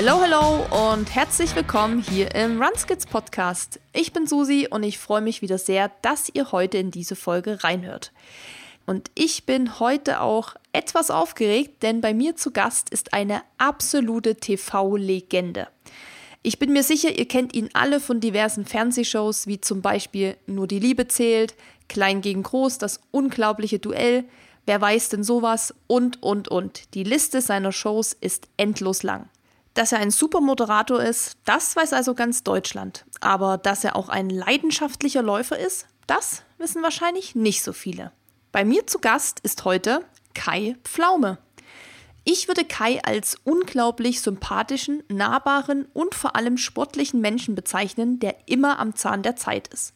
[0.00, 3.80] Hello, hello und herzlich willkommen hier im Runskids Podcast.
[3.92, 7.64] Ich bin Susi und ich freue mich wieder sehr, dass ihr heute in diese Folge
[7.64, 8.12] reinhört.
[8.86, 14.36] Und ich bin heute auch etwas aufgeregt, denn bei mir zu Gast ist eine absolute
[14.36, 15.66] TV-Legende.
[16.44, 20.68] Ich bin mir sicher, ihr kennt ihn alle von diversen Fernsehshows, wie zum Beispiel Nur
[20.68, 21.56] die Liebe zählt,
[21.88, 24.26] Klein gegen Groß, das unglaubliche Duell,
[24.64, 26.94] Wer weiß denn sowas und, und, und.
[26.94, 29.30] Die Liste seiner Shows ist endlos lang.
[29.78, 33.04] Dass er ein super Moderator ist, das weiß also ganz Deutschland.
[33.20, 38.10] Aber dass er auch ein leidenschaftlicher Läufer ist, das wissen wahrscheinlich nicht so viele.
[38.50, 41.38] Bei mir zu Gast ist heute Kai Pflaume.
[42.24, 48.80] Ich würde Kai als unglaublich sympathischen, nahbaren und vor allem sportlichen Menschen bezeichnen, der immer
[48.80, 49.94] am Zahn der Zeit ist.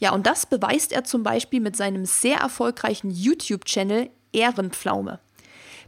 [0.00, 5.20] Ja, und das beweist er zum Beispiel mit seinem sehr erfolgreichen YouTube-Channel Ehrenpflaume.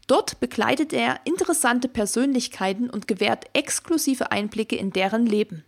[0.06, 5.64] Dort begleitet er interessante Persönlichkeiten und gewährt exklusive Einblicke in deren Leben.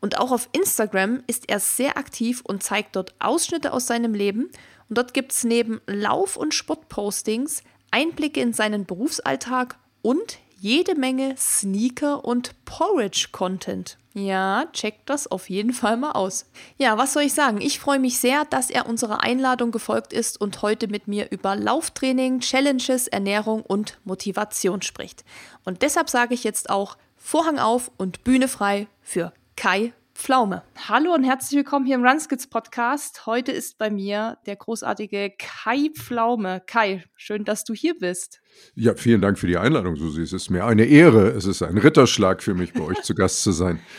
[0.00, 4.50] Und auch auf Instagram ist er sehr aktiv und zeigt dort Ausschnitte aus seinem Leben.
[4.88, 11.36] Und dort gibt es neben Lauf- und Sportpostings Einblicke in seinen Berufsalltag und jede Menge
[11.36, 13.98] Sneaker- und Porridge-Content.
[14.14, 16.44] Ja, checkt das auf jeden Fall mal aus.
[16.76, 17.60] Ja, was soll ich sagen?
[17.62, 21.56] Ich freue mich sehr, dass er unserer Einladung gefolgt ist und heute mit mir über
[21.56, 25.24] Lauftraining, Challenges, Ernährung und Motivation spricht.
[25.64, 30.62] Und deshalb sage ich jetzt auch Vorhang auf und Bühne frei für Kai Pflaume.
[30.86, 33.26] Hallo und herzlich willkommen hier im Runskids Podcast.
[33.26, 36.62] Heute ist bei mir der großartige Kai Pflaume.
[36.64, 38.40] Kai, schön, dass du hier bist.
[38.76, 40.22] Ja, vielen Dank für die Einladung, Susi.
[40.22, 41.30] Es ist mir eine Ehre.
[41.30, 43.80] Es ist ein Ritterschlag für mich, bei euch zu Gast zu sein.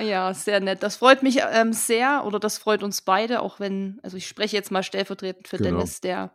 [0.00, 0.82] Ja, sehr nett.
[0.82, 4.56] Das freut mich ähm, sehr oder das freut uns beide, auch wenn, also ich spreche
[4.56, 5.68] jetzt mal stellvertretend für genau.
[5.68, 6.32] Dennis, der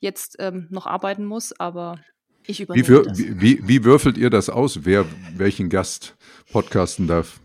[0.00, 2.00] jetzt ähm, noch arbeiten muss, aber
[2.46, 3.18] ich übernehme wie, das.
[3.18, 5.04] Wie, wie, wie würfelt ihr das aus, wer
[5.36, 6.16] welchen Gast
[6.50, 7.40] podcasten darf?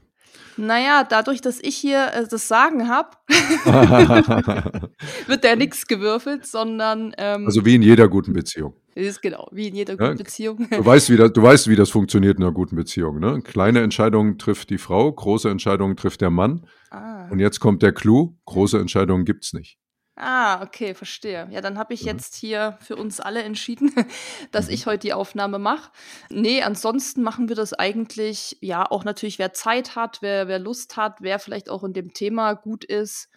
[0.57, 3.09] Naja, dadurch, dass ich hier äh, das Sagen habe,
[5.27, 7.13] wird da nichts gewürfelt, sondern.
[7.17, 8.75] Ähm, also wie in jeder guten Beziehung.
[8.95, 10.67] Ist genau, wie in jeder guten ja, Beziehung.
[10.69, 13.19] Du weißt, wie das, du weißt, wie das funktioniert in einer guten Beziehung.
[13.19, 13.41] Ne?
[13.41, 16.67] Kleine Entscheidungen trifft die Frau, große Entscheidungen trifft der Mann.
[16.91, 17.27] Ah.
[17.29, 19.79] Und jetzt kommt der Clou: große Entscheidungen gibt es nicht.
[20.15, 21.47] Ah, okay, verstehe.
[21.49, 22.09] Ja, dann habe ich mhm.
[22.09, 23.91] jetzt hier für uns alle entschieden,
[24.51, 24.73] dass mhm.
[24.73, 25.91] ich heute die Aufnahme mache.
[26.29, 30.97] Nee, ansonsten machen wir das eigentlich, ja, auch natürlich, wer Zeit hat, wer, wer Lust
[30.97, 33.29] hat, wer vielleicht auch in dem Thema gut ist.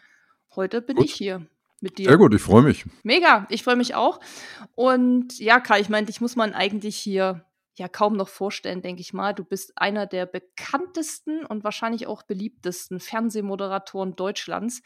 [0.54, 1.06] Heute bin gut.
[1.06, 1.46] ich hier
[1.80, 2.08] mit dir.
[2.08, 2.84] Sehr gut, ich freue mich.
[3.02, 4.20] Mega, ich freue mich auch.
[4.74, 9.00] Und ja, Kai, ich meine, dich muss man eigentlich hier ja kaum noch vorstellen, denke
[9.00, 9.34] ich mal.
[9.34, 14.82] Du bist einer der bekanntesten und wahrscheinlich auch beliebtesten Fernsehmoderatoren Deutschlands.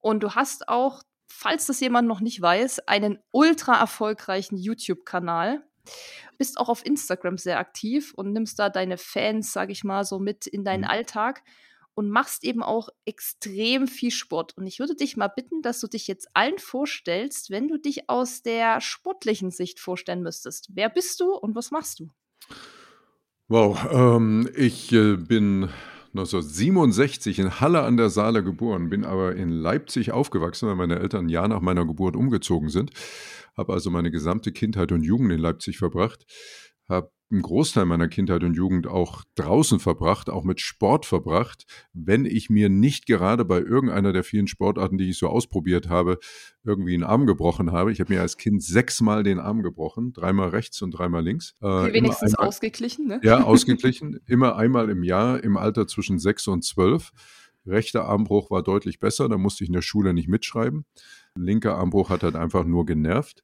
[0.00, 5.62] Und du hast auch falls das jemand noch nicht weiß, einen ultra erfolgreichen YouTube-Kanal.
[6.36, 10.18] Bist auch auf Instagram sehr aktiv und nimmst da deine Fans, sag ich mal, so
[10.18, 10.90] mit in deinen mhm.
[10.90, 11.42] Alltag
[11.94, 14.56] und machst eben auch extrem viel Sport.
[14.56, 18.08] Und ich würde dich mal bitten, dass du dich jetzt allen vorstellst, wenn du dich
[18.08, 20.68] aus der sportlichen Sicht vorstellen müsstest.
[20.74, 22.08] Wer bist du und was machst du?
[23.48, 25.68] Wow, ähm, ich äh, bin
[26.12, 31.26] 1967 in Halle an der Saale geboren, bin aber in Leipzig aufgewachsen, weil meine Eltern
[31.26, 32.90] ein Jahr nach meiner Geburt umgezogen sind.
[33.56, 36.26] Habe also meine gesamte Kindheit und Jugend in Leipzig verbracht.
[36.90, 42.24] Habe einen Großteil meiner Kindheit und Jugend auch draußen verbracht, auch mit Sport verbracht, wenn
[42.24, 46.18] ich mir nicht gerade bei irgendeiner der vielen Sportarten, die ich so ausprobiert habe,
[46.64, 47.92] irgendwie einen Arm gebrochen habe.
[47.92, 51.54] Ich habe mir als Kind sechsmal den Arm gebrochen, dreimal rechts und dreimal links.
[51.60, 53.20] Äh, wenigstens einmal, ausgeglichen, ne?
[53.22, 54.18] Ja, ausgeglichen.
[54.26, 57.12] immer einmal im Jahr im Alter zwischen sechs und zwölf.
[57.66, 60.84] Rechter Armbruch war deutlich besser, da musste ich in der Schule nicht mitschreiben.
[61.36, 63.42] Linker Armbruch hat halt einfach nur genervt.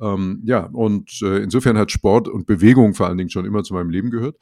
[0.00, 3.74] Ähm, ja, und äh, insofern hat Sport und Bewegung vor allen Dingen schon immer zu
[3.74, 4.36] meinem Leben gehört.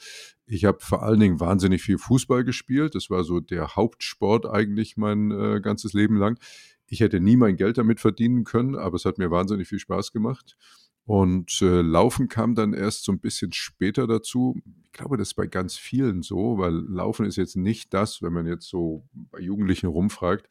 [0.47, 2.95] Ich habe vor allen Dingen wahnsinnig viel Fußball gespielt.
[2.95, 6.39] Das war so der Hauptsport eigentlich mein äh, ganzes Leben lang.
[6.86, 10.13] Ich hätte nie mein Geld damit verdienen können, aber es hat mir wahnsinnig viel Spaß
[10.13, 10.57] gemacht.
[11.06, 14.56] Und äh, Laufen kam dann erst so ein bisschen später dazu.
[14.84, 18.33] Ich glaube, das ist bei ganz vielen so, weil Laufen ist jetzt nicht das, wenn
[18.33, 20.48] man jetzt so bei Jugendlichen rumfragt,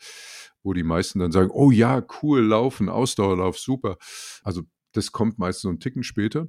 [0.62, 3.98] wo die meisten dann sagen, oh ja, cool, Laufen, Ausdauerlauf, super.
[4.44, 4.62] Also
[4.92, 6.48] das kommt meistens so einen Ticken später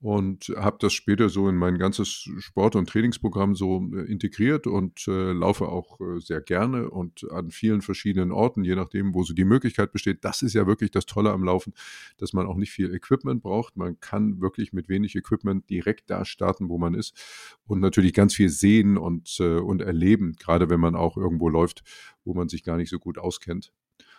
[0.00, 5.06] und habe das später so in mein ganzes Sport- und Trainingsprogramm so äh, integriert und
[5.06, 9.34] äh, laufe auch äh, sehr gerne und an vielen verschiedenen Orten, je nachdem, wo so
[9.34, 10.24] die Möglichkeit besteht.
[10.24, 11.74] Das ist ja wirklich das Tolle am Laufen,
[12.16, 13.76] dass man auch nicht viel Equipment braucht.
[13.76, 18.34] Man kann wirklich mit wenig Equipment direkt da starten, wo man ist und natürlich ganz
[18.34, 21.82] viel sehen und, äh, und erleben, gerade wenn man auch irgendwo läuft,
[22.24, 23.70] wo man sich gar nicht so gut auskennt.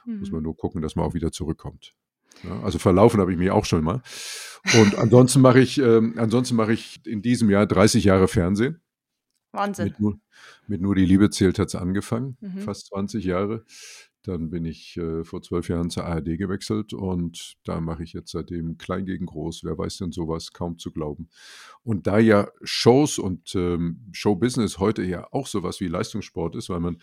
[0.06, 0.19] Mhm.
[0.19, 1.95] Muss man nur gucken, dass man auch wieder zurückkommt.
[2.44, 4.01] Ja, also verlaufen habe ich mich auch schon mal.
[4.80, 8.81] Und ansonsten mache ich, ähm, ansonsten mache ich in diesem Jahr 30 Jahre Fernsehen.
[9.54, 9.86] Wahnsinn.
[9.86, 10.19] Mit nur,
[10.68, 12.60] mit nur die Liebe zählt hat es angefangen, Mhm.
[12.60, 13.66] fast 20 Jahre.
[14.24, 18.31] Dann bin ich äh, vor zwölf Jahren zur ARD gewechselt und da mache ich jetzt
[18.31, 19.63] seitdem klein gegen groß.
[19.63, 20.54] Wer weiß denn sowas?
[20.54, 21.30] Kaum zu glauben.
[21.83, 26.80] Und da ja Shows und ähm, Showbusiness heute ja auch sowas wie Leistungssport ist, weil
[26.81, 27.01] man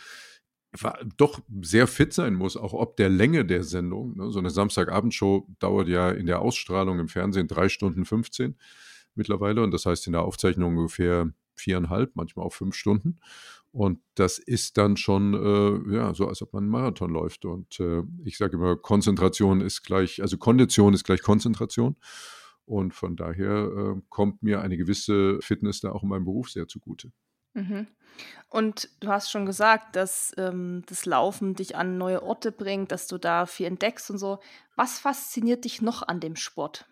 [1.17, 4.17] doch sehr fit sein muss, auch ob der Länge der Sendung.
[4.17, 4.31] Ne?
[4.31, 8.57] So eine Samstagabendshow dauert ja in der Ausstrahlung im Fernsehen drei Stunden 15
[9.15, 13.19] mittlerweile und das heißt in der Aufzeichnung ungefähr viereinhalb, manchmal auch fünf Stunden.
[13.71, 17.45] Und das ist dann schon äh, ja, so, als ob man einen Marathon läuft.
[17.45, 21.97] Und äh, ich sage immer, Konzentration ist gleich, also Kondition ist gleich Konzentration.
[22.65, 26.67] Und von daher äh, kommt mir eine gewisse Fitness da auch in meinem Beruf sehr
[26.67, 27.13] zugute.
[27.55, 27.87] Mhm.
[28.51, 33.07] Und du hast schon gesagt, dass ähm, das Laufen dich an neue Orte bringt, dass
[33.09, 34.41] du da viel entdeckst und so.
[34.77, 36.87] Was fasziniert dich noch an dem Sport?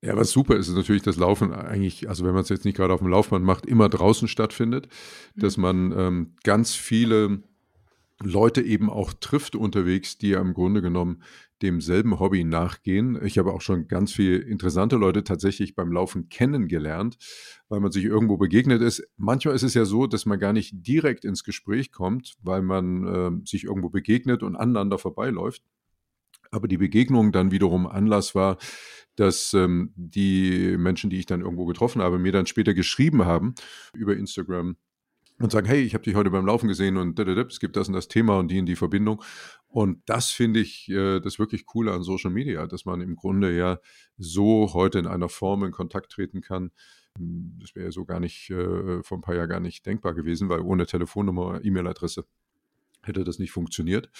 [0.00, 2.76] Ja, was super ist, ist natürlich, dass Laufen eigentlich, also wenn man es jetzt nicht
[2.76, 4.86] gerade auf dem Laufband macht, immer draußen stattfindet,
[5.38, 5.62] dass Mhm.
[5.62, 7.42] man ähm, ganz viele
[8.20, 11.22] Leute eben auch trifft unterwegs, die ja im Grunde genommen
[11.62, 13.18] demselben Hobby nachgehen.
[13.24, 17.16] Ich habe auch schon ganz viele interessante Leute tatsächlich beim Laufen kennengelernt,
[17.68, 19.06] weil man sich irgendwo begegnet ist.
[19.16, 23.06] Manchmal ist es ja so, dass man gar nicht direkt ins Gespräch kommt, weil man
[23.06, 25.62] ähm, sich irgendwo begegnet und aneinander vorbeiläuft.
[26.50, 28.58] Aber die Begegnung dann wiederum Anlass war,
[29.16, 33.54] dass ähm, die Menschen, die ich dann irgendwo getroffen habe, mir dann später geschrieben haben
[33.92, 34.76] über Instagram
[35.40, 37.94] und sagen, hey, ich habe dich heute beim Laufen gesehen und es gibt das und
[37.94, 39.22] das Thema und die und die Verbindung.
[39.68, 43.56] Und das finde ich äh, das wirklich Coole an Social Media, dass man im Grunde
[43.56, 43.78] ja
[44.16, 46.70] so heute in einer Form in Kontakt treten kann.
[47.16, 50.14] Hm, Das wäre ja so gar nicht, äh, vor ein paar Jahren gar nicht denkbar
[50.14, 52.24] gewesen, weil ohne Telefonnummer, E-Mail-Adresse
[53.02, 54.10] hätte das nicht funktioniert.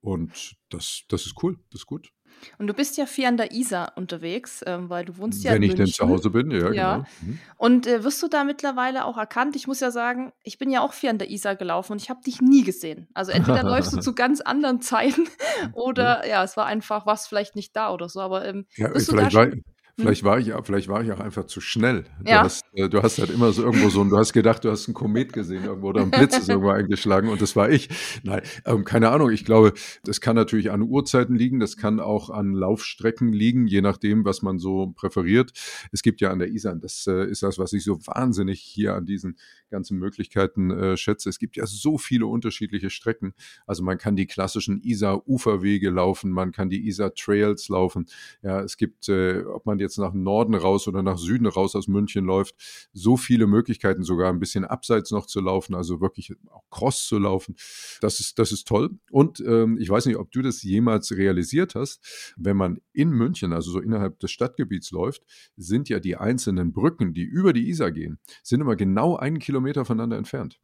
[0.00, 2.12] Und das, das ist cool, das ist gut.
[2.58, 5.62] Und du bist ja viel an der Isar unterwegs, ähm, weil du wohnst ja Wenn
[5.62, 6.08] in ich denn zu.
[6.08, 6.96] Hause bin, ja, Ja.
[6.96, 7.06] genau.
[7.22, 7.38] Mhm.
[7.56, 9.56] Und äh, wirst du da mittlerweile auch erkannt?
[9.56, 12.10] Ich muss ja sagen, ich bin ja auch viel an der Isar gelaufen und ich
[12.10, 13.08] habe dich nie gesehen.
[13.14, 15.26] Also entweder läufst du zu ganz anderen Zeiten
[15.72, 18.20] oder ja, es war einfach was vielleicht nicht da oder so.
[18.20, 19.64] Aber ähm, Ja, bist du da vielleicht war, schon?
[19.98, 22.04] Vielleicht war ich, auch- vielleicht war ich auch einfach zu schnell.
[22.24, 22.42] Du Ja.
[22.44, 24.86] hast, äh, du hast halt immer so irgendwo so, ein- du hast gedacht, du hast
[24.88, 27.88] einen Komet gesehen irgendwo oder ein Blitz ist irgendwo eingeschlagen und das war ich.
[28.22, 29.30] Nein, ähm, keine Ahnung.
[29.30, 29.72] Ich glaube,
[30.04, 34.42] das kann natürlich an Uhrzeiten liegen, das kann auch an Laufstrecken liegen, je nachdem, was
[34.42, 35.52] man so präferiert.
[35.92, 38.94] Es gibt ja an der Isar, das äh, ist das, was ich so wahnsinnig hier
[38.94, 39.36] an diesen
[39.70, 41.28] ganzen Möglichkeiten äh, schätze.
[41.28, 43.32] Es gibt ja so viele unterschiedliche Strecken.
[43.66, 48.06] Also man kann die klassischen Isar-Uferwege laufen, man kann die Isar-Trails laufen.
[48.42, 51.88] Ja, es gibt, äh, ob man jetzt nach Norden raus oder nach Süden raus aus
[51.88, 52.54] München läuft,
[52.92, 57.18] so viele Möglichkeiten, sogar ein bisschen abseits noch zu laufen, also wirklich auch Cross zu
[57.18, 57.56] laufen.
[58.00, 58.90] Das ist, das ist toll.
[59.10, 63.52] Und ähm, ich weiß nicht, ob du das jemals realisiert hast, wenn man in München,
[63.52, 65.22] also so innerhalb des Stadtgebiets läuft,
[65.56, 69.84] sind ja die einzelnen Brücken, die über die Isar gehen, sind immer genau einen Kilometer
[69.84, 70.60] voneinander entfernt.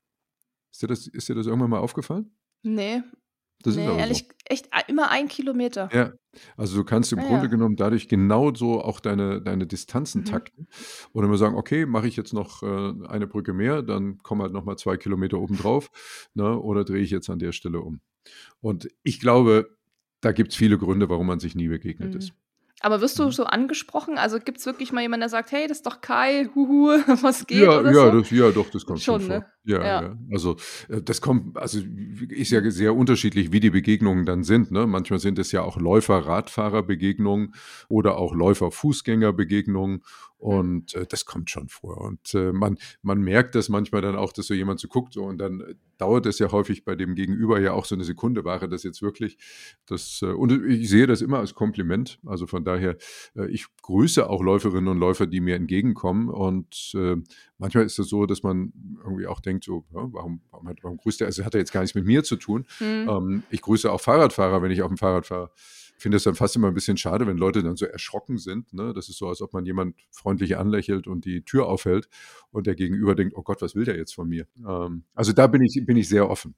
[0.70, 2.31] Ist dir das, ist dir das irgendwann mal aufgefallen?
[2.62, 3.02] Nee,
[3.62, 3.99] Das ist nee, aber so.
[4.00, 5.88] ehrlich, echt a- immer ein Kilometer.
[5.93, 6.12] Ja,
[6.56, 7.50] also du kannst im Ah, Grunde ja.
[7.50, 10.26] genommen dadurch genauso auch deine, deine Distanzen Mhm.
[10.26, 10.69] takten.
[11.12, 14.52] Und immer sagen, okay, mache ich jetzt noch äh, eine Brücke mehr, dann kommen halt
[14.52, 15.90] nochmal zwei Kilometer obendrauf,
[16.34, 18.00] ne, oder drehe ich jetzt an der Stelle um.
[18.60, 19.77] Und ich glaube,
[20.20, 22.19] da gibt es viele Gründe, warum man sich nie begegnet Mhm.
[22.19, 22.32] ist.
[22.81, 23.32] Aber wirst du Mhm.
[23.32, 24.19] so angesprochen?
[24.19, 26.89] Also gibt es wirklich mal jemanden, der sagt, hey, das ist doch Kai, huhu,
[27.23, 28.19] was geht Ja, oder ja, so?
[28.20, 29.39] das, ja, doch, das kommt schon, Schon, vor.
[29.41, 29.47] ne?
[29.65, 30.03] Ja, Ja.
[30.03, 30.17] ja.
[30.32, 30.56] Also
[30.89, 31.81] äh, das kommt, also
[32.29, 34.70] ist ja sehr unterschiedlich, wie die Begegnungen dann sind.
[34.70, 34.87] Ne?
[34.87, 37.55] Manchmal sind es ja auch Läufer-Radfahrer-Begegnungen
[37.89, 40.03] oder auch Läufer-Fußgänger-Begegnungen
[40.38, 41.98] und äh, das kommt schon vor.
[42.00, 45.24] Und äh, man, man merkt das manchmal dann auch, dass so jemand so guckt so,
[45.24, 48.44] und dann äh, dauert es ja häufig bei dem Gegenüber ja auch so eine Sekunde,
[48.44, 49.36] war das jetzt wirklich?
[49.86, 52.20] Das, äh, und ich sehe das immer als Kompliment.
[52.24, 52.96] Also von daher,
[53.34, 57.16] äh, ich grüße auch Läuferinnen und Läufer, die mir entgegenkommen und äh,
[57.58, 60.98] manchmal ist es so, dass man irgendwie auch denkt, so, ja, warum, warum, hat, warum
[60.98, 61.26] grüßt er?
[61.26, 62.64] Also hat er jetzt gar nichts mit mir zu tun.
[62.78, 63.08] Hm.
[63.08, 65.50] Ähm, ich grüße auch Fahrradfahrer, wenn ich auf dem Fahrrad fahre.
[65.98, 68.72] Ich finde es dann fast immer ein bisschen schade, wenn Leute dann so erschrocken sind.
[68.72, 68.94] Ne?
[68.94, 72.08] Das ist so, als ob man jemand freundlich anlächelt und die Tür aufhält
[72.52, 74.46] und der Gegenüber denkt, oh Gott, was will der jetzt von mir?
[74.67, 76.55] Ähm, also da bin ich, bin ich sehr offen.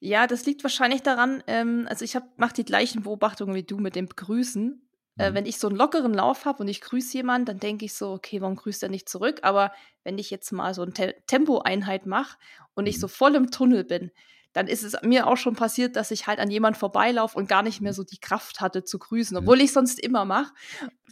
[0.00, 3.96] Ja, das liegt wahrscheinlich daran, ähm, also ich mache die gleichen Beobachtungen wie du mit
[3.96, 4.80] dem Grüßen.
[5.16, 5.34] Äh, Mhm.
[5.34, 8.12] wenn ich so einen lockeren Lauf habe und ich grüße jemanden, dann denke ich so,
[8.12, 9.40] okay, warum grüßt er nicht zurück?
[9.42, 9.72] Aber
[10.02, 12.36] wenn ich jetzt mal so eine Te Tempoeinheit mache
[12.74, 13.00] und ich Mhm.
[13.00, 14.10] so voll im Tunnel bin,
[14.54, 17.62] dann ist es mir auch schon passiert, dass ich halt an jemand vorbeilaufe und gar
[17.62, 19.42] nicht mehr so die Kraft hatte zu grüßen, Mhm.
[19.42, 20.52] obwohl ich sonst immer mache.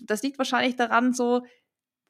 [0.00, 1.42] Das liegt wahrscheinlich daran, so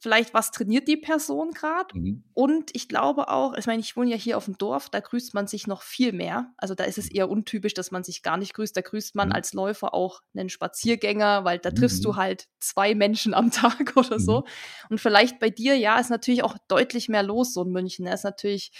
[0.02, 1.96] vielleicht, was trainiert die Person gerade?
[1.96, 2.24] Mhm.
[2.34, 5.32] Und ich glaube auch, ich meine, ich wohne ja hier auf dem Dorf, da grüßt
[5.32, 6.52] man sich noch viel mehr.
[6.56, 8.76] Also da ist es eher untypisch, dass man sich gar nicht grüßt.
[8.76, 9.34] Da grüßt man Mhm.
[9.34, 12.02] als Läufer auch einen Spaziergänger, weil da triffst Mhm.
[12.02, 13.50] du halt zwei Menschen am
[13.86, 14.40] Tag oder so.
[14.40, 14.44] Mhm.
[14.90, 18.04] Und vielleicht bei dir, ja, ist natürlich auch deutlich mehr los, so in München.
[18.06, 18.72] Er ist natürlich,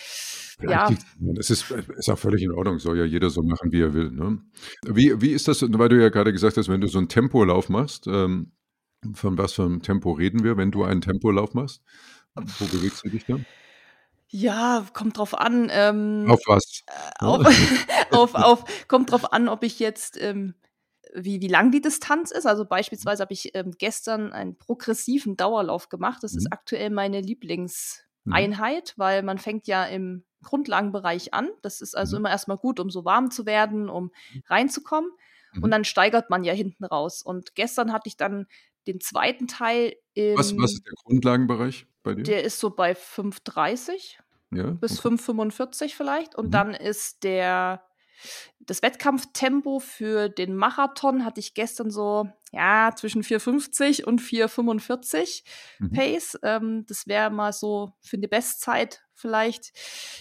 [0.59, 1.35] Vielleicht ja.
[1.39, 4.11] Es ist, ist auch völlig in Ordnung, soll ja jeder so machen, wie er will.
[4.11, 4.39] Ne?
[4.87, 7.69] Wie, wie ist das, weil du ja gerade gesagt hast, wenn du so einen Tempolauf
[7.69, 8.53] machst, ähm,
[9.15, 11.83] von was für einem Tempo reden wir, wenn du einen Tempolauf machst?
[12.35, 13.45] Wo bewegst du dich dann?
[14.29, 15.69] ja, kommt drauf an.
[15.71, 16.83] Ähm, Auf was?
[17.19, 17.47] auf,
[18.11, 20.55] auf, auf, kommt drauf an, ob ich jetzt, ähm,
[21.15, 22.47] wie, wie lang die Distanz ist.
[22.47, 26.23] Also beispielsweise habe ich ähm, gestern einen progressiven Dauerlauf gemacht.
[26.23, 26.53] Das ist Mhm.
[26.53, 31.51] aktuell meine Lieblingseinheit, weil man fängt ja im Grundlagenbereich an.
[31.61, 32.21] Das ist also Mhm.
[32.23, 34.11] immer erstmal gut, um so warm zu werden, um
[34.47, 35.11] reinzukommen.
[35.53, 35.63] Mhm.
[35.65, 37.23] Und dann steigert man ja hinten raus.
[37.23, 38.47] Und gestern hatte ich dann
[38.87, 42.23] den zweiten Teil im, Was, was ist der Grundlagenbereich bei dir?
[42.25, 44.17] der ist so bei 5,30
[44.53, 44.71] ja?
[44.73, 45.15] bis okay.
[45.17, 46.35] 5,45 vielleicht.
[46.35, 46.51] Und Mhm.
[46.51, 47.83] dann ist der
[48.61, 55.43] das Wettkampftempo für den Marathon hatte ich gestern so, ja, zwischen 4,50 und 4,45
[55.81, 55.91] Mhm.
[55.93, 56.39] Pace.
[56.45, 59.73] Ähm, das wäre mal so für eine Bestzeit vielleicht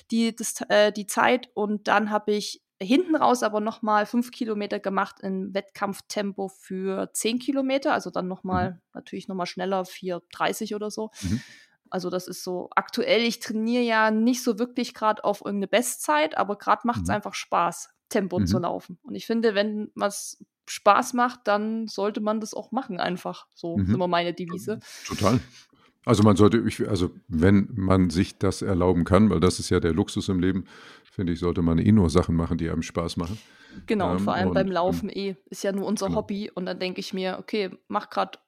[0.10, 1.50] die, das, äh, die Zeit.
[1.54, 7.12] Und dann habe ich hinten raus aber noch mal fünf Kilometer gemacht in Wettkampftempo für
[7.14, 7.94] 10 Kilometer.
[7.94, 11.12] Also dann noch mal, natürlich noch mal schneller, 4,30 oder so.
[11.22, 11.42] Mhm.
[11.90, 13.22] Also das ist so aktuell.
[13.22, 17.16] Ich trainiere ja nicht so wirklich gerade auf irgendeine Bestzeit, aber gerade macht es Mhm.
[17.16, 18.48] einfach Spaß, Tempo Mhm.
[18.48, 18.98] zu laufen.
[19.04, 23.48] Und ich finde, wenn was Spaß macht, dann sollte man das auch machen einfach.
[23.54, 23.84] So Mhm.
[23.86, 24.80] ist immer meine Devise.
[25.06, 25.40] Total.
[26.06, 29.94] Also man sollte, also wenn man sich das erlauben kann, weil das ist ja der
[29.94, 30.66] Luxus im Leben,
[31.12, 33.38] finde ich, sollte man eh nur Sachen machen, die einem Spaß machen.
[33.86, 35.36] Genau, und Ähm, vor allem und, beim Laufen eh.
[35.50, 36.20] Ist ja nur unser genau.
[36.20, 36.50] Hobby.
[36.50, 38.40] Und dann denke ich mir, okay, macht gerade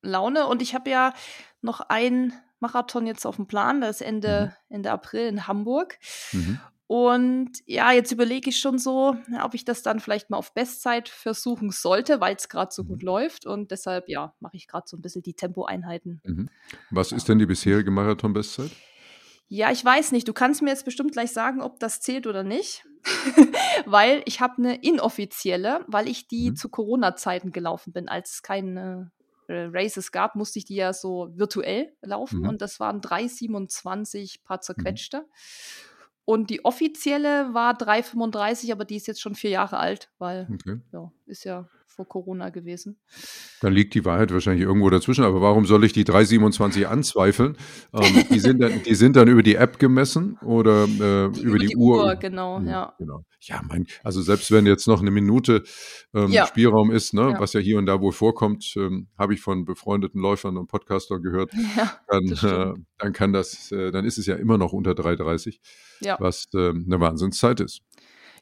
[0.00, 0.46] Laune.
[0.46, 1.12] Und ich habe ja
[1.60, 3.80] noch einen Marathon jetzt auf dem Plan.
[3.80, 5.98] Das ist Ende, Ende April in Hamburg.
[6.32, 6.58] Mhm.
[6.88, 10.52] Und ja, jetzt überlege ich schon so, ja, ob ich das dann vielleicht mal auf
[10.52, 12.88] Bestzeit versuchen sollte, weil es gerade so Mhm.
[12.88, 13.46] gut läuft.
[13.46, 16.20] Und deshalb, ja, mache ich gerade so ein bisschen die Tempoeinheiten.
[16.24, 16.48] Mhm.
[16.90, 18.70] Was ist denn die bisherige Marathon-Bestzeit?
[19.54, 20.26] Ja, ich weiß nicht.
[20.26, 22.86] Du kannst mir jetzt bestimmt gleich sagen, ob das zählt oder nicht.
[23.84, 26.56] weil ich habe eine inoffizielle, weil ich die Mhm.
[26.56, 28.08] zu Corona-Zeiten gelaufen bin.
[28.08, 29.10] Als es keine
[29.48, 32.40] äh, Races gab, musste ich die ja so virtuell laufen.
[32.40, 32.48] Mhm.
[32.48, 34.62] Und das waren 3,27 paar Mhm.
[34.62, 35.26] zerquetschte.
[36.24, 40.80] Und die offizielle war 3,35, aber die ist jetzt schon vier Jahre alt, weil Okay.
[40.92, 42.98] ja, ist ja vor Corona gewesen.
[43.60, 45.24] Dann liegt die Wahrheit wahrscheinlich irgendwo dazwischen.
[45.24, 47.56] Aber warum soll ich die 327 anzweifeln?
[47.92, 51.76] Ähm, die, sind dann, die sind dann über die App gemessen oder äh, über, die,
[51.76, 52.16] Uhr?
[52.16, 52.94] genau, Mhm, ja.
[52.98, 53.24] Genau.
[53.40, 55.64] Ja, mein, also selbst wenn jetzt noch eine Minute
[56.14, 56.46] ähm, Ja.
[56.46, 57.40] Spielraum ist, ne, Ja.
[57.40, 61.22] was ja hier und da wohl vorkommt, ähm, habe ich von befreundeten Läufern und Podcastern
[61.22, 64.92] gehört, Ja, dann, äh, dann kann das, äh, dann ist es ja immer noch unter
[64.92, 65.58] 3,30,
[66.00, 66.16] ja.
[66.20, 67.80] was ähm, eine Wahnsinnszeit ist.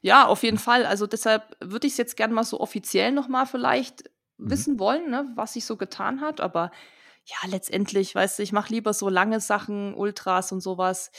[0.01, 0.85] Ja, auf jeden Fall.
[0.85, 4.09] Also deshalb würde ich es jetzt gerne mal so offiziell nochmal vielleicht
[4.41, 4.49] Mhm.
[4.49, 6.41] wissen wollen, ne, was sich so getan hat.
[6.41, 6.71] Aber
[7.25, 11.11] ja, letztendlich, weißt du, ich mache lieber so lange Sachen, Ultras und sowas.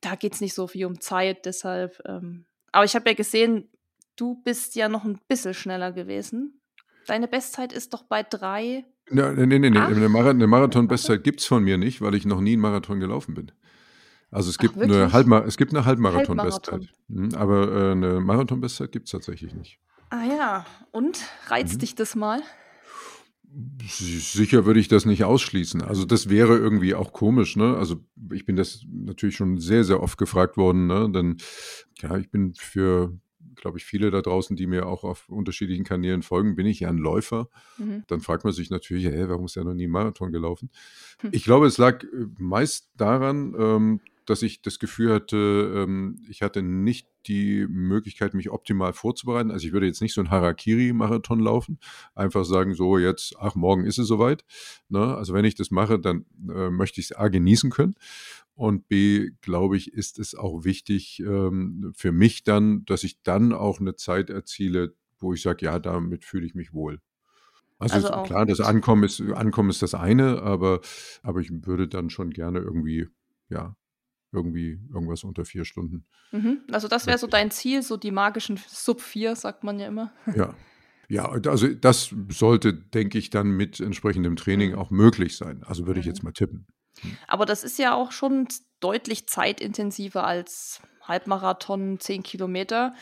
[0.00, 2.02] Da geht es nicht so viel um Zeit, deshalb.
[2.06, 3.68] Ähm, aber ich habe ja gesehen,
[4.16, 6.60] du bist ja noch ein bisschen schneller gewesen.
[7.06, 8.84] Deine Bestzeit ist doch bei drei.
[9.10, 9.78] Na, nee, nee, nee.
[9.78, 13.00] Eine, Mara eine Marathon-Bestzeit gibt es von mir nicht, weil ich noch nie einen Marathon
[13.00, 13.52] gelaufen bin.
[14.30, 15.12] Also es Ach, gibt, eine, wirklich?
[15.12, 16.72] Halbma es gibt eine Halbmarathon-Bestzeit.
[16.72, 16.88] Halbmarathon.
[17.08, 19.78] Mhm, aber äh, eine Marathon-Bestzeit gibt es tatsächlich nicht.
[20.10, 21.78] Ah ja, und reizt Mhm.
[21.78, 22.40] dich das mal?
[23.84, 25.82] Sicher würde ich das nicht ausschließen.
[25.82, 27.76] Also das wäre irgendwie auch komisch, ne?
[27.76, 31.10] Also ich bin das natürlich schon sehr, sehr oft gefragt worden, ne?
[31.10, 31.38] Denn
[32.00, 33.18] ja, ich bin für,
[33.56, 36.90] glaube ich, viele da draußen, die mir auch auf unterschiedlichen Kanälen folgen, bin ich ja
[36.90, 37.48] ein Läufer.
[37.78, 38.04] Mhm.
[38.06, 40.70] Dann fragt man sich natürlich, hey, warum ist ja noch nie ein Marathon gelaufen?
[41.20, 41.30] Hm.
[41.32, 42.06] Ich glaube, es lag äh,
[42.38, 48.50] meist daran, ähm, dass ich das Gefühl hatte, ähm, ich hatte nicht die Möglichkeit, mich
[48.50, 49.50] optimal vorzubereiten.
[49.50, 51.78] Also ich würde jetzt nicht so ein Harakiri-Marathon laufen,
[52.14, 54.44] einfach sagen, so jetzt, ach, morgen ist es soweit.
[54.88, 55.14] Ne?
[55.16, 57.94] Also wenn ich das mache, dann äh, möchte ich es A genießen können.
[58.54, 63.52] Und B, glaube ich, ist es auch wichtig ähm, für mich dann, dass ich dann
[63.52, 67.00] auch eine Zeit erziele, wo ich sage, ja, damit fühle ich mich wohl.
[67.78, 70.80] Also, Also klar, das Ankommen ist, Ankommen ist das eine, aber,
[71.22, 73.08] aber ich würde dann schon gerne irgendwie,
[73.48, 73.74] ja,
[74.32, 76.04] irgendwie irgendwas unter vier Stunden.
[76.32, 76.60] Mhm.
[76.70, 80.12] Also das wäre so dein Ziel, so die magischen Sub 4, sagt man ja immer.
[80.36, 80.54] Ja.
[81.08, 84.78] Ja, also das sollte, denke ich, dann mit entsprechendem Training Mhm.
[84.78, 85.64] auch möglich sein.
[85.64, 86.10] Also würde ich Mhm.
[86.12, 86.66] jetzt mal tippen.
[87.26, 88.46] Aber das ist ja auch schon
[88.78, 92.94] deutlich zeitintensiver als Halbmarathon, 10 Kilometer.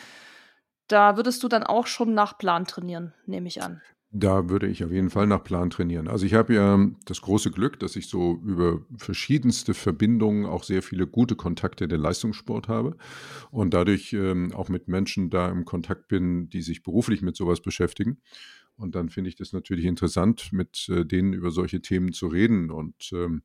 [0.87, 3.83] Da würdest du dann auch schon nach Plan trainieren, nehme ich an.
[4.11, 6.09] Da würde ich auf jeden Fall nach Plan trainieren.
[6.09, 10.83] Also ich habe ja das große Glück, dass ich so über verschiedenste Verbindungen auch sehr
[10.83, 12.97] viele gute Kontakte in den Leistungssport habe
[13.51, 17.61] und dadurch ähm, auch mit Menschen da im Kontakt bin, die sich beruflich mit sowas
[17.61, 18.23] beschäftigen.
[18.77, 22.71] Und dann finde ich das natürlich interessant, mit äh, denen über solche Themen zu reden.
[22.71, 23.43] Und ähm,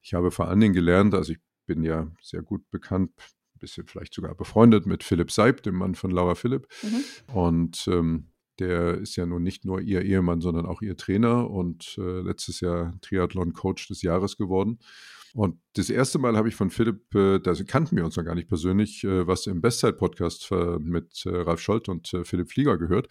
[0.00, 3.86] ich habe vor allen Dingen gelernt, also ich bin ja sehr gut bekannt, ein bisschen
[3.86, 6.68] vielleicht sogar befreundet mit Philipp Seib, dem Mann von Laura Philipp.
[6.82, 7.34] Mhm.
[7.34, 11.96] Und ähm, der ist ja nun nicht nur ihr Ehemann, sondern auch ihr Trainer und
[11.98, 14.78] äh, letztes Jahr Triathlon-Coach des Jahres geworden.
[15.34, 18.34] Und das erste Mal habe ich von Philipp, äh, da kannten wir uns noch gar
[18.34, 22.78] nicht persönlich, äh, was im Bestzeit-Podcast äh, mit äh, Ralf Scholz und äh, Philipp Flieger
[22.78, 23.08] gehört.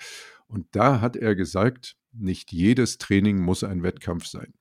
[0.48, 4.54] Und da hat er gesagt, nicht jedes Training muss ein Wettkampf sein.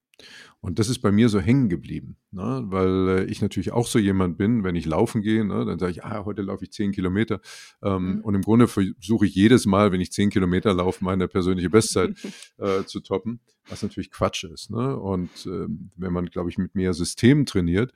[0.61, 2.65] Und das ist bei mir so hängen geblieben, ne?
[2.67, 5.93] weil äh, ich natürlich auch so jemand bin, wenn ich laufen gehe, ne, dann sage
[5.93, 7.41] ich, ah, heute laufe ich zehn Kilometer.
[7.83, 8.21] Ähm, mhm.
[8.23, 12.17] Und im Grunde versuche ich jedes Mal, wenn ich zehn Kilometer laufe, meine persönliche Bestzeit
[12.57, 14.71] äh, zu toppen, was natürlich Quatsch ist.
[14.71, 14.99] Ne?
[14.99, 17.93] Und ähm, wenn man, glaube ich, mit mehr System trainiert,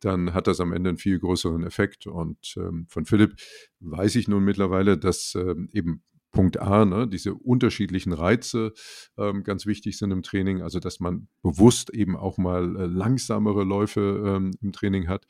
[0.00, 2.06] dann hat das am Ende einen viel größeren Effekt.
[2.06, 3.36] Und ähm, von Philipp
[3.80, 8.72] weiß ich nun mittlerweile, dass ähm, eben Punkt A, ne, diese unterschiedlichen Reize
[9.18, 13.64] ähm, ganz wichtig sind im Training, also dass man bewusst eben auch mal äh, langsamere
[13.64, 15.26] Läufe ähm, im Training hat,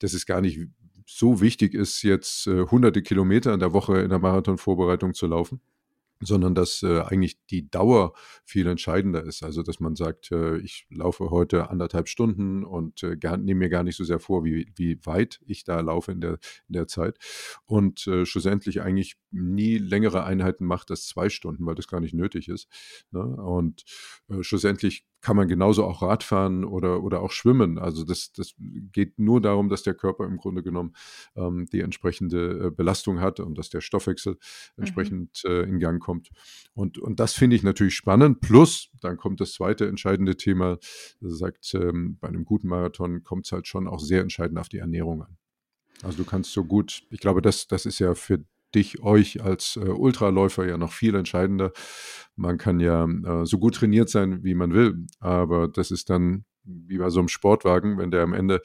[0.00, 0.58] dass es gar nicht
[1.06, 5.60] so wichtig ist, jetzt äh, hunderte Kilometer in der Woche in der Marathonvorbereitung zu laufen,
[6.20, 8.12] sondern dass äh, eigentlich die Dauer
[8.44, 9.42] viel entscheidender ist.
[9.42, 13.82] Also dass man sagt, äh, ich laufe heute anderthalb Stunden und äh, nehme mir gar
[13.82, 17.18] nicht so sehr vor, wie, wie weit ich da laufe in der, in der Zeit.
[17.64, 22.14] Und äh, schlussendlich eigentlich nie längere Einheiten macht als zwei Stunden, weil das gar nicht
[22.14, 22.68] nötig ist.
[23.10, 23.20] Ne?
[23.20, 23.84] Und
[24.28, 27.78] äh, schlussendlich kann man genauso auch Radfahren oder, oder auch schwimmen.
[27.78, 30.94] Also das, das geht nur darum, dass der Körper im Grunde genommen
[31.36, 34.38] ähm, die entsprechende äh, Belastung hat und dass der Stoffwechsel mhm.
[34.76, 35.50] entsprechend mhm.
[35.50, 36.30] äh, in Gang kommt.
[36.74, 38.40] Und, und das finde ich natürlich spannend.
[38.40, 40.78] Plus, dann kommt das zweite entscheidende Thema,
[41.20, 44.68] das sagt, ähm, bei einem guten Marathon kommt es halt schon auch sehr entscheidend auf
[44.68, 45.36] die Ernährung an.
[46.02, 48.42] Also du kannst so gut, ich glaube, das, das ist ja für
[48.74, 51.72] dich, euch als äh, Ultraläufer ja noch viel entscheidender.
[52.36, 56.44] Man kann ja äh, so gut trainiert sein, wie man will, aber das ist dann
[56.64, 58.60] wie bei so einem Sportwagen, wenn der am Ende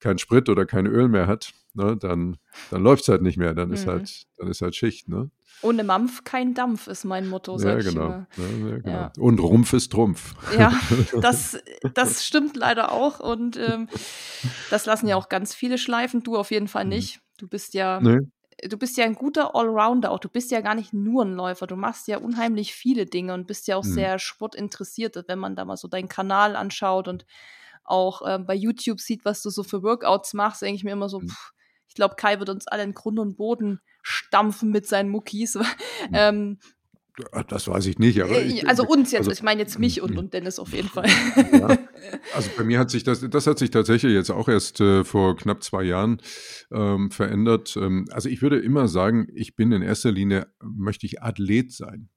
[0.00, 2.38] kein Sprit oder kein Öl mehr hat, ne, dann,
[2.70, 3.90] dann läuft es halt nicht mehr, dann ist mhm.
[3.90, 5.30] halt, dann ist halt Schicht, ne?
[5.62, 7.58] Ohne Mampf kein Dampf ist mein Motto.
[7.58, 8.08] Ja genau.
[8.08, 8.90] Ja, ja, genau.
[8.90, 9.12] Ja.
[9.18, 10.34] Und Rumpf ist Trumpf.
[10.58, 10.72] Ja,
[11.20, 11.58] das,
[11.92, 13.20] das stimmt leider auch.
[13.20, 13.88] Und ähm,
[14.70, 16.22] das lassen ja auch ganz viele schleifen.
[16.22, 16.90] Du auf jeden Fall mhm.
[16.90, 17.20] nicht.
[17.36, 18.20] Du bist ja nee
[18.68, 20.18] du bist ja ein guter Allrounder auch.
[20.18, 21.66] Du bist ja gar nicht nur ein Läufer.
[21.66, 23.92] Du machst ja unheimlich viele Dinge und bist ja auch mhm.
[23.92, 27.26] sehr sportinteressiert, wenn man da mal so deinen Kanal anschaut und
[27.84, 31.08] auch ähm, bei YouTube sieht, was du so für Workouts machst, denke ich mir immer
[31.08, 31.28] so, mhm.
[31.28, 31.52] pff,
[31.88, 35.58] ich glaube, Kai wird uns alle in Grund und Boden stampfen mit seinen Muckis.
[36.08, 36.14] Mhm.
[36.14, 36.58] ähm,
[37.48, 38.22] das weiß ich nicht.
[38.22, 40.72] Aber äh, ich, also uns jetzt, also, ich meine jetzt mich und, und Dennis auf
[40.72, 41.08] jeden Fall.
[41.52, 41.78] Ja,
[42.34, 45.36] also bei mir hat sich das, das hat sich tatsächlich jetzt auch erst äh, vor
[45.36, 46.20] knapp zwei Jahren
[46.72, 47.76] ähm, verändert.
[47.76, 52.08] Ähm, also ich würde immer sagen, ich bin in erster Linie, möchte ich Athlet sein.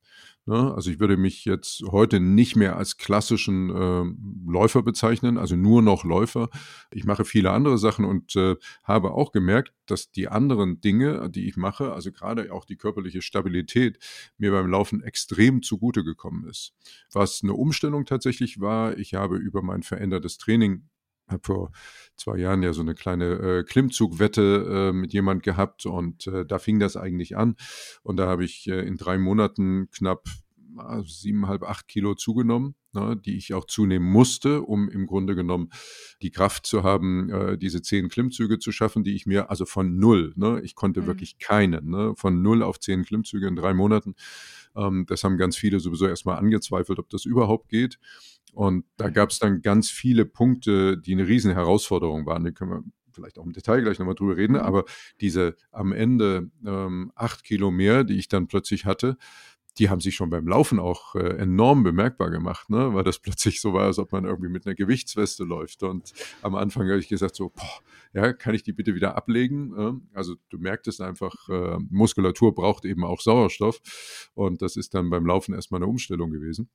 [0.45, 0.73] Ne?
[0.73, 5.81] Also ich würde mich jetzt heute nicht mehr als klassischen äh, Läufer bezeichnen, also nur
[5.81, 6.49] noch Läufer.
[6.91, 11.47] Ich mache viele andere Sachen und äh, habe auch gemerkt, dass die anderen Dinge, die
[11.47, 13.99] ich mache, also gerade auch die körperliche Stabilität,
[14.37, 16.73] mir beim Laufen extrem zugute gekommen ist.
[17.11, 20.89] Was eine Umstellung tatsächlich war, ich habe über mein verändertes Training
[21.27, 21.71] habe vor
[22.15, 26.59] zwei Jahren ja so eine kleine äh, Klimmzugwette äh, mit jemand gehabt und äh, da
[26.59, 27.55] fing das eigentlich an.
[28.03, 30.23] Und da habe ich äh, in drei Monaten knapp
[31.05, 35.69] siebeneinhalb, acht Kilo zugenommen, ne, die ich auch zunehmen musste, um im Grunde genommen
[36.21, 39.97] die Kraft zu haben, äh, diese zehn Klimmzüge zu schaffen, die ich mir, also von
[39.97, 41.07] null, ne, ich konnte mhm.
[41.07, 44.15] wirklich keinen, ne, von null auf zehn Klimmzüge in drei Monaten.
[44.75, 47.99] Ähm, das haben ganz viele sowieso erstmal angezweifelt, ob das überhaupt geht.
[48.53, 52.45] Und da gab es dann ganz viele Punkte, die eine riesen Herausforderung waren.
[52.45, 54.59] Die können wir vielleicht auch im Detail gleich nochmal drüber reden, mhm.
[54.59, 54.85] aber
[55.21, 59.17] diese am Ende ähm, acht Kilo mehr, die ich dann plötzlich hatte,
[59.79, 62.93] die haben sich schon beim Laufen auch äh, enorm bemerkbar gemacht, ne?
[62.93, 65.83] weil das plötzlich so war, als ob man irgendwie mit einer Gewichtsweste läuft.
[65.83, 67.79] Und am Anfang habe ich gesagt, so, boah,
[68.13, 69.73] ja, kann ich die bitte wieder ablegen?
[69.77, 70.17] Äh?
[70.17, 73.81] Also du merkst es einfach, äh, Muskulatur braucht eben auch Sauerstoff.
[74.35, 76.69] Und das ist dann beim Laufen erstmal eine Umstellung gewesen.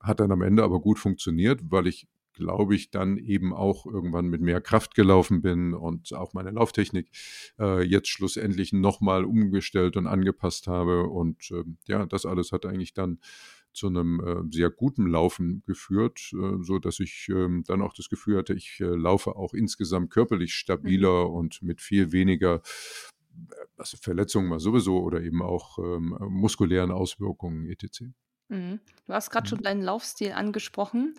[0.00, 2.08] Hat dann am Ende aber gut funktioniert, weil ich
[2.40, 7.10] glaube ich, dann eben auch irgendwann mit mehr Kraft gelaufen bin und auch meine Lauftechnik
[7.58, 11.04] äh, jetzt schlussendlich nochmal umgestellt und angepasst habe.
[11.04, 13.20] Und äh, ja, das alles hat eigentlich dann
[13.72, 18.08] zu einem äh, sehr guten Laufen geführt, äh, so dass ich äh, dann auch das
[18.08, 21.34] Gefühl hatte, ich äh, laufe auch insgesamt körperlich stabiler mhm.
[21.34, 22.62] und mit viel weniger
[23.76, 28.06] also Verletzungen mal sowieso oder eben auch ähm, muskulären Auswirkungen etc.
[28.50, 28.80] Mhm.
[29.06, 29.48] Du hast gerade Mhm.
[29.48, 31.14] schon deinen Laufstil angesprochen.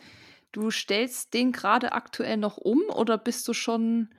[0.56, 4.10] Du stellst den gerade aktuell noch um oder bist du schon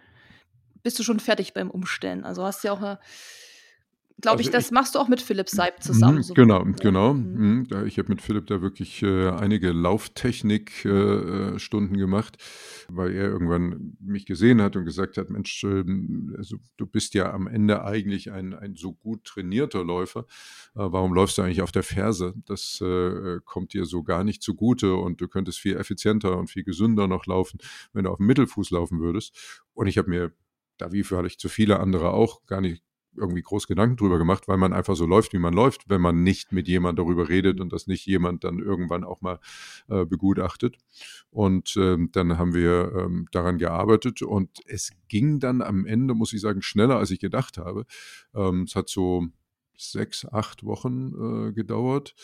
[0.85, 2.25] bist du schon fertig beim Umstellen?
[2.25, 2.99] Also, hast ja auch 'ne
[4.21, 6.65] glaube Also, ich, das ich machst du auch mit Philipp Seib zusammen, Mhm, so genau,
[6.81, 7.13] genau.
[7.15, 7.67] Mhm.
[7.69, 10.89] Mhm, ich habe mit Philipp da wirklich, äh, einige Lauftechnik äh,
[11.57, 11.59] äh,
[11.97, 12.39] gemacht,
[12.89, 17.33] weil er irgendwann mich gesehen hat und gesagt hat: „Mensch, ähm, also, du bist ja
[17.33, 20.21] am Ende eigentlich ein ein so gut trainierter Läufer.
[20.75, 22.35] Äh, warum läufst du eigentlich auf der Ferse?
[22.47, 26.65] Das, äh, kommt dir so gar nicht zugute und du könntest viel effizienter und viel
[26.65, 27.59] gesünder noch laufen,
[27.93, 30.33] wenn du auf'm Mittelfuß laufen würdest.“ Und ich habe mir
[30.79, 32.83] da wie vielleicht so viele andere auch gar nicht
[33.17, 36.23] irgendwie groß Gedanken drüber gemacht, weil man einfach so läuft, wie man läuft, wenn man
[36.23, 39.39] nicht mit jemand darüber redet und das nicht jemand dann irgendwann auch mal,
[39.89, 40.77] äh, begutachtet.
[41.31, 46.33] Und, ähm, dann haben wir, ähm, daran gearbeitet und es ging dann am Ende, muss
[46.33, 47.87] ich sagen, schneller, als ich gedacht habe.
[48.35, 49.27] Ähm, es hat so
[49.77, 52.15] 6, 8 Wochen, äh, gedauert.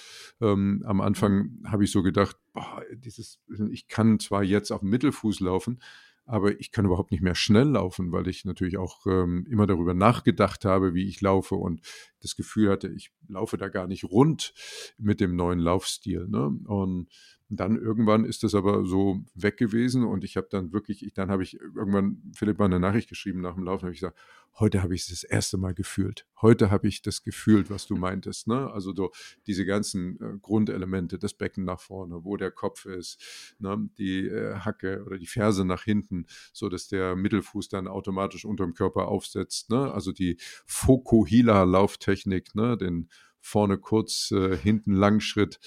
[0.40, 1.02] Ähm, am Mhm.
[1.02, 3.40] Anfang habe ich so gedacht: „Boah, dieses
[3.72, 5.80] ich kann zwar jetzt auf'm Mittelfuß laufen,
[6.28, 9.94] aber ich kann überhaupt nicht mehr schnell laufen“, weil ich natürlich auch, ähm, immer darüber
[9.94, 11.80] nachgedacht habe, wie ich laufe und
[12.20, 14.52] das Gefühl hatte, ich laufe da gar nicht rund
[14.98, 16.46] mit dem neuen Laufstil, ne?
[16.66, 17.08] Und
[17.50, 21.30] dann irgendwann ist das aber so weg gewesen und ich habe dann wirklich ich dann
[21.30, 24.18] habe ich irgendwann Philipp mal 'ne Nachricht geschrieben nach'm Laufen, habe ich gesagt:
[24.58, 25.56] „Heute habe ich's das 1.
[25.58, 26.26] Mal gefühlt.
[26.42, 28.70] Heute habe ich das gefühlt, was du meintest“, ne?
[28.72, 29.10] Also, so
[29.46, 34.56] diese ganzen, äh, Grundelemente, das Becken nach vorne, wo der Kopf ist, ne, die, äh,
[34.60, 39.92] Hacke oder die Ferse nach hinten, sodass der Mittelfuß dann automatisch unterm Körper aufsetzt, ne?
[39.92, 43.08] Also, die Fokuhila-Lauftechnik, ne, den
[43.40, 45.58] vorne kurz, äh, hinten Langschritt.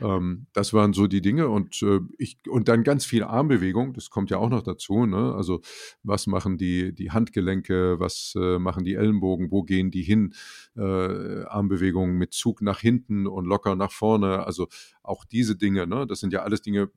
[0.00, 4.10] Ähm, das waren so die Dinge und, äh, ich und dann ganz viel Armbewegung, das
[4.10, 5.34] kommt ja auch noch dazu, ne?
[5.34, 5.60] Also,
[6.02, 10.34] was machen die die Handgelenke, was, äh, machen die Ellenbogen, wo gehen die hin?
[10.76, 14.44] Äh, Armbewegungen mit Zug nach hinten und locker nach vorne.
[14.46, 14.68] Also,
[15.02, 16.06] auch diese Dinge, ne?
[16.06, 16.90] Das sind ja alles Dinge,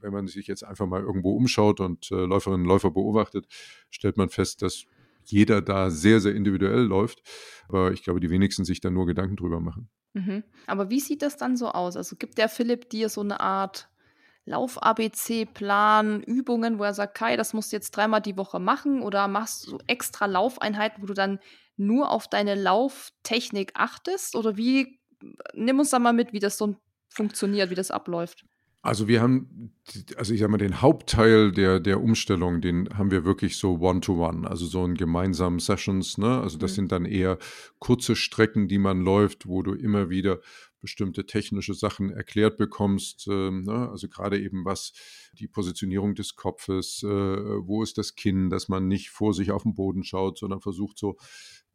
[0.00, 3.46] wenn man sich jetzt einfach mal irgendwo umschaut und, äh, Läuferinnen und Läufer beobachtet,
[3.90, 4.86] stellt man fest, dass
[5.24, 7.22] jeder da sehr, sehr individuell läuft.
[7.68, 9.88] Aber ich glaube, die wenigsten sich da nur Gedanken drüber machen.
[10.14, 10.42] Mhm.
[10.66, 11.96] Aber wie sieht das dann so aus?
[11.96, 13.88] Also, gibt der Philipp dir so 'ne Art
[14.46, 19.28] Lauf-ABC-Plan, Übungen, wo er sagt: „Kai, das musst du jetzt dreimal die Woche machen“, oder
[19.28, 21.38] machst du extra Laufeinheiten, wo du dann
[21.76, 24.34] nur auf deine Lauftechnik achtest?
[24.36, 25.00] Oder wie
[25.54, 26.76] nimm uns da mal mit, wie das so
[27.10, 28.44] funktioniert, wie das abläuft.
[28.82, 29.72] Also, wir haben
[30.16, 34.00] also, ich sage mal, den Hauptteil der der Umstellung, den haben wir wirklich so one
[34.00, 36.40] to one, also, so in gemeinsamen Sessions, ne?
[36.40, 36.76] Also, das Mhm.
[36.76, 37.38] sind dann eher
[37.78, 40.40] kurze Strecken, die man läuft, wo du immer wieder
[40.80, 43.90] bestimmte technische Sachen erklärt bekommst, ähm, ne?
[43.90, 44.92] Also, grade eben was
[45.34, 49.74] die Positionierung des Kopfes, äh, wo ist das Kinn, dass man nicht vor sich auf'n
[49.74, 51.18] Boden schaut, sondern versucht so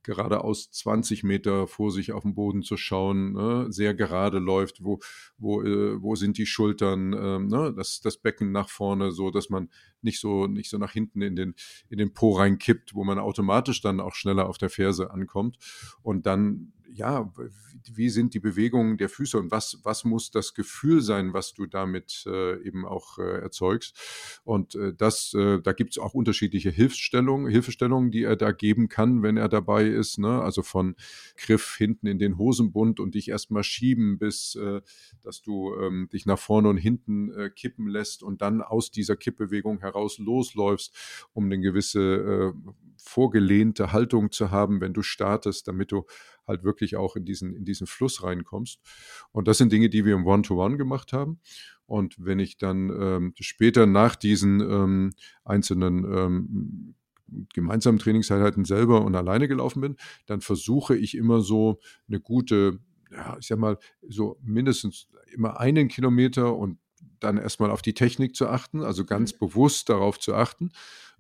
[0.06, 3.68] geradeaus 20 Meter vor sich auf'n Boden zu schauen, ne?
[3.70, 5.00] Sehr gerade läuft, wo
[5.38, 7.74] wo, äh wo sind die Schultern, ähm, ne?
[7.76, 9.70] Das das Becken nach vorne, so dass man
[10.02, 11.56] nicht so nicht so nach hinten in den
[11.90, 15.58] in den Po reinkippt, wo man automatisch dann auch schneller auf der Ferse ankommt.
[16.02, 17.32] Und dann, ja,
[17.94, 21.66] wie sind die Bewegungen der Füße und was was muss das Gefühl sein, was du
[21.68, 23.98] damit, äh, eben auch, äh, erzeugst?
[24.46, 29.24] Und, äh, das äh, da gibt's auch unterschiedliche Hilfsstellungen Hilfestellungen, die er da geben kann,
[29.24, 30.42] wenn er dabei ist, ne?
[30.42, 30.96] Also, von
[31.38, 34.82] Griff hinten in den Hosenbund und dich erst mal schieben, bis, äh,
[35.24, 39.16] dass du, ähm, dich nach vorne und hinten, äh, kippen lässt und dann aus dieser
[39.18, 40.94] Kippbewegung heraus losläufst,
[41.34, 42.54] um 'ne gewisse,
[42.98, 46.06] vorgelehnte Haltung zu haben, wenn du startest, damit du
[46.48, 48.80] halt wirklich auch in diesen in diesen Fluss reinkommst.
[49.32, 51.40] Und das sind Dinge, die wir im One to One gemacht haben.
[51.88, 55.12] Und wenn ich dann, ähm, später nach diesen, ähm,
[55.46, 56.96] einzelnen, ähm,
[57.54, 59.96] gemeinsamen Trainingseinheiten selber und alleine gelaufen bin,
[60.28, 62.80] dann versuche ich immer so 'ne gute
[63.12, 63.78] ja, ich sage mal,
[64.08, 66.80] so mindestens immer 1 Kilometer und
[67.20, 69.40] dann erst mal auf die Technik zu achten, also, ganz Mhm.
[69.40, 70.72] bewusst darauf zu achten.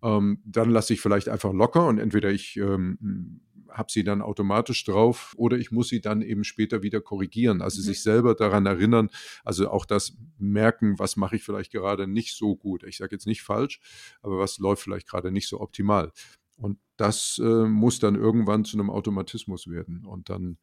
[0.03, 3.41] Ähm, dann lasse ich vielleicht einfach locker und entweder ich, ähm,
[3.75, 7.61] habe sie dann automatisch drauf oder ich muss sie dann eben später wieder korrigieren.
[7.61, 7.85] Also, Mhm.
[7.85, 9.09] sich selber daran erinnern,
[9.45, 12.83] also, auch das merken, was mache ich vielleicht gerade nicht so gut.
[12.83, 13.81] Ich sage jetzt nicht falsch,
[14.21, 16.11] aber was läuft vielleicht grade nicht so optimal.
[16.57, 20.05] Und das, äh, muss dann irgendwann zu 'nem Automatismus werden.
[20.05, 20.57] Und dann,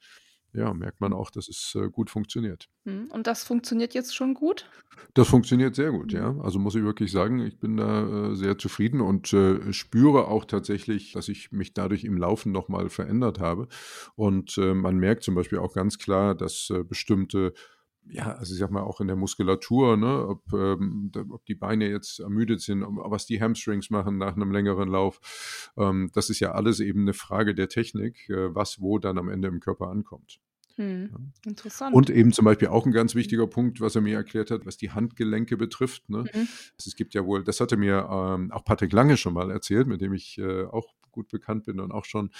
[0.52, 2.68] ja, merkt man auch, dass es, äh, gut funktioniert.
[2.84, 3.06] Mhm.
[3.10, 4.68] Und das funktioniert jetzt schon gut?
[5.14, 6.36] Das funktioniert sehr gut, ja.
[6.42, 10.44] Also, muss ich wirklich sagen, ich bin da, äh, sehr zufrieden und, äh, spüre auch
[10.44, 13.68] tatsächlich, dass ich mich dadurch im Laufen noch mal verändert habe.
[14.14, 17.52] Und, man merkt zum Beispiel auch ganz klar, dass, bestimmte
[18.10, 21.88] ja, also, ich sage mal, auch in der Muskulatur, ne, ob, ähm, ob die Beine
[21.88, 25.20] jetzt ermüdet sind, was die Hamstrings machen nach 'nem längeren Lauf.
[25.76, 29.28] Ähm, das ist ja alles eben 'ne Frage der Technik, äh, was wo dann am
[29.28, 30.40] Ende im Körper ankommt.
[30.76, 31.94] Hm, interessant.
[31.94, 34.78] Und eben zum Beispiel auch ein ganz wichtiger Punkt, was er mir erklärt hat, was
[34.78, 36.08] die Handgelenke betrifft.
[36.08, 36.24] Ne?
[36.32, 36.48] Mhm.
[36.78, 40.00] Es gibt ja wohl, das hatte mir ähm, auch Patrick Lange schon mal erzählt, mit
[40.00, 42.30] dem ich äh, auch gut bekannt bin und auch schon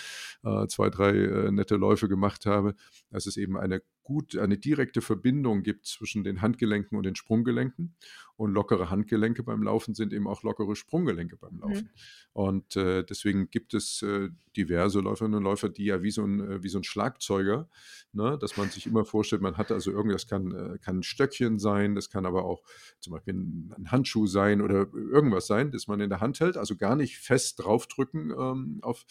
[0.45, 2.75] äh, zwei, drei äh, nette Läufe gemacht habe,
[3.11, 7.95] dass es eben eine gut, eine direkte Verbindung gibt zwischen den Handgelenken und den Sprunggelenken.
[8.37, 11.91] Und lockere Handgelenke beim Laufen sind eben auch lockere Sprunggelenke beim Laufen.
[11.95, 12.33] Mhm.
[12.33, 16.41] Und äh, deswegen gibt es äh, diverse Läuferinnen und Läufer, die ja wie so ein,
[16.41, 17.69] äh, wie so ein Schlagzeuger,
[18.13, 21.59] ne, dass man sich immer vorstellt, man hat also irgendwas, kann, äh, kann ein Stöckchen
[21.59, 22.63] sein, das kann aber auch
[23.01, 26.57] zum Beispiel ein, ein, Handschuh sein oder irgendwas sein, das man in der Hand hält,
[26.57, 29.05] also gar nicht fest draufdrücken ähm, auf,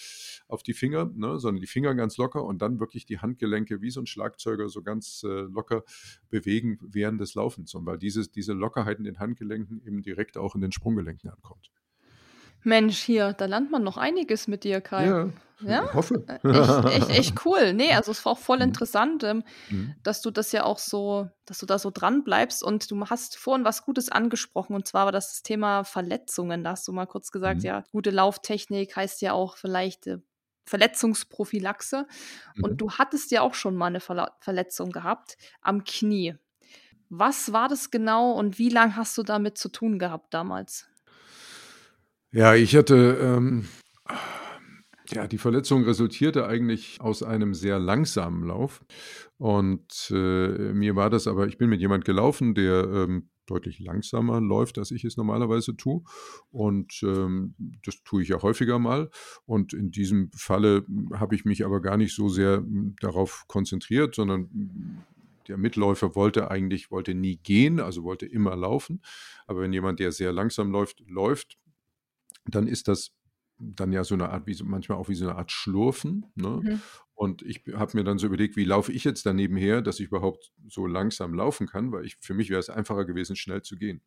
[0.48, 3.92] auf die Finger, ne, sondern die Finger ganz locker und dann wirklich die Handgelenke wie
[3.92, 5.84] so ein Schlagzeuger so ganz äh, locker
[6.30, 7.74] bewegen während des Laufens.
[7.74, 11.72] Und weil dieses, diese Lockerheit in den Handgelenken eben direkt auch in den Sprunggelenken ankommt.
[12.64, 15.06] Mensch, hier, da lernt man noch einiges mit dir, Kai.
[15.06, 15.30] Ja,
[15.62, 15.86] ja?
[15.86, 16.24] ich hoffe.
[16.28, 17.74] Äh, echt, echt, echt cool.
[17.74, 18.64] Nee, also es war auch voll mhm.
[18.64, 19.96] interessant, ähm, mhm.
[20.04, 23.38] dass du das ja auch so, dass du da so dran bleibst und du hast
[23.38, 26.64] vorhin was Gutes angesprochen und zwar war das Thema Verletzungen.
[26.64, 27.66] Da hast du mal kurz gesagt, mhm.
[27.66, 30.20] ja, gute Lauftechnik heißt ja auch vielleicht äh,
[30.66, 32.08] Verletzungsprophylaxe.
[32.56, 32.64] Mhm.
[32.64, 36.36] Und du hattest ja auch schon mal eine Verla Verletzung gehabt am Knie.
[37.10, 40.88] Was war das genau und wie lange hast du damit zu tun gehabt damals?
[42.32, 43.68] Ja, ich hatte, ähm,
[45.10, 48.86] ja, die Verletzung resultierte eigentlich aus einem sehr langsamen Lauf.
[49.38, 54.40] Und äh, mir war das aber, ich bin mit jemand gelaufen, der ähm, deutlich langsamer
[54.42, 56.04] läuft, als ich es normalerweise tue.
[56.52, 59.10] Und ähm, das tue ich ja häufiger mal.
[59.46, 64.16] Und in diesem Falle habe ich mich aber gar nicht so sehr hm, darauf konzentriert,
[64.16, 64.98] sondern hm,
[65.48, 69.02] der Mitläufer wollte eigentlich, wollte nie gehen, also wollte immer laufen.
[69.48, 71.58] Aber wenn jemand, der sehr langsam läuft, läuft,
[72.46, 73.12] dann ist das
[73.62, 76.26] dann ja so eine Art, wie manchmal auch wie so eine Art Schlurfen.
[76.36, 76.62] Ne?
[76.64, 76.82] Mhm.
[77.22, 80.08] Und ich habe mir dann so überlegt, wie laufe ich jetzt daneben her, dass ich
[80.08, 83.76] überhaupt so langsam laufen kann, weil ich, für mich wäre es einfacher gewesen, schnell zu
[83.76, 84.02] gehen.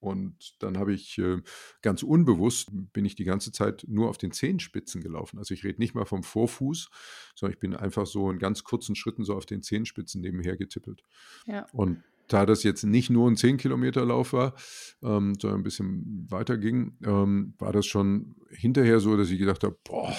[0.00, 1.40] Und dann habe ich äh,
[1.82, 5.38] ganz unbewusst, bin ich die ganze Zeit nur auf den Zehenspitzen gelaufen.
[5.38, 6.90] Also ich rede nicht mal vom Vorfuß,
[7.36, 11.04] sondern ich bin einfach so in ganz kurzen Schritten so auf den Zehenspitzen nebenher getippelt.
[11.46, 11.68] Ja.
[11.72, 14.54] Und da das jetzt nicht nur ein 10-Kilometer-Lauf war,
[15.02, 19.64] ähm, sondern ein bisschen weiter ging, ähm, war das schon hinterher so, dass ich gedacht
[19.64, 20.14] habe, boah,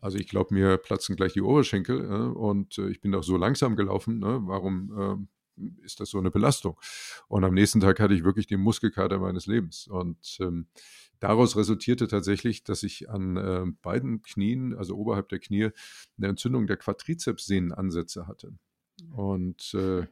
[0.00, 3.36] also ich glaube, mir platzen gleich die Oberschenkel äh, und äh, ich bin doch so
[3.36, 4.40] langsam gelaufen, ne?
[4.44, 6.78] warum äh, ist das so eine Belastung?
[7.28, 10.66] Und am nächsten Tag hatte ich wirklich den Muskelkater meines Lebens und ähm,
[11.20, 15.70] daraus resultierte tatsächlich, dass ich an äh, beiden Knien, also oberhalb der Knie,
[16.18, 18.52] eine Entzündung der Quadrizepssehnenansätze hatte.
[19.14, 20.06] Und äh,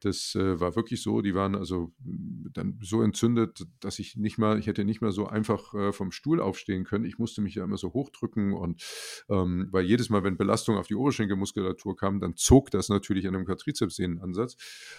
[0.00, 4.36] das äh, war wirklich so, die waren also hm, dann so entzündet, dass ich nicht
[4.36, 7.06] mal, ich hätte nicht mal so einfach äh, vom Stuhl aufstehen können.
[7.06, 8.82] Ich musste mich ja immer so hochdrücken und
[9.30, 13.34] ähm, weil jedes Mal, wenn Belastung auf die Oberschenkelmuskulatur kam, dann zog das natürlich an
[13.34, 14.56] einem Quadrizepssehnenansatz.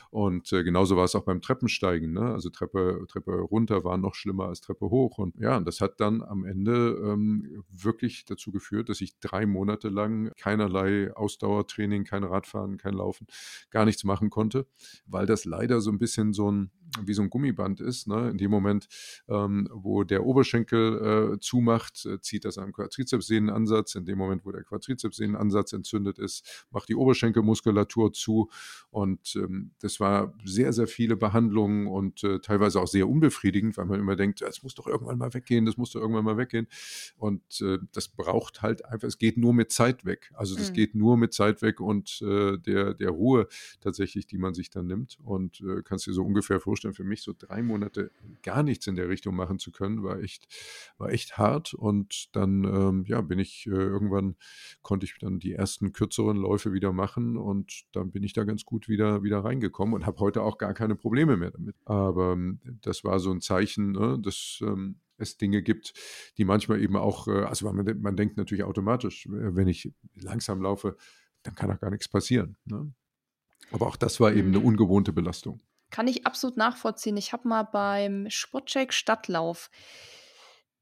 [0.10, 2.14] Und äh, genauso war es auch beim Treppensteigen.
[2.14, 2.32] Ne?
[2.34, 5.20] Also Treppe, Treppe runter war noch schlimmer als Treppe hoch.
[5.20, 9.90] Und ja, das hat dann am Ende ähm, wirklich dazu geführt, dass ich drei Monate
[9.90, 13.28] lang keinerlei Ausdauertraining, kein Radfahren, kein Laufen,
[13.70, 14.68] gar nichts machen konnte
[15.06, 18.08] weil das leider so ein bisschen so ein wie so ein Gummiband ist.
[18.08, 18.30] Ne?
[18.30, 18.88] In dem Moment,
[19.28, 23.96] ähm, wo der Oberschenkel äh, zumacht, äh, zieht das am Quadrizepssehnenansatz.
[23.96, 28.50] In dem Moment, wo der Quadrizepssehnenansatz entzündet ist, macht die Oberschenkelmuskulatur zu.
[28.90, 33.86] Und ähm, das war sehr, sehr viele Behandlungen und äh, teilweise auch sehr unbefriedigend, weil
[33.86, 36.68] man immer denkt, es muss doch irgendwann mal weggehen, das muss doch irgendwann mal weggehen.
[37.18, 40.32] Und äh, das braucht halt einfach, es geht nur mit Zeit weg.
[40.36, 40.76] Also das mhm.
[40.76, 43.48] geht nur mit Zeit weg und äh, der, der Ruhe
[43.82, 45.18] tatsächlich, die man sich dann nimmt.
[45.24, 48.96] Und äh, kannst dir so ungefähr vorstellen, für mich so drei Monate gar nichts in
[48.96, 50.48] der Richtung machen zu können, war echt,
[50.98, 51.74] war echt hart.
[51.74, 54.36] Und dann, ähm, ja, bin ich äh, irgendwann,
[54.82, 58.66] konnte ich dann die ersten kürzeren Läufe wieder machen und dann bin ich da ganz
[58.66, 61.78] gut wieder, wieder reingekommen und habe heute auch gar keine Probleme mehr damit.
[61.86, 65.94] Aber ähm, das war so ein Zeichen, ne, dass ähm, es Dinge gibt,
[66.38, 70.62] die manchmal eben auch, äh, also man, man denkt natürlich automatisch, äh, wenn ich langsam
[70.62, 70.98] laufe,
[71.44, 72.58] dann kann auch gar nichts passieren.
[72.66, 72.94] Ne?
[73.72, 74.66] Aber auch das war eben eine mhm.
[74.66, 75.62] ungewohnte Belastung.
[75.94, 77.18] Kann ich absolut nachvollziehen.
[77.18, 79.70] Ich habe mal beim Sportcheck Stadtlauf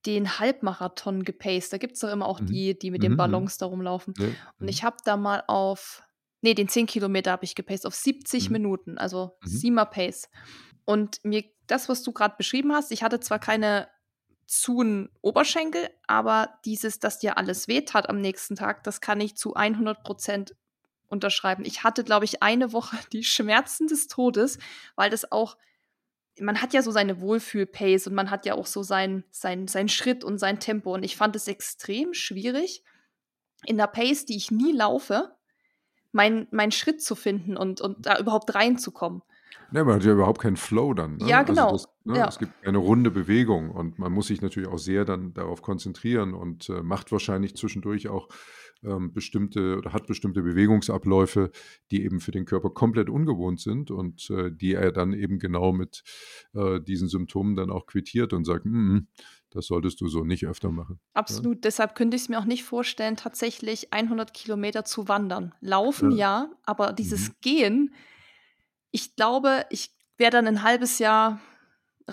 [0.06, 1.74] den Halbmarathon gepaced.
[1.74, 2.45] Da gibt es doch immer auch mhm.
[2.45, 3.17] die, die mit den mhm, mhm.
[3.17, 4.13] Ballons da rumlaufen.
[4.17, 4.28] Ja.
[4.58, 6.02] Und ich habe da mal auf,
[6.39, 8.54] nee, den 10 Kilometer habe ich gepaced, auf 70 mhm.
[8.54, 9.47] Minuten, also mhm.
[9.50, 10.30] Siemer Pace.
[10.86, 13.89] Und mir, das, was du gerade beschrieben hast, ich hatte zwar keine
[14.47, 14.82] zu
[15.19, 20.04] Oberschenkel, aber dieses, dass dir alles wehtat am nächsten Tag, das kann ich zu 100
[20.04, 20.56] Prozent
[21.12, 21.65] unterschreiben.
[21.65, 24.58] Ich hatte, glaube ich, eine Woche die Schmerzen des Todes,
[24.95, 25.58] weil das auch,
[26.39, 29.89] man hat ja so seine Wohlfühl-Pace und man hat ja auch so sein, sein, sein
[29.89, 30.93] Schritt und sein Tempo.
[30.93, 32.84] Und ich fand es extrem schwierig,
[33.65, 35.36] in der Pace, die ich nie laufe,
[36.12, 39.21] meinen mein Schritt zu finden und, und da überhaupt reinzukommen.
[39.72, 41.18] Ja, man hat ja überhaupt keinen Flow dann.
[41.18, 41.28] Ne?
[41.28, 41.72] Ja, Also genau.
[41.72, 42.28] das, ne, Ja.
[42.28, 46.34] es gibt eine runde Bewegung und man muss sich natürlich auch sehr dann darauf konzentrieren
[46.34, 48.28] und äh, macht wahrscheinlich zwischendurch auch
[48.84, 51.52] ähm, bestimmte oder hat bestimmte Bewegungsabläufe,
[51.92, 55.72] die eben für den Körper komplett ungewohnt sind und äh, die er dann eben genau
[55.72, 56.04] mit
[56.54, 59.02] äh, diesen Symptomen dann auch quittiert und sagt, "Mm,
[59.52, 61.00] das solltest du so nicht öfter machen.
[61.14, 61.64] Absolut.
[61.66, 65.54] Deshalb könnte ich es mir auch nicht vorstellen, tatsächlich 100 Kilometer zu wandern.
[65.62, 66.18] Laufen Ja.
[66.18, 67.34] ja, aber dieses Mhm.
[67.42, 67.94] Gehen,
[68.91, 71.39] ich glaube, ich wäre dann ein halbes Jahr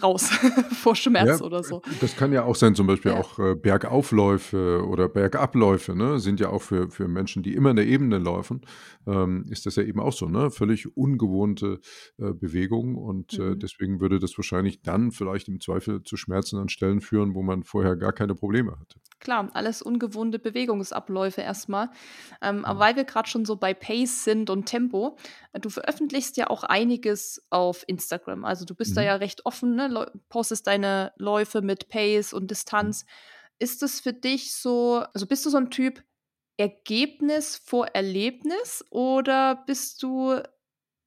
[0.02, 0.30] raus
[0.82, 1.82] vor Schmerz Ja, oder so.
[2.00, 3.18] Das kann ja auch sein, zum Beispiel Ja.
[3.18, 6.20] auch äh, Bergaufläufe oder Bergabläufe, ne?
[6.20, 8.60] Sind ja auch für, für Menschen, die immer in der Ebene laufen,
[9.06, 10.50] ähm, ist das ja eben auch so, ne?
[10.50, 11.80] Völlig ungewohnte
[12.18, 13.58] äh, Bewegung und äh, Mhm.
[13.58, 17.64] deswegen würde das wahrscheinlich dann vielleicht im Zweifel zu Schmerzen an Stellen führen, wo man
[17.64, 19.00] vorher gar keine Probleme hatte.
[19.20, 21.90] Klar, alles ungewohnte Bewegungsabläufe erstmal.
[22.40, 22.78] Ähm, aber Mhm.
[22.81, 25.16] weil wir gerade schon so bei Pace sind und Tempo,
[25.52, 28.44] äh, du veröffentlichst ja auch einiges auf Instagram.
[28.44, 29.07] Also du bist da Mhm.
[29.07, 30.11] ja recht offen, ne?
[30.28, 32.48] Postest deine Läufe mit Pace und Mhm.
[32.48, 33.04] Distanz.
[33.59, 36.04] Ist es für dich so, also bist du so ein Typ
[36.57, 40.40] Ergebnis vor Erlebnis oder bist du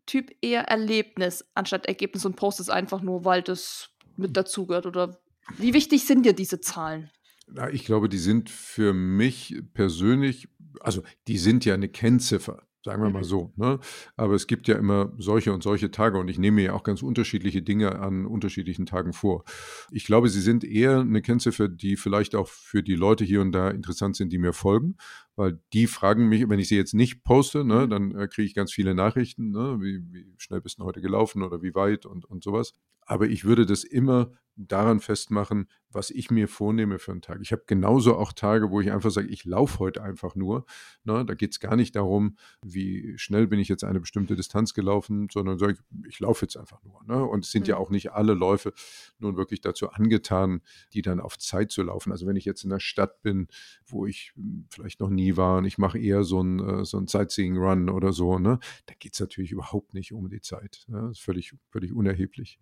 [0.05, 4.85] Typ eher Erlebnis anstatt Ergebnis und postest einfach nur, weil das mit dazugehört?
[4.85, 5.17] Oder
[5.57, 7.09] wie wichtig sind dir diese Zahlen?
[7.53, 10.47] Na, ich glaube, die sind für mich persönlich,
[10.79, 13.23] also die sind ja eine Kennziffer, sagen wir mal Mhm.
[13.25, 13.53] so.
[13.57, 13.79] Ne?
[14.15, 16.83] Aber es gibt ja immer solche und solche Tage und ich nehme mir ja auch
[16.83, 19.43] ganz unterschiedliche Dinge an unterschiedlichen Tagen vor.
[19.91, 23.51] Ich glaube, sie sind eher eine Kennziffer, die vielleicht auch für die Leute hier und
[23.51, 24.95] da interessant sind, die mir folgen,
[25.35, 27.89] weil die fragen mich, wenn ich sie jetzt nicht poste, ne, Mhm.
[27.89, 31.43] dann äh, kriege ich ganz viele Nachrichten, ne, wie, wie schnell bist du heute gelaufen
[31.43, 32.73] oder wie weit und, und sowas.
[33.05, 34.31] Aber ich würde das immer
[34.67, 37.39] daran festmachen, was ich mir vornehme für einen Tag.
[37.41, 40.65] Ich habe genauso auch Tage, wo ich einfach sage, ich laufe heute einfach nur.
[41.03, 41.25] Ne?
[41.25, 45.27] Da geht es gar nicht darum, wie schnell bin ich jetzt eine bestimmte Distanz gelaufen,
[45.31, 47.03] sondern sage ich, ich laufe jetzt einfach nur.
[47.05, 47.23] Ne?
[47.23, 47.81] Und es sind ja Mhm.
[47.81, 48.73] auch nicht alle Läufe
[49.19, 50.61] nun wirklich dazu angetan,
[50.93, 52.11] die dann auf Zeit zu laufen.
[52.11, 53.47] Also wenn ich jetzt in der Stadt bin,
[53.85, 56.97] wo ich hm, vielleicht noch nie war und ich mache eher so ein, äh, so
[56.97, 58.59] ein Sightseeing-Run oder so, ne?
[58.85, 60.85] da geht es natürlich überhaupt nicht um die Zeit.
[60.87, 61.01] Ne?
[61.01, 62.59] Das ist völlig, völlig unerheblich.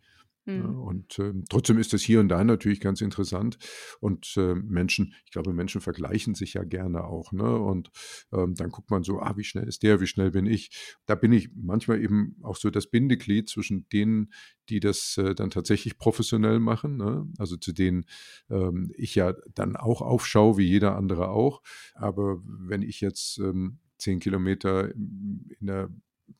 [0.57, 0.79] Ja, Mhm.
[0.81, 3.57] und ähm, trotzdem ist das hier und da natürlich ganz interessant.
[3.99, 7.31] Und äh, Menschen, ich glaube, Menschen vergleichen sich ja gerne auch.
[7.31, 7.55] Ne?
[7.57, 7.91] Und
[8.33, 10.71] ähm, dann guckt man so, ah, wie schnell ist der, wie schnell bin ich.
[11.05, 14.33] Da bin ich manchmal eben auch so das Bindeglied zwischen denen,
[14.69, 16.97] die das äh, dann tatsächlich professionell machen.
[16.97, 17.27] Ne?
[17.37, 18.05] Also zu denen
[18.49, 21.61] ähm, ich ja dann auch aufschaue, wie jeder andere auch.
[21.93, 25.89] Aber wenn ich jetzt ähm, zehn Kilometer in der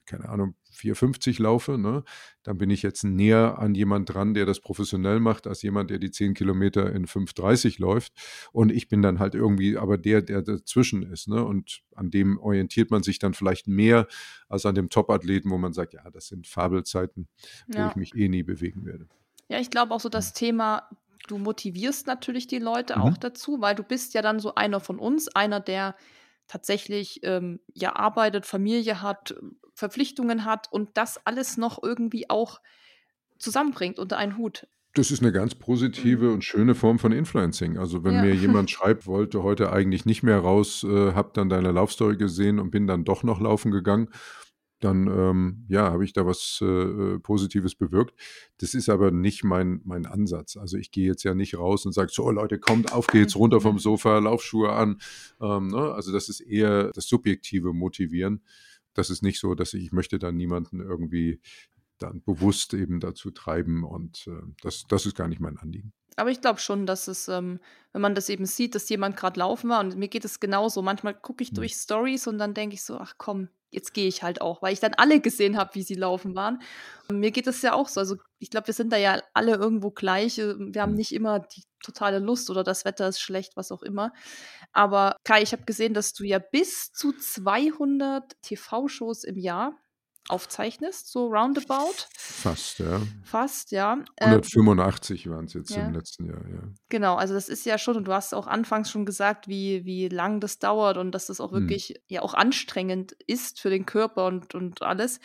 [0.06, 2.04] keine Ahnung, 4,50 laufe, ne,
[2.44, 6.00] dann bin ich jetzt näher an jemand dran, der das professionell macht, als jemand, der
[6.00, 8.14] die 10 Kilometer in 5,30 läuft.
[8.52, 11.28] Und ich bin dann halt irgendwie aber der, der dazwischen ist.
[11.28, 11.44] Ne?
[11.44, 14.08] Und an dem orientiert man sich dann vielleicht mehr
[14.48, 17.28] als an dem Top-Athleten, wo man sagt, ja, das sind Fabelzeiten,
[17.68, 17.90] wo Ja.
[17.90, 19.08] ich mich eh nie bewegen werde.
[19.50, 20.90] Ja, ich glaube auch so das Thema,
[21.28, 23.02] du motivierst natürlich die Leute Mhm.
[23.02, 25.96] auch dazu, weil du bist ja dann so einer von uns, einer, der
[26.48, 29.36] tatsächlich ähm, ja arbeitet, Familie hat,
[29.80, 32.62] Verpflichtungen hat und das alles noch irgendwie auch
[33.40, 34.68] zusammenbringt unter einen Hut.
[34.96, 36.34] Das ist eine ganz positive Mhm.
[36.34, 37.78] und schöne Form von Influencing.
[37.78, 38.22] Also, wenn Ja.
[38.22, 42.60] mir jemand schreibt, wollte heute eigentlich nicht mehr raus, äh, habe dann deine Laufstory gesehen
[42.60, 44.10] und bin dann doch noch laufen gegangen,
[44.80, 48.20] dann, ähm, ja, habe ich da was, äh, äh, Positives bewirkt.
[48.58, 50.58] Das ist aber nicht mein mein Ansatz.
[50.58, 53.62] Also, ich gehe jetzt ja nicht raus und sage: „So Leute, kommt, auf geht's, runter
[53.62, 53.78] vom.
[53.78, 55.00] Sofa, Laufschuhe an.“
[55.42, 55.94] Ähm, ne?
[55.94, 58.44] Also, das ist eher das subjektive Motivieren.
[59.00, 61.42] Das ist nicht so, dass ich ich möchte da niemanden irgendwie
[62.00, 65.94] dann bewusst eben dazu treiben und, äh, das das ist gar nicht mein Anliegen.
[66.16, 67.60] Aber ich glaube schon, dass es, ähm,
[67.94, 70.82] wenn man das eben sieht, dass jemand gerade laufen war und mir geht es genauso.
[70.82, 71.54] Manchmal gucke ich Mhm.
[71.54, 74.74] durch Stories und dann denke ich so: „Ach komm, jetzt gehe ich halt auch“, weil
[74.74, 76.62] ich dann alle gesehen habe, wie sie laufen waren.
[77.10, 78.00] Und mir geht es ja auch so.
[78.00, 80.38] Also, ich glaube, wir sind da ja alle irgendwo gleich.
[80.40, 80.98] Äh, wir haben Mhm.
[80.98, 84.12] nicht immer die totale Lust oder das Wetter ist schlecht, was auch immer.
[84.74, 89.78] Aber Kai, ich habe gesehen, dass du ja bis zu 200 TV-Shows im Jahr
[90.30, 92.08] aufzeichnest, so roundabout.
[92.16, 93.08] Fast, ja.
[93.22, 94.04] Fast, ja.
[94.18, 95.78] Äh, 185 waren's jetzt ja.
[95.78, 96.74] im letzten Jahr, ja.
[96.92, 100.08] Genau, also das ist ja schon und du hast auch anfangs schon gesagt, wie wie
[100.10, 101.80] lang das dauert und dass das auch Mhm.
[101.92, 105.20] wirklich ja auch anstrengend ist für den Körper und und alles.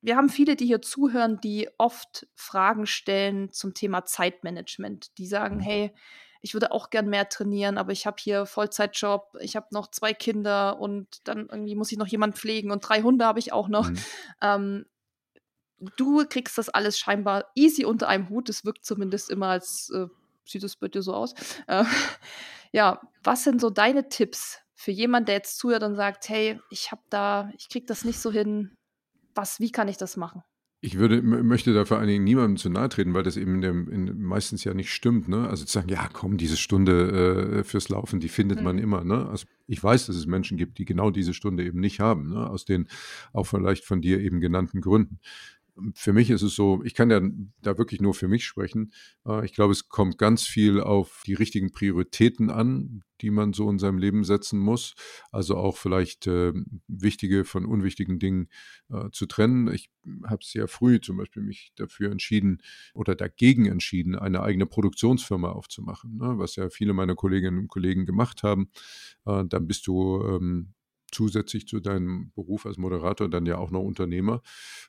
[0.00, 5.18] Wir haben viele, die hier zuhören, die oft Fragen stellen zum Thema Zeitmanagement.
[5.18, 5.60] Die sagen: Mhm.
[5.60, 5.92] „Hey,
[6.42, 10.12] ich würde auch gern mehr trainieren, aber ich habe hier Vollzeitjob, ich habe noch 2
[10.12, 13.68] Kinder und dann irgendwie muss ich noch jemanden pflegen und 3 Hunde habe ich auch
[13.68, 13.98] noch.“ Mhm.
[14.42, 14.86] Ähm,
[15.96, 18.48] du kriegst das alles scheinbar easy unter einem Hut.
[18.48, 20.06] Es wirkt zumindest immer, als äh,
[20.44, 21.34] sieht es bei dir so aus.
[21.68, 21.84] Äh,
[22.72, 26.90] ja, was sind so deine Tipps für jemand, der jetzt zuhört und sagt, hey, ich
[26.90, 28.74] habe da, ich kriege das nicht so hin,
[29.34, 30.42] was, wie kann ich das machen?
[30.84, 33.60] Ich würde, möchte da vor allen Dingen niemandem zu nahe treten, weil das eben in
[33.60, 35.28] dem, in, meistens ja nicht stimmt.
[35.28, 35.48] Ne?
[35.48, 38.64] Also zu sagen, ja, komm, diese Stunde äh, fürs Laufen, die findet mhm.
[38.64, 39.04] man immer.
[39.04, 39.28] Ne?
[39.28, 42.50] Also ich weiß, dass es Menschen gibt, die genau diese Stunde eben nicht haben, ne?
[42.50, 42.88] aus den
[43.32, 45.20] auch vielleicht von dir eben genannten Gründen
[45.94, 47.20] für mich ist es so, ich kann ja
[47.60, 48.92] da wirklich nur für mich sprechen.
[49.26, 53.70] Äh, ich glaube, es kommt ganz viel auf die richtigen Prioritäten an, die man so
[53.70, 54.94] in seinem Leben setzen muss.
[55.30, 56.52] Also auch vielleicht äh,
[56.88, 58.48] wichtige von unwichtigen Dingen
[58.90, 59.72] äh, zu trennen.
[59.72, 59.90] Ich
[60.24, 62.58] habe sehr früh zum Beispiel mich dafür entschieden
[62.94, 66.34] oder dagegen entschieden, eine eigene Produktionsfirma aufzumachen, ne?
[66.36, 68.70] was ja viele meiner Kolleginnen und Kollegen gemacht haben.
[69.24, 70.74] Äh, dann bist du ähm,
[71.12, 74.42] zusätzlich zu deinem Beruf als Moderator dann ja auch noch Unternehmer.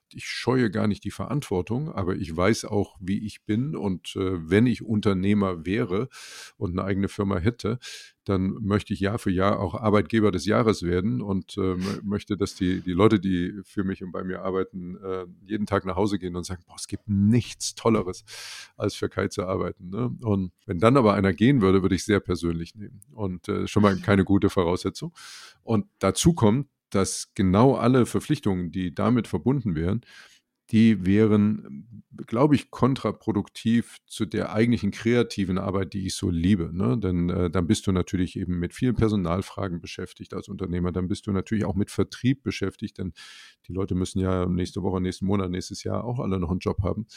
[0.10, 3.76] Ich scheue gar nicht die Verantwortung, aber ich weiß auch, wie ich bin.
[3.76, 6.10] Und äh, wenn ich Unternehmer wäre
[6.58, 7.80] und eine eigene Firma hätte,
[8.26, 12.56] dann möchte ich Jahr für Jahr auch Arbeitgeber des Jahres werden und äh, möchte, dass
[12.56, 16.20] die, die Leute, die für mich und bei mir arbeiten, äh, jeden Tag nach Hause
[16.20, 18.24] gehen und sagen, boah, es gibt nichts Tolleres,
[18.78, 19.90] als für Kai zu arbeiten.
[19.90, 20.16] Ne?
[20.22, 23.02] Und wenn dann aber einer gehen würde, würde ich sehr persönlich nehmen.
[23.12, 25.14] Und äh, schon mal keine gute Voraussetzung.
[25.64, 30.02] Und dazu kommt, dass genau alle Verpflichtungen, die damit verbunden wären,
[30.72, 36.72] die wären, glaube ich, kontraproduktiv zu der eigentlichen kreativen Arbeit, die ich so liebe.
[36.74, 36.98] Ne?
[36.98, 40.92] Denn äh, dann bist du natürlich eben mit vielen Personalfragen beschäftigt als Unternehmer.
[40.92, 43.14] Dann bist du natürlich auch mit Vertrieb beschäftigt, denn
[43.68, 46.82] die Leute müssen ja nächste Woche, nächsten Monat, nächstes Jahr auch alle noch einen Job
[46.82, 47.08] haben.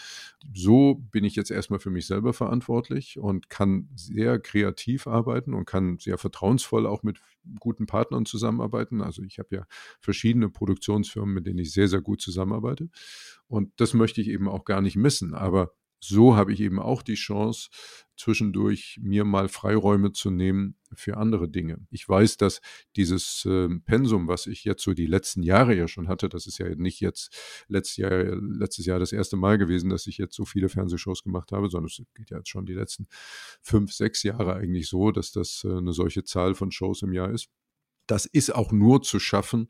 [0.54, 5.66] So bin ich jetzt erstmal für mich selber verantwortlich und kann sehr kreativ arbeiten und
[5.66, 7.20] kann sehr vertrauensvoll auch mit
[7.60, 9.02] guten Partnern zusammenarbeiten.
[9.02, 9.66] Also ich habe ja
[10.00, 12.88] verschiedene Produktionsfirmen, mit denen ich sehr, sehr gut zusammenarbeite.
[13.46, 15.34] Und das möchte ich eben auch gar nicht missen.
[15.34, 17.68] Aber so habe ich eben auch die Chance,
[18.16, 21.86] zwischendurch mir mal Freiräume zu nehmen für andere Dinge.
[21.90, 22.60] Ich weiß, dass
[22.96, 26.58] dieses äh, Pensum, was ich jetzt so die letzten Jahre ja schon hatte, das ist
[26.58, 30.44] ja nicht jetzt letztes Jahr, letztes Jahr das erste Mal gewesen, dass ich jetzt so
[30.44, 33.06] viele Fernsehshows gemacht habe, sondern es geht ja jetzt schon die letzten
[33.60, 37.30] fünf, sechs Jahre eigentlich so, dass das äh, eine solche Zahl von Shows im Jahr
[37.30, 37.48] ist.
[38.06, 39.66] Das ist auch nur zu schaffen,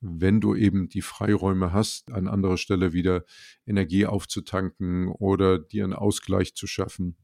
[0.00, 3.24] wenn du eben die Freiräume hast, an anderer Stelle wieder
[3.66, 7.16] Energie aufzutanken oder dir einen Ausgleich zu schaffen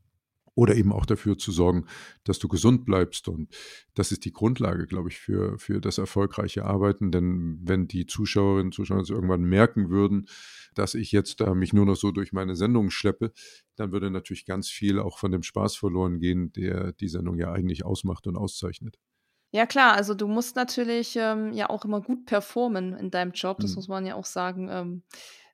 [0.57, 1.87] oder eben auch dafür zu sorgen,
[2.25, 3.29] dass du gesund bleibst.
[3.29, 3.55] Und
[3.95, 7.13] das ist die Grundlage, glaube ich, für, für das erfolgreiche Arbeiten.
[7.13, 10.27] Denn wenn die Zuschauerinnen und Zuschauer irgendwann merken würden,
[10.75, 13.33] dass ich jetzt da mich nur noch so durch meine Sendung schleppe,
[13.77, 17.53] dann würde natürlich ganz viel auch von dem Spaß verloren gehen, der die Sendung ja
[17.53, 18.99] eigentlich ausmacht und auszeichnet.
[19.53, 23.59] Ja klar, also du musst natürlich ähm, ja auch immer gut performen in deinem Job.
[23.61, 23.77] Das mhm.
[23.77, 24.69] muss man ja auch sagen.
[24.71, 25.03] Ähm,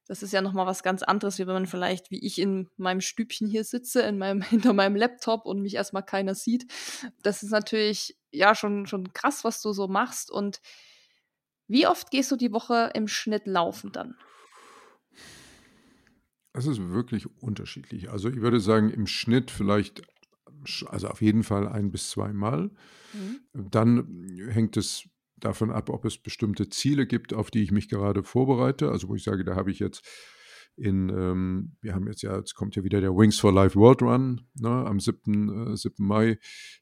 [0.09, 2.69] das ist ja noch mal was ganz anderes, wie wenn man vielleicht, wie ich in
[2.77, 6.67] meinem Stübchen hier sitze, in meinem, hinter meinem Laptop und mich erstmal keiner sieht.
[7.23, 10.31] Das ist natürlich ja schon, schon krass, was du so machst.
[10.31, 10.61] Und
[11.69, 14.17] wie oft gehst du die Woche im Schnitt laufen dann?
[16.53, 18.11] Das ist wirklich unterschiedlich.
[18.11, 20.03] Also ich würde sagen, im Schnitt vielleicht
[20.89, 22.71] also auf jeden Fall ein bis zweimal.
[23.13, 23.41] Mhm.
[23.53, 28.23] Dann hängt es davon ab, ob es bestimmte Ziele gibt, auf die ich mich gerade
[28.23, 28.91] vorbereite.
[28.91, 30.07] Also wo ich sage, da habe ich jetzt
[30.77, 34.03] in, ähm, wir haben jetzt ja, jetzt kommt ja wieder der Wings for Life World
[34.03, 36.05] Run ne, am 7., äh, 7.
[36.05, 36.39] Mai.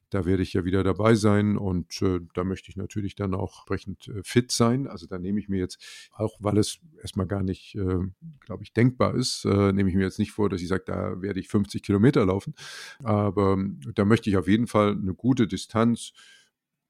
[0.09, 3.59] Da werde ich ja wieder dabei sein und äh, da möchte ich natürlich dann auch
[3.59, 4.87] entsprechend äh, fit sein.
[4.87, 7.99] Also da nehme ich mir jetzt, auch weil es erstmal gar nicht, äh,
[8.41, 11.21] glaube ich, denkbar ist, äh, nehme ich mir jetzt nicht vor, dass ich sage, da
[11.21, 12.55] werde ich 50 Kilometer laufen.
[13.03, 16.13] Aber ähm, da möchte ich auf jeden Fall eine gute Distanz,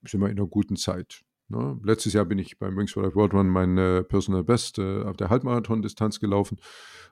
[0.04, 1.24] sind wir in einer guten Zeit.
[1.52, 1.80] Ne?
[1.84, 3.76] Letztes Jahr bin ich beim Wings for Life World Run mein
[4.08, 6.58] Personal Best äh, auf der Halbmarathon-Distanz gelaufen.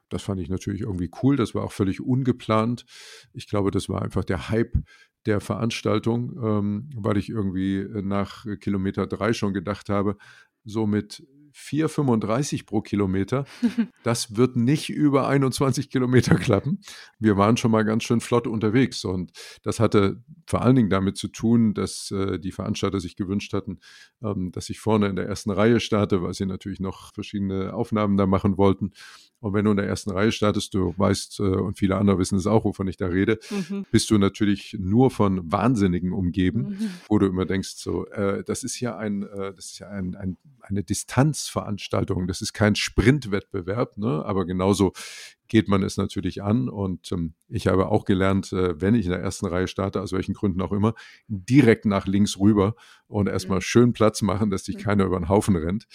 [0.09, 1.35] Das fand ich natürlich irgendwie cool.
[1.35, 2.85] Das war auch völlig ungeplant.
[3.33, 4.75] Ich glaube, das war einfach der Hype
[5.25, 10.17] der Veranstaltung, ähm, weil ich irgendwie nach Kilometer drei schon gedacht habe,
[10.63, 11.23] so mit
[11.55, 13.45] 4,35 pro Kilometer.
[14.03, 16.79] Das wird nicht über 21 Kilometer klappen.
[17.19, 19.31] Wir waren schon mal ganz schön flott unterwegs und
[19.61, 23.79] das hatte vor allen Dingen damit zu tun, dass äh, die Veranstalter sich gewünscht hatten,
[24.23, 28.17] ähm, dass ich vorne in der ersten Reihe starte, weil sie natürlich noch verschiedene Aufnahmen
[28.17, 28.93] da machen wollten.
[29.41, 32.37] Und wenn du in der ersten Reihe startest, du weißt, äh, und viele andere wissen
[32.37, 33.85] es auch, wovon ich da rede, mhm.
[33.91, 36.89] bist du natürlich nur von Wahnsinnigen umgeben, mhm.
[37.07, 40.15] wo du immer denkst, so, äh, das ist ja ein, äh, das ist ja ein,
[40.15, 40.83] ein, eine
[41.39, 44.23] Distanzveranstaltung, das ist kein Sprintwettbewerb, ne?
[44.25, 44.93] aber genauso
[45.47, 46.69] geht man es natürlich an.
[46.69, 50.11] Und ähm, ich habe auch gelernt, äh, wenn ich in der ersten Reihe starte, aus
[50.11, 50.93] welchen Gründen auch immer,
[51.27, 52.75] direkt nach links rüber
[53.07, 53.63] und erstmal mhm.
[53.63, 54.81] schön Platz machen, dass dich mhm.
[54.81, 55.87] keiner über den Haufen rennt.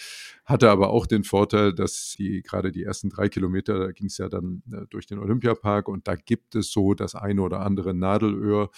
[0.45, 4.19] Hatte aber auch den Vorteil, dass die gerade die ersten drei Kilometer, da ging es
[4.19, 7.95] ja dann äh, durch den Olympiapark und da gibt es so das eine oder andere
[7.95, 8.71] Nadelöhr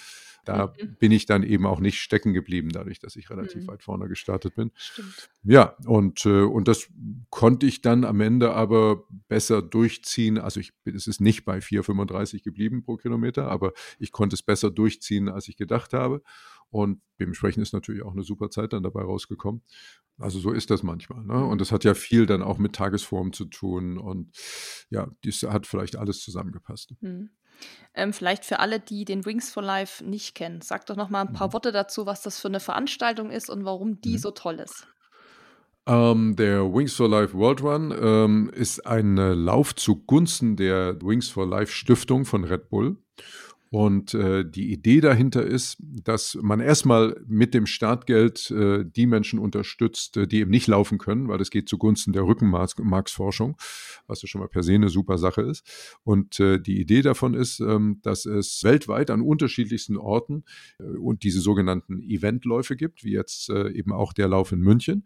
[0.49, 0.97] da mhm.
[0.99, 3.69] bin ich dann eben auch nicht stecken geblieben, dadurch, dass ich relativ mhm.
[3.69, 4.71] weit vorne gestartet bin.
[4.75, 5.29] Stimmt.
[5.43, 6.89] Ja, und, äh, und das
[7.31, 10.39] konnte ich dann am Ende aber besser durchziehen.
[10.39, 14.71] Also ich, es ist nicht bei 4,35 geblieben pro Kilometer, aber ich konnte es besser
[14.71, 16.23] durchziehen, als ich gedacht habe.
[16.71, 19.63] Und dementsprechend ist natürlich auch eine super Zeit dann dabei rausgekommen.
[20.19, 21.25] Also so ist das manchmal.
[21.25, 21.45] Ne?
[21.45, 21.59] Und mhm.
[21.59, 23.99] das hat ja viel dann auch mit Tagesform zu tun.
[23.99, 24.37] Und
[24.91, 26.95] ja, das hat vielleicht alles zusammengepasst.
[27.01, 27.31] Mhm.
[27.95, 31.23] Ähm, vielleicht für alle, die den Wings for Life nicht kennen, sag doch noch mal
[31.23, 31.53] ein paar mhm.
[31.55, 34.19] Worte dazu, was das für eine Veranstaltung ist und warum die mhm.
[34.19, 34.87] so toll ist.
[35.87, 41.47] Ähm, der Wings for Life World Run ähm, ist ein Lauf zugunsten der Wings for
[41.47, 42.97] Life Stiftung von Red Bull.
[43.71, 49.39] Und äh, die Idee dahinter ist, dass man erstmal mit dem Startgeld äh, die Menschen
[49.39, 53.57] unterstützt, äh, die eben nicht laufen können, weil das geht zugunsten der Rückenmarksforschung,
[54.07, 55.99] was ja schon mal per se eine super Sache ist.
[56.05, 60.45] Und äh, die Idee davon ist, ähm, dass es weltweit an unterschiedlichsten Orten
[60.79, 65.05] äh, und diese sogenannten Eventläufe gibt, wie jetzt äh, eben auch der Lauf in München.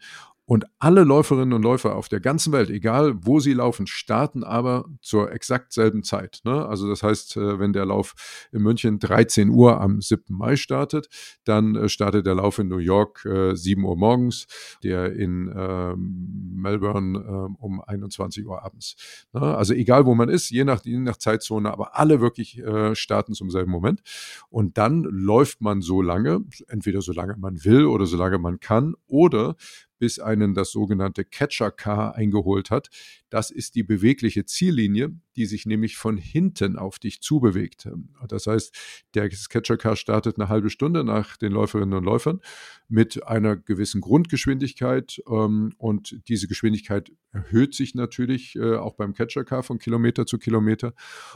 [0.50, 4.86] Und alle Läuferinnen und Läufer auf der ganzen Welt, egal wo sie laufen, starten aber
[5.00, 6.40] zur exakt selben Zeit.
[6.42, 6.66] Ne?
[6.66, 10.36] Also das heißt, äh, wenn der Lauf in München 13 Uhr am 7.
[10.36, 11.08] Mai startet,
[11.44, 14.48] dann äh, startet der Lauf in New York 7 äh, Uhr morgens,
[14.82, 18.96] der in ähm, Melbourne ähm, um 21 Uhr abends.
[19.32, 19.42] Ne?
[19.42, 22.60] Also egal wo man ist, je nach, je nach Zeitzone, aber alle wirklich
[22.94, 24.02] starten zum selben Moment.
[24.48, 28.58] Und dann läuft man so lange, entweder so lange man will oder so lange man
[28.58, 29.54] kann, oder
[30.00, 32.90] bis einen das sogenannte Catcher Car eingeholt hat.
[33.30, 37.88] Das ist die bewegliche Ziellinie, die sich nämlich von hinten auf dich zubewegt.
[38.28, 38.76] Das heißt,
[39.14, 42.40] der Catcher Car startet eine halbe Stunde nach den Läuferinnen und Läufern
[42.88, 49.44] mit einer gewissen Grundgeschwindigkeit ähm, und diese Geschwindigkeit erhöht sich natürlich äh, auch beim Catcher
[49.44, 50.92] Car von Kilometer zu Kilometer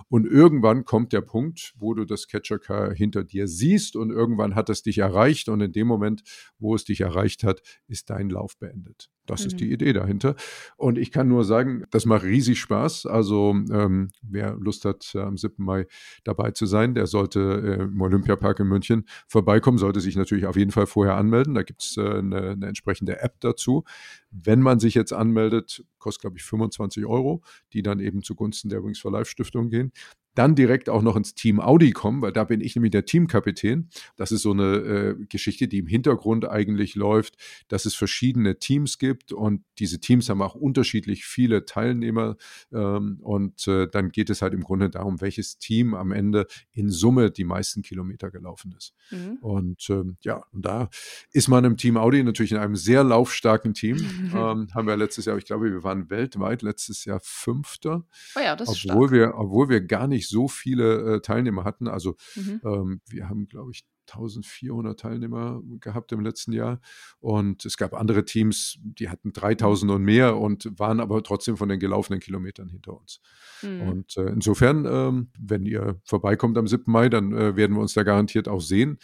[0.08, 4.56] und irgendwann kommt der Punkt, wo du das Catcher Car hinter dir siehst und irgendwann
[4.56, 6.22] hat es dich erreicht und in dem Moment,
[6.58, 9.10] wo es dich erreicht hat, ist dein Lauf beendet.
[9.26, 9.46] Das mhm.
[9.46, 9.72] ist die mhm.
[9.72, 10.34] Idee dahinter.
[10.76, 13.06] Und ich kann nur sagen, das macht riesig Spaß.
[13.06, 15.64] Also ähm, wer Lust hat, äh, am 7.
[15.64, 15.86] Mai
[16.24, 20.56] dabei zu sein, der sollte äh, im Olympiapark in München vorbeikommen, sollte sich natürlich auf
[20.56, 21.54] jeden Fall vorher anmelden.
[21.54, 23.84] Da gibt es äh, eine, eine entsprechende App dazu.
[24.30, 28.84] Wenn man sich jetzt anmeldet, kostet, glaube ich, 25 Euro, die dann eben zugunsten der
[28.84, 29.92] Wings for Life Stiftung gehen
[30.34, 33.88] dann direkt auch noch ins Team Audi kommen, weil da bin ich nämlich der Teamkapitän.
[34.16, 37.36] Das ist so eine äh, Geschichte, die im Hintergrund eigentlich läuft,
[37.68, 42.36] dass es verschiedene Teams gibt und diese Teams haben auch unterschiedlich viele Teilnehmer
[42.72, 46.90] ähm, und äh, dann geht es halt im Grunde darum, welches Team am Ende in
[46.90, 48.94] Summe die meisten Kilometer gelaufen ist.
[49.10, 49.38] Mhm.
[49.40, 50.88] Und ähm, ja, und da
[51.32, 53.96] ist man im Team Audi natürlich in einem sehr laufstarken Team.
[54.34, 58.04] ähm, haben wir letztes Jahr, ich glaube, wir waren weltweit letztes Jahr Fünfter.
[58.36, 61.88] Oh ja, obwohl wir, obwohl wir gar nicht nicht so viele äh, Teilnehmer hatten.
[61.88, 62.60] Also mhm.
[62.64, 66.80] ähm, wir haben, glaube ich, 1400 Teilnehmer gehabt im letzten Jahr.
[67.20, 71.68] Und es gab andere Teams, die hatten 3000 und mehr und waren aber trotzdem von
[71.68, 73.20] den gelaufenen Kilometern hinter uns.
[73.62, 73.80] Mhm.
[73.82, 76.84] Und äh, insofern, ähm, wenn ihr vorbeikommt am 7.
[76.86, 78.98] Mai, dann äh, werden wir uns da garantiert auch sehen.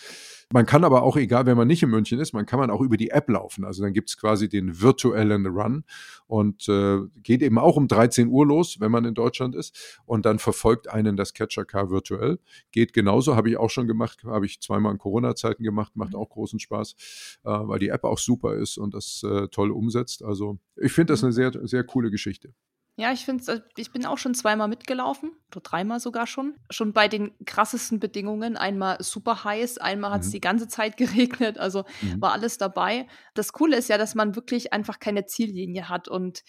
[0.52, 2.80] Man kann aber auch, egal wenn man nicht in München ist, man kann man auch
[2.80, 3.64] über die App laufen.
[3.64, 5.84] Also dann gibt es quasi den virtuellen Run
[6.26, 10.00] und äh, geht eben auch um 13 Uhr los, wenn man in Deutschland ist.
[10.06, 12.40] Und dann verfolgt einen das Catcher Car virtuell.
[12.72, 16.30] Geht genauso, habe ich auch schon gemacht, habe ich zweimal in Corona-Zeiten gemacht, macht auch
[16.30, 16.96] großen Spaß,
[17.44, 20.24] äh, weil die App auch super ist und das äh, toll umsetzt.
[20.24, 22.52] Also ich finde das eine sehr, sehr coole Geschichte.
[23.00, 26.54] Ja, ich finde äh, ich bin auch schon zweimal mitgelaufen, oder dreimal sogar schon.
[26.68, 28.56] Schon bei den krassesten Bedingungen.
[28.58, 30.32] Einmal super heiß, einmal hat es mhm.
[30.32, 32.20] die ganze Zeit geregnet, also mhm.
[32.20, 33.06] war alles dabei.
[33.34, 36.42] Das Coole ist ja, dass man wirklich einfach keine Ziellinie hat und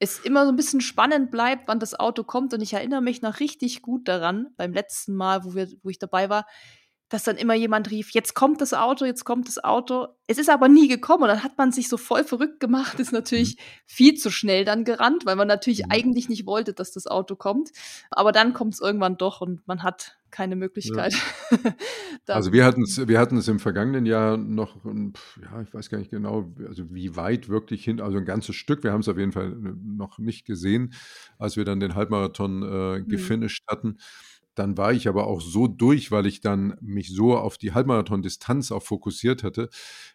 [0.00, 2.52] es immer so ein bisschen spannend bleibt, wann das Auto kommt.
[2.52, 6.00] Und ich erinnere mich noch richtig gut daran, beim letzten Mal, wo, wir, wo ich
[6.00, 6.46] dabei war,
[7.08, 10.08] dass dann immer jemand rief, jetzt kommt das Auto, jetzt kommt das Auto.
[10.26, 13.12] Es ist aber nie gekommen und dann hat man sich so voll verrückt gemacht, ist
[13.12, 13.60] natürlich mhm.
[13.86, 17.70] viel zu schnell dann gerannt, weil man natürlich eigentlich nicht wollte, dass das Auto kommt.
[18.10, 21.14] Aber dann kommt es irgendwann doch und man hat keine Möglichkeit.
[22.26, 22.36] Ja.
[22.36, 26.10] also wir hatten es wir hatten's im vergangenen Jahr noch, ja, ich weiß gar nicht
[26.10, 29.32] genau, also wie weit wirklich hin, also ein ganzes Stück, wir haben es auf jeden
[29.32, 30.94] Fall noch nicht gesehen,
[31.38, 33.08] als wir dann den Halbmarathon äh, mhm.
[33.08, 33.72] gefinisht mhm.
[33.72, 33.98] hatten.
[34.54, 38.70] Dann war ich aber auch so durch, weil ich dann mich so auf die Halbmarathon-Distanz
[38.70, 39.68] auch fokussiert hatte,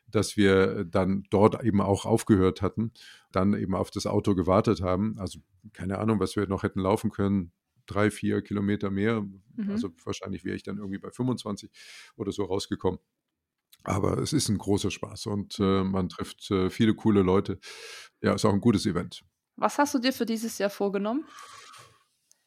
[0.07, 2.91] dass wir dann dort eben auch aufgehört hatten,
[3.31, 5.17] dann eben auf das Auto gewartet haben.
[5.19, 5.39] Also
[5.73, 7.51] keine Ahnung, was wir noch hätten laufen können,
[7.85, 9.21] drei, vier Kilometer mehr.
[9.21, 9.71] Mhm.
[9.71, 11.69] Also wahrscheinlich wäre ich dann irgendwie bei 25
[12.15, 12.99] oder so rausgekommen.
[13.83, 17.59] Aber es ist ein großer Spaß und äh, man trifft äh, viele coole Leute.
[18.21, 19.23] Ja, ist auch ein gutes Event.
[19.55, 21.25] Was hast du dir für dieses Jahr vorgenommen?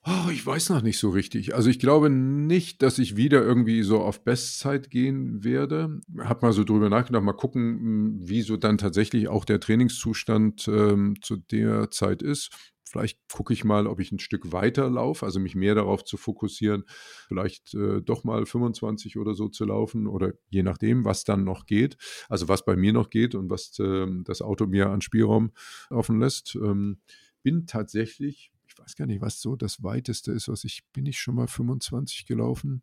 [0.05, 1.55] Oh, ich weiß noch nicht so richtig.
[1.55, 6.01] Also ich glaube nicht, dass ich wieder irgendwie so auf Bestzeit gehen werde.
[6.19, 10.67] Hab mal so drüber nachgedacht, mal gucken, hm, wie so dann tatsächlich auch der Trainingszustand
[10.67, 12.51] ähm, zu der Zeit ist.
[12.85, 16.17] Vielleicht gucke ich mal, ob ich ein Stück weiter laufe, also mich mehr darauf zu
[16.19, 16.85] fokussieren,
[17.29, 21.65] vielleicht äh, doch mal 25 oder so zu laufen oder je nachdem, was dann noch
[21.65, 21.97] geht,
[22.29, 25.53] also was bei mir noch geht und was äh, das Auto mir an Spielraum
[25.91, 26.55] offen lässt.
[26.57, 26.99] Ähm,
[27.43, 31.19] bin tatsächlich ich weiß gar nicht, was so das weiteste ist, was ich, bin ich
[31.19, 32.83] schon mal 25 gelaufen?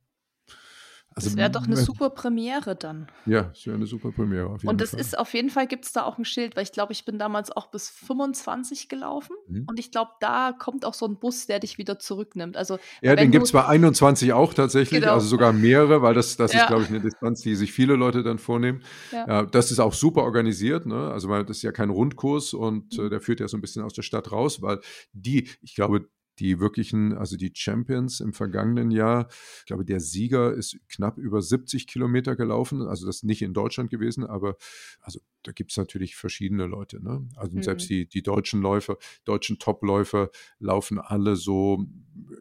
[1.16, 3.07] Also, das wäre doch eine super Premiere dann.
[3.26, 4.57] Ja, es wäre eine super Premiere.
[4.64, 4.99] und das Fall.
[4.99, 7.18] ist auf jeden Fall, gibt es da auch ein Schild, weil ich glaube, ich bin
[7.18, 9.36] damals auch bis 25 gelaufen.
[9.47, 9.66] Mhm.
[9.68, 12.57] Und ich glaube, da kommt auch so ein Bus, der dich wieder zurücknimmt.
[12.57, 15.14] Also, ja, den gibt es bei 21 auch tatsächlich, genau.
[15.14, 16.62] also sogar mehrere, weil das, das ja.
[16.62, 18.84] ist, glaube ich, eine Distanz, die sich viele Leute dann vornehmen.
[19.12, 19.28] Ja.
[19.28, 20.86] ja das ist auch super organisiert.
[20.86, 21.10] Ne?
[21.12, 23.05] Also, weil das ist ja kein Rundkurs und mhm.
[23.05, 24.80] äh, der führt ja so ein bisschen aus der Stadt raus, weil
[25.14, 26.07] die, ich glaube,
[26.40, 29.28] die wirklichen, also die Champions im vergangenen Jahr,
[29.60, 33.54] ich glaube, der Sieger ist knapp über 70 Kilometer gelaufen, also das ist nicht in
[33.54, 34.56] Deutschland gewesen, aber
[35.02, 37.04] also da gibt es natürlich verschiedene Leute.
[37.04, 37.28] Ne?
[37.36, 37.64] Also mhm.
[37.64, 40.30] selbst die, die deutschen Läufer, deutschen Topläufer
[40.60, 41.86] laufen alle so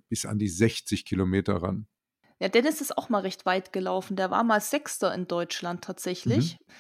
[0.09, 1.87] bis an die 60 Kilometer ran.
[2.41, 4.17] Ja, Dennis ist auch mal recht weit gelaufen.
[4.17, 6.59] Der war mal Sechster in Deutschland tatsächlich.
[6.61, 6.73] Mhm.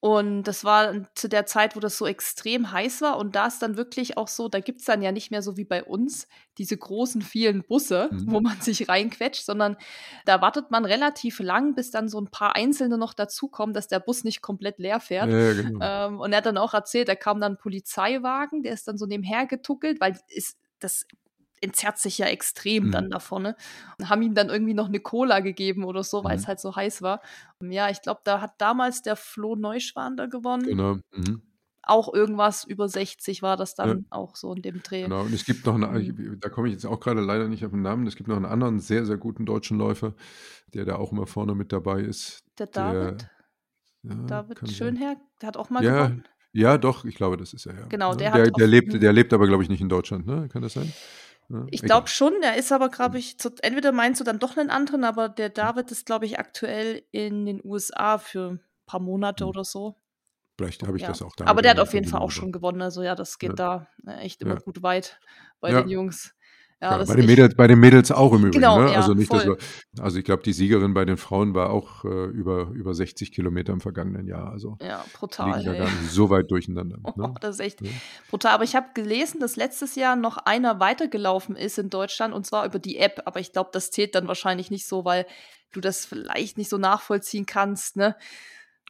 [0.00, 3.18] Und das war zu der Zeit, wo das so extrem heiß war.
[3.18, 5.56] Und da ist dann wirklich auch so, da gibt es dann ja nicht mehr so
[5.56, 8.30] wie bei uns diese großen, vielen Busse, mhm.
[8.30, 9.76] wo man sich reinquetscht, sondern
[10.24, 13.98] da wartet man relativ lang, bis dann so ein paar Einzelne noch dazukommen, dass der
[13.98, 15.30] Bus nicht komplett leer fährt.
[15.30, 15.80] Ja, genau.
[15.82, 18.98] ähm, und er hat dann auch erzählt, da kam dann ein Polizeiwagen, der ist dann
[18.98, 21.06] so nebenher getuckelt, weil ist, das
[21.60, 22.90] entzerrt sich ja extrem mhm.
[22.90, 23.42] dann davon.
[23.42, 23.56] Ne?
[23.98, 26.40] Und haben ihm dann irgendwie noch eine Cola gegeben oder so, weil mhm.
[26.40, 27.20] es halt so heiß war.
[27.58, 30.64] Und ja, ich glaube, da hat damals der Flo Neuschwander gewonnen.
[30.64, 30.94] Genau.
[31.12, 31.42] Mhm.
[31.82, 34.04] Auch irgendwas über 60 war das dann ja.
[34.10, 35.04] auch so in dem Dreh.
[35.04, 36.38] Genau, und es gibt noch eine, mhm.
[36.38, 38.44] da komme ich jetzt auch gerade leider nicht auf den Namen, es gibt noch einen
[38.44, 40.12] anderen sehr, sehr guten deutschen Läufer,
[40.74, 42.44] der da auch immer vorne mit dabei ist.
[42.58, 43.22] Der David.
[44.02, 46.24] Der, ja, David Schönherr, der hat auch mal ja, gewonnen.
[46.52, 47.86] Ja, doch, ich glaube, das ist er ja.
[47.86, 50.48] Genau, der, der, der lebt, der lebt aber, glaube ich, nicht in Deutschland, ne?
[50.48, 50.92] Kann das sein?
[51.48, 54.56] Ja, ich glaube schon, der ist aber, glaube ich, zu, entweder meinst du dann doch
[54.56, 59.00] einen anderen, aber der David ist, glaube ich, aktuell in den USA für ein paar
[59.00, 59.50] Monate hm.
[59.50, 59.96] oder so.
[60.58, 61.08] Vielleicht habe ich ja.
[61.08, 61.46] das auch da.
[61.46, 62.82] Aber der hat auf jeden Fall auch schon gewonnen.
[62.82, 63.54] Also ja, das geht ja.
[63.54, 65.20] da äh, echt immer gut weit
[65.60, 66.34] bei den Jungs.
[66.80, 68.52] Ja, ja, bei, den Mädels, bei den Mädels auch im Übrigen.
[68.52, 68.96] Genau, ne?
[68.96, 69.56] also, nicht, wir,
[69.98, 73.72] also ich glaube, die Siegerin bei den Frauen war auch äh, über, über 60 Kilometer
[73.72, 74.52] im vergangenen Jahr.
[74.52, 75.58] Also ja, brutal.
[75.58, 76.98] Liegen gar nicht so weit durcheinander.
[77.08, 77.34] Oh, ne?
[77.40, 77.90] Das ist echt ja.
[78.28, 78.52] brutal.
[78.52, 82.66] Aber ich habe gelesen, dass letztes Jahr noch einer weitergelaufen ist in Deutschland und zwar
[82.66, 83.22] über die App.
[83.24, 85.26] Aber ich glaube, das zählt dann wahrscheinlich nicht so, weil
[85.72, 88.14] du das vielleicht nicht so nachvollziehen kannst, ne?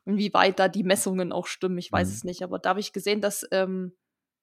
[0.05, 1.78] Inwieweit da die Messungen auch stimmen.
[1.78, 2.14] Ich weiß mhm.
[2.14, 2.43] es nicht.
[2.43, 3.47] Aber da habe ich gesehen, dass.
[3.51, 3.93] Ähm,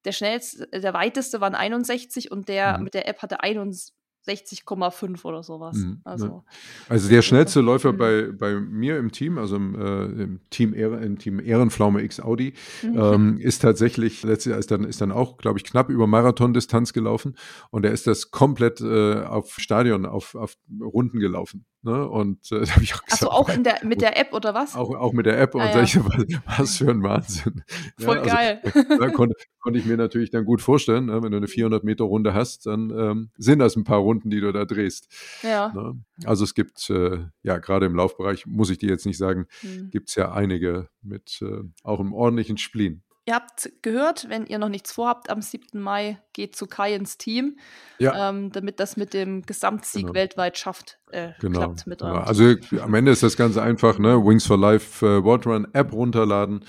[0.06, 2.86] der schnellste, der weiteste waren 61 und der mhm.
[2.86, 5.78] mit der App hatte 61,5 oder sowas.
[5.78, 6.44] Mhm, also,
[6.88, 7.98] also der schnellste Läufer mhm.
[7.98, 12.20] bei, bei mir im Team, also im, äh, im Team, Ehre, im Team Ehrenpflaume X
[12.20, 12.54] Audi,
[12.84, 12.98] mhm.
[12.98, 16.94] ähm, ist tatsächlich, letztes Jahr ist dann, ist dann auch, glaube ich, knapp über Marathondistanz
[16.94, 17.36] gelaufen
[17.72, 21.66] und er ist das komplett äh, auf Stadion, auf, auf Runden gelaufen.
[21.86, 22.10] Ne?
[22.10, 24.56] Und äh, da habe ich auch gesagt, also auch in der, mit der App oder
[24.56, 24.76] was?
[24.76, 25.74] Auch, auch mit der App ah, und ja.
[25.74, 27.64] solche, was, was für ein Wahnsinn.
[28.00, 28.98] Voll ja, also, geil.
[29.00, 31.22] Da konnte, konnte ich mir natürlich dann gut vorstellen, ne?
[31.22, 34.42] wenn du eine 400 Meter Runde hast, dann ähm, sind das ein paar Runden, die
[34.42, 35.08] du da drehst.
[35.44, 35.72] Ja.
[35.74, 36.00] Ne?
[36.26, 39.92] Also es gibt, äh, ja, gerade im Laufbereich, muss ich dir jetzt nicht sagen, hm.
[39.92, 43.04] gibt es ja einige mit äh, auch einem ordentlichen Spleen.
[43.28, 45.82] Ihr habt gehört, wenn ihr noch nichts vorhabt, am 7.
[45.82, 47.58] Mai geht zu Kai ins Team,
[47.98, 48.30] ja.
[48.30, 50.14] ähm, damit das mit dem Gesamtsieg genau.
[50.14, 51.60] weltweit schafft, äh, genau.
[51.62, 52.18] klappt mit genau.
[52.18, 54.24] Also am Ende ist das ganz einfach, ne?
[54.24, 56.66] Wings for Life äh, Waterrun App runterladen,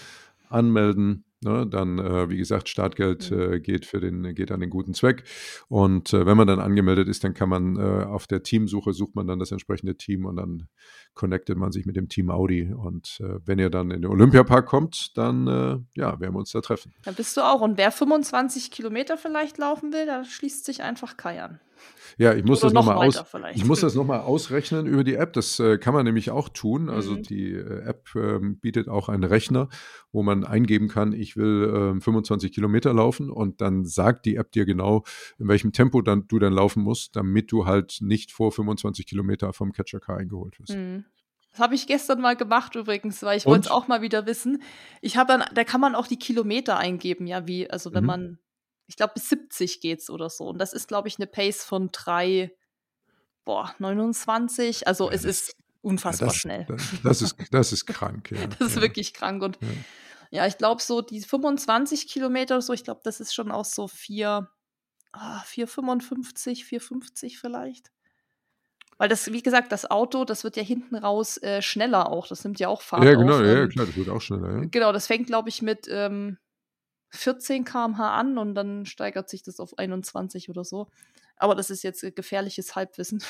[0.48, 3.52] anmelden, Ne, dann, äh, wie gesagt, Startgeld mhm.
[3.52, 5.24] äh, geht, für den, geht an den guten Zweck.
[5.68, 9.14] Und äh, wenn man dann angemeldet ist, dann kann man äh, auf der Teamsuche sucht
[9.14, 10.68] man dann das entsprechende Team und dann
[11.12, 12.72] connectet man sich mit dem Team Audi.
[12.72, 16.52] Und äh, wenn ihr dann in den Olympiapark kommt, dann äh, ja, werden wir uns
[16.52, 16.94] da treffen.
[17.04, 17.60] Da bist du auch.
[17.60, 21.60] Und wer 25 Kilometer vielleicht laufen will, da schließt sich einfach Kai an.
[22.18, 23.22] Ja, ich muss, das noch mal aus,
[23.54, 25.34] ich muss das nochmal ausrechnen über die App.
[25.34, 26.88] Das äh, kann man nämlich auch tun.
[26.88, 27.22] Also mhm.
[27.22, 29.68] die äh, App äh, bietet auch einen Rechner,
[30.12, 34.50] wo man eingeben kann, ich will 25 ähm, Kilometer laufen und dann sagt die App
[34.52, 35.04] dir genau,
[35.38, 39.52] in welchem Tempo dann, du dann laufen musst, damit du halt nicht vor 25 Kilometer
[39.52, 40.74] vom Catcher Car eingeholt wirst.
[40.74, 41.04] Mhm.
[41.56, 44.62] Das habe ich gestern mal gemacht übrigens, weil ich wollte es auch mal wieder wissen.
[45.00, 48.06] Ich habe dann, da kann man auch die Kilometer eingeben, ja, wie, also wenn mhm.
[48.06, 48.38] man
[48.86, 50.44] ich glaube, bis 70 geht's oder so.
[50.48, 52.52] Und das ist, glaube ich, eine Pace von 3,
[53.44, 54.86] boah, 29.
[54.86, 56.64] Also ja, es ist unfassbar ja, das, schnell.
[56.66, 58.46] Das, das, ist, das ist krank, ja.
[58.46, 59.42] das ist wirklich krank.
[59.42, 59.58] Und
[60.30, 63.64] ja, ich glaube, so die 25 Kilometer oder so, ich glaube, das ist schon auch
[63.64, 64.48] so 4,
[65.12, 67.90] ah, 4,55, 4,50 vielleicht.
[68.98, 72.26] Weil das, wie gesagt, das Auto, das wird ja hinten raus äh, schneller auch.
[72.28, 73.44] Das nimmt ja auch Fahrt Ja, genau, auf.
[73.44, 74.64] ja, klar, das wird auch schneller, ja.
[74.70, 76.38] Genau, das fängt, glaube ich, mit ähm,
[77.10, 80.88] 14 km/h an und dann steigert sich das auf 21 oder so.
[81.38, 83.22] Aber das ist jetzt äh, gefährliches Halbwissen.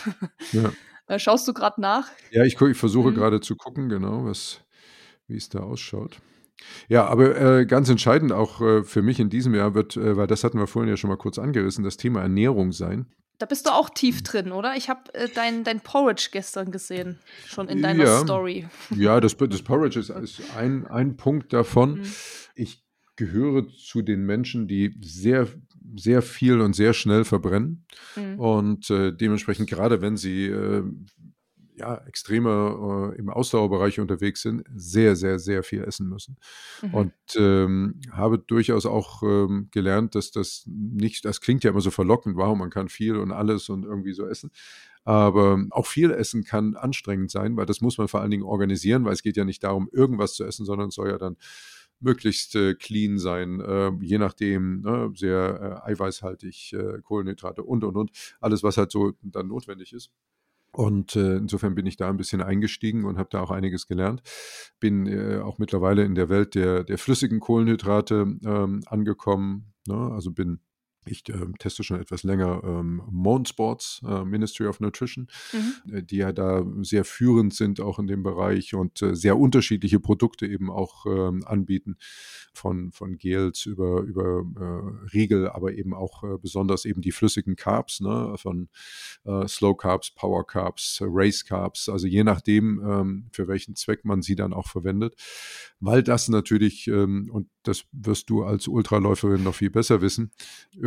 [0.52, 0.72] Ja,
[1.08, 2.08] Äh, Schaust du gerade nach?
[2.32, 3.14] ja ich, ich versuche Mhm.
[3.14, 4.60] gerade zu gucken, genau, was,
[5.28, 6.18] wie es da ausschaut.
[6.88, 10.26] Ja, aber äh, ganz entscheidend auch äh, für mich in diesem Jahr wird, äh, weil
[10.26, 13.06] das hatten wir vorhin ja schon mal kurz angerissen, das Thema Ernährung sein.
[13.38, 14.74] Da bist du auch tief drin, oder?
[14.76, 18.20] Ich habe äh, dein, dein Porridge gestern gesehen, schon in deiner Ja.
[18.22, 18.66] Story.
[18.96, 22.00] Ja, das, das Porridge ist, ist ein, ein Punkt davon.
[22.00, 22.12] Mhm.
[22.54, 22.82] Ich
[23.16, 25.48] gehöre zu den Menschen, die sehr,
[25.96, 27.84] sehr viel und sehr schnell verbrennen.
[28.14, 28.38] Mhm.
[28.38, 30.84] Und äh, dementsprechend, gerade wenn sie äh,
[31.76, 36.36] ja, extremer äh, im Ausdauerbereich unterwegs sind, sehr, sehr, sehr viel essen müssen.
[36.82, 36.94] Mhm.
[36.94, 41.90] Und ähm, habe durchaus auch ähm, gelernt, dass das nicht, das klingt ja immer so
[41.90, 44.50] verlockend, wow, man kann viel und alles und irgendwie so essen.
[45.04, 49.04] Aber auch viel Essen kann anstrengend sein, weil das muss man vor allen Dingen organisieren,
[49.04, 51.36] weil es geht ja nicht darum, irgendwas zu essen, sondern es soll ja dann
[52.00, 57.96] möglichst äh, clean sein, äh, je nachdem, ne, sehr äh, eiweißhaltig, äh, Kohlenhydrate und, und,
[57.96, 60.10] und, alles, was halt so dann notwendig ist.
[60.72, 64.22] Und äh, insofern bin ich da ein bisschen eingestiegen und habe da auch einiges gelernt.
[64.78, 69.72] Bin äh, auch mittlerweile in der Welt der, der flüssigen Kohlenhydrate ähm, angekommen.
[69.88, 69.96] Ne?
[70.12, 70.60] Also bin,
[71.06, 75.92] ich ähm, teste schon etwas länger ähm, Moon Sports, äh, Ministry of Nutrition, Mhm.
[75.92, 80.00] äh, die ja da sehr führend sind auch in dem Bereich und äh, sehr unterschiedliche
[80.00, 81.96] Produkte eben auch ähm, anbieten,
[82.52, 87.56] von, von Gels über, über äh, Riegel, aber eben auch äh, besonders eben die flüssigen
[87.56, 88.34] Carbs, ne?
[88.38, 88.68] von
[89.24, 94.04] äh, Slow Carbs, Power Carbs, äh, Race Carbs, also je nachdem, ähm, für welchen Zweck
[94.04, 95.14] man sie dann auch verwendet,
[95.80, 100.30] weil das natürlich, ähm, und das wirst du als Ultraläuferin noch viel besser wissen,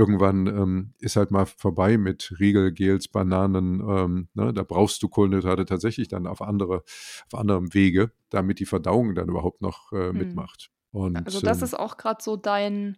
[0.10, 4.54] irgendwann ähm, ist halt mal vorbei mit Riegel, Gels, Bananen, ähm, ne?
[4.54, 6.84] da brauchst du Kohlenhydrate tatsächlich dann auf andere,
[7.32, 10.14] auf anderem Wege, damit die Verdauung dann überhaupt noch äh, Mhm.
[10.14, 10.72] mitmacht.
[10.92, 12.98] Und, Also das ähm, ist auch gerade so dein,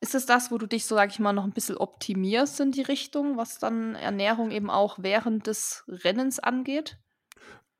[0.00, 2.72] ist es das, wo du dich so, sag ich mal, noch ein bisschen optimierst in
[2.72, 6.98] die Richtung, was dann Ernährung eben auch während des Rennens angeht?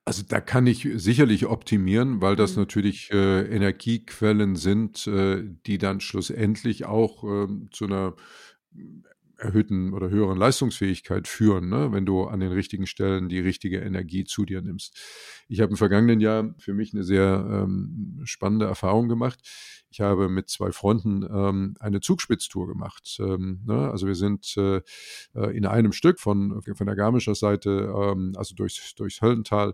[0.05, 2.57] Also da kann ich sicherlich optimieren, weil das Mhm.
[2.57, 8.15] natürlich äh, Energiequellen sind, äh, die dann schlussendlich auch ähm, zu einer
[9.39, 11.93] erhöhten oder höheren Leistungsfähigkeit führen, ne?
[11.93, 14.97] wenn du an den richtigen Stellen die richtige Energie zu dir nimmst.
[15.49, 19.41] Ich habe im vergangenen Jahr für mich eine sehr ähm, spannende Erfahrung gemacht.
[19.97, 23.17] Ich habe mit zwei Freunden ähm, eine Zugspitztour gemacht.
[23.19, 23.91] Ähm, ne?
[23.91, 24.83] Also wir sind äh,
[25.35, 29.73] äh, in einem Stück von, von der Garmischer Seite, ähm, also durchs, durchs Höllental,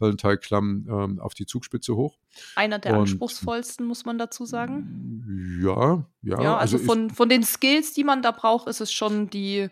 [0.00, 2.16] Höllentalklamm ähm, auf die Zugspitze hoch.
[2.54, 5.58] Einer der Und- anspruchsvollsten, muss man dazu sagen.
[5.60, 6.40] Ja, ja.
[6.40, 9.70] Ja, also, ist- von, von den Skills, die man da braucht, ist es schon die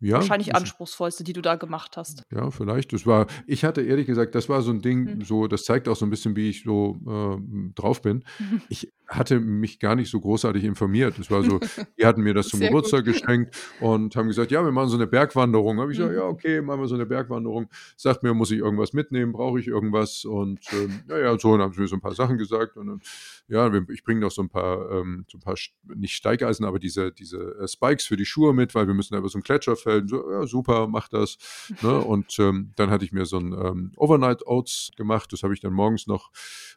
[0.00, 2.22] ja, wahrscheinlich anspruchsvollste, die du da gemacht hast.
[2.30, 2.92] Ja, vielleicht.
[2.92, 5.22] Das war, ich hatte ehrlich gesagt, das war so ein Ding, Hm.
[5.22, 8.24] so, das zeigt auch so ein bisschen, wie ich so äh, drauf bin.
[8.68, 11.18] Ich hatte mich gar nicht so großartig informiert.
[11.18, 11.58] Es war so,
[11.98, 14.96] die hatten mir das zum Sehr Geburtstag geschenkt und haben gesagt, ja, wir machen so
[14.96, 15.80] eine Bergwanderung.
[15.80, 16.18] Habe ich gesagt, Mhm.
[16.18, 17.68] ja, okay, machen wir so eine Bergwanderung.
[17.96, 19.32] Sagt mir, muss ich irgendwas mitnehmen?
[19.32, 20.24] Brauche ich irgendwas?
[20.24, 22.86] Und ähm, ja, ja, so, dann haben sie mir so ein paar Sachen gesagt und
[22.86, 23.00] dann,
[23.48, 25.54] ja, ich bringe noch so ein paar, ähm, so ein paar,
[25.94, 29.18] nicht Steigeisen, aber diese, diese äh, Spikes für die Schuhe mit, weil wir müssen da
[29.18, 30.08] über so ein Gletscherfeld.
[30.10, 31.38] So, ja, super, mach das.
[31.82, 31.98] Ne?
[32.04, 35.32] Und ähm, dann hatte ich mir so ein ähm, Overnight Oats gemacht.
[35.32, 36.30] Das habe ich dann morgens noch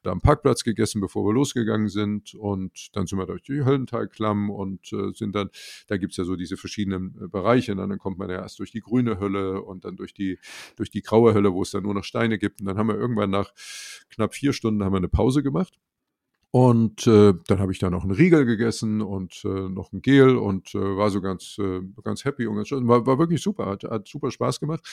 [0.04, 2.21] da am Parkplatz gegessen, bevor wir losgegangen sind.
[2.36, 5.50] Und dann sind wir durch die Höllentalklamm und äh, sind dann,
[5.88, 7.72] da gibt es ja so diese verschiedenen äh, Bereiche.
[7.72, 10.40] Und dann kommt man ja erst durch die grüne Hölle und dann durch die,
[10.76, 12.62] durch die graue Hölle, wo es dann nur noch Steine gibt.
[12.62, 13.52] Und dann haben wir irgendwann nach
[14.10, 15.80] knapp vier Stunden haben wir eine Pause gemacht.
[16.54, 20.36] Und äh, dann habe ich da noch einen Riegel gegessen und äh, noch ein Gel
[20.36, 22.90] und äh, war so ganz, äh, ganz happy und ganz schön.
[22.90, 24.86] War, war wirklich super, hat, hat super Spaß gemacht.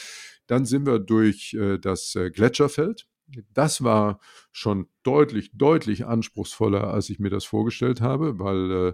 [0.46, 3.08] Dann sind wir durch äh, das Gletscherfeld.
[3.52, 4.20] Das war
[4.52, 8.92] schon deutlich, deutlich anspruchsvoller, als ich mir das vorgestellt habe, weil äh,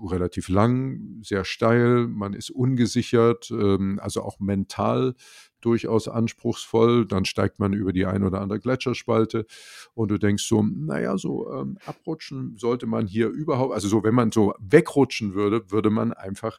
[0.00, 5.14] relativ lang, sehr steil, man ist ungesichert, ähm, also auch mental
[5.60, 7.06] durchaus anspruchsvoll.
[7.06, 9.46] Dann steigt man über die ein oder andere Gletscherspalte
[9.94, 14.14] und du denkst so, naja, so ähm, abrutschen sollte man hier überhaupt, also so, wenn
[14.14, 16.58] man so wegrutschen würde, würde man einfach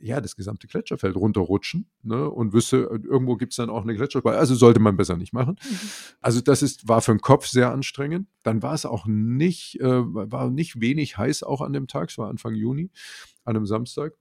[0.00, 4.38] ja, das gesamte Gletscherfeld runterrutschen ne, und wüsste, irgendwo gibt es dann auch eine Gletscherspalte.
[4.38, 5.56] Also sollte man besser nicht machen.
[6.20, 8.28] Also das ist, war für den Kopf sehr anstrengend.
[8.42, 12.10] Dann war es auch nicht, äh, war nicht wenig heiß auch an dem Tag.
[12.10, 12.90] Es war Anfang Juni,
[13.44, 14.14] an einem Samstag.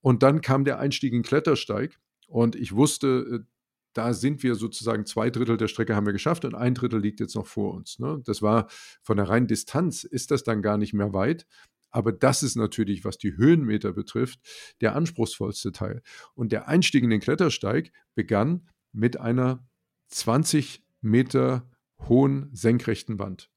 [0.00, 3.54] Und dann kam der Einstieg in den Klettersteig und ich wusste, äh,
[3.94, 7.20] da sind wir sozusagen zwei Drittel der Strecke haben wir geschafft und ein Drittel liegt
[7.20, 7.98] jetzt noch vor uns.
[7.98, 8.20] Ne?
[8.24, 8.68] Das war
[9.02, 11.46] von der reinen Distanz ist das dann gar nicht mehr weit.
[11.94, 14.40] Aber das ist natürlich, was die Höhenmeter betrifft,
[14.80, 16.02] der anspruchsvollste Teil.
[16.34, 19.64] Und der Einstieg in den Klettersteig begann mit einer
[20.08, 21.70] 20 Meter
[22.00, 23.48] hohen senkrechten Wand.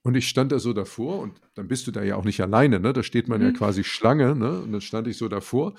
[0.00, 2.80] Und ich stand da so davor und dann bist du da ja auch nicht alleine,
[2.80, 2.94] ne?
[2.94, 3.48] Da steht man mhm.
[3.48, 4.62] ja quasi Schlange, ne?
[4.62, 5.74] Und dann stand ich so davor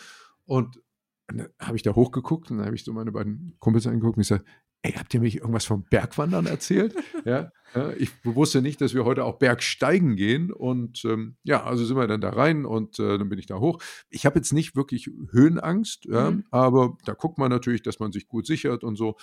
[0.46, 0.80] und
[1.26, 4.22] dann habe ich da hochgeguckt und dann habe ich so meine beiden Kumpels angeguckt und
[4.22, 4.44] ich sage,
[4.84, 6.96] ey, habt ihr mich irgendwas vom Bergwandern erzählt?
[7.26, 7.52] ja,
[7.98, 12.08] ich wusste nicht, dass wir heute auch Bergsteigen gehen und ähm, ja, also sind wir
[12.08, 13.82] dann da rein und äh, dann bin ich da hoch.
[14.10, 16.46] Ich habe jetzt nicht wirklich Höhenangst, ja, mhm.
[16.52, 19.16] aber da guckt man natürlich, dass man sich gut sichert und so.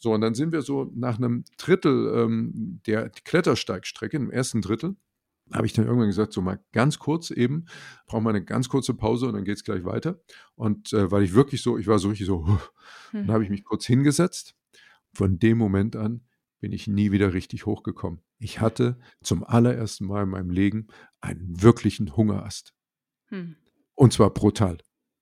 [0.00, 4.94] So, und dann sind wir so nach einem Drittel ähm, der Klettersteigstrecke, im ersten Drittel,
[5.52, 7.64] habe ich dann irgendwann gesagt, so mal ganz kurz eben,
[8.06, 10.20] brauchen wir eine ganz kurze Pause und dann geht es gleich weiter.
[10.54, 12.58] Und äh, weil ich wirklich so, ich war so richtig so, hm.
[13.26, 14.54] dann habe ich mich kurz hingesetzt.
[15.14, 16.26] Von dem Moment an
[16.60, 18.20] bin ich nie wieder richtig hochgekommen.
[18.38, 20.88] Ich hatte zum allerersten Mal in meinem Leben
[21.20, 22.74] einen wirklichen Hungerast.
[23.28, 23.56] Hm.
[23.94, 24.78] Und zwar brutal.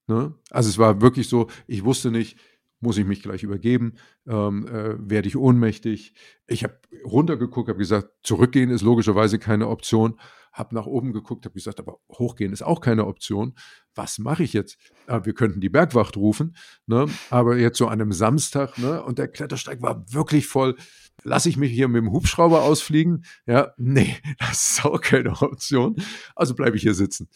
[0.06, 0.34] Ne?
[0.50, 2.38] Also es war wirklich so, ich wusste nicht,
[2.80, 3.94] muss ich mich gleich übergeben,
[4.28, 6.14] ähm, äh, werde ich ohnmächtig.
[6.46, 10.20] Ich habe runtergeguckt, habe gesagt, zurückgehen ist logischerweise keine Option.
[10.52, 13.54] Habe nach oben geguckt, habe gesagt, aber hochgehen ist auch keine Option.
[13.94, 14.78] Was mache ich jetzt?
[15.06, 16.56] Äh, wir könnten die Bergwacht rufen,
[16.86, 17.06] ne?
[17.30, 19.02] aber jetzt so an einem Samstag ne?
[19.02, 20.76] und der Klettersteig war wirklich voll.
[21.24, 23.24] Lasse ich mich hier mit dem Hubschrauber ausfliegen?
[23.46, 25.96] Ja, nee, das ist auch keine Option.
[26.34, 27.28] Also bleibe ich hier sitzen.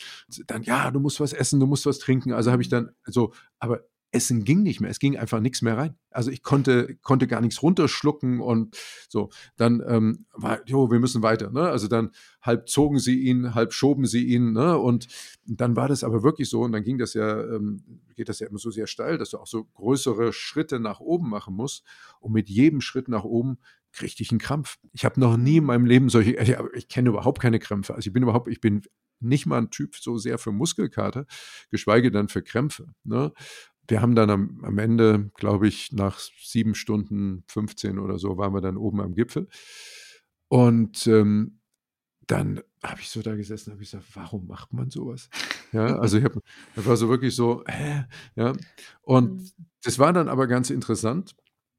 [0.46, 2.32] Dann, ja, du musst was essen, du musst was trinken.
[2.32, 3.80] Also habe ich dann so, aber
[4.12, 4.90] Essen ging nicht mehr.
[4.90, 5.96] Es ging einfach nichts mehr rein.
[6.10, 8.76] Also ich konnte, konnte gar nichts runterschlucken und
[9.08, 9.30] so.
[9.56, 11.50] Dann ähm, war, jo, wir müssen weiter.
[11.50, 11.62] Ne?
[11.62, 12.10] Also dann
[12.42, 14.52] halb zogen sie ihn, halb schoben sie ihn.
[14.52, 14.76] Ne?
[14.76, 15.06] Und
[15.46, 16.62] dann war das aber wirklich so.
[16.62, 17.84] Und dann ging das ja, ähm,
[18.16, 21.30] geht das ja immer so sehr steil, dass du auch so größere Schritte nach oben
[21.30, 21.84] machen musst.
[22.18, 23.58] Und mit jedem Schritt nach oben
[23.92, 24.78] kriegte ich einen Krampf.
[24.92, 27.94] Ich habe noch nie in meinem Leben solche, ich, ich kenne überhaupt keine Krämpfe.
[27.94, 28.82] Also ich bin überhaupt, ich bin
[29.20, 31.26] nicht mal ein Typ so sehr für Muskelkater,
[31.70, 32.94] geschweige denn für Krämpfe.
[33.04, 33.32] Ne?
[33.90, 38.54] Wir haben dann am, am Ende, glaube ich, nach sieben Stunden 15 oder so, waren
[38.54, 39.48] wir dann oben am Gipfel.
[40.48, 41.60] Und ähm,
[42.26, 45.28] dann habe ich so da gesessen, habe ich gesagt, warum macht man sowas?
[45.72, 46.40] Ja, also ich habe,
[46.74, 48.04] das war so wirklich so, hä?
[48.36, 48.52] ja.
[49.02, 49.50] Und mhm.
[49.82, 51.36] das war dann aber ganz interessant.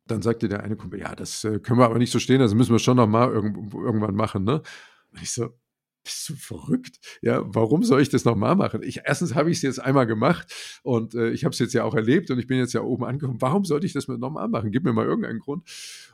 [0.07, 2.53] Dann sagte der eine Kumpel, ja, das äh, können wir aber nicht so stehen, das
[2.53, 4.61] müssen wir schon noch mal irgend, irgendwann machen, ne?
[5.11, 5.49] Und ich so,
[6.03, 6.99] bist du verrückt?
[7.21, 8.81] Ja, warum soll ich das nochmal machen?
[8.83, 11.83] Ich, erstens habe ich es jetzt einmal gemacht und äh, ich habe es jetzt ja
[11.83, 13.41] auch erlebt und ich bin jetzt ja oben angekommen.
[13.41, 14.71] Warum sollte ich das nochmal machen?
[14.71, 15.67] Gib mir mal irgendeinen Grund.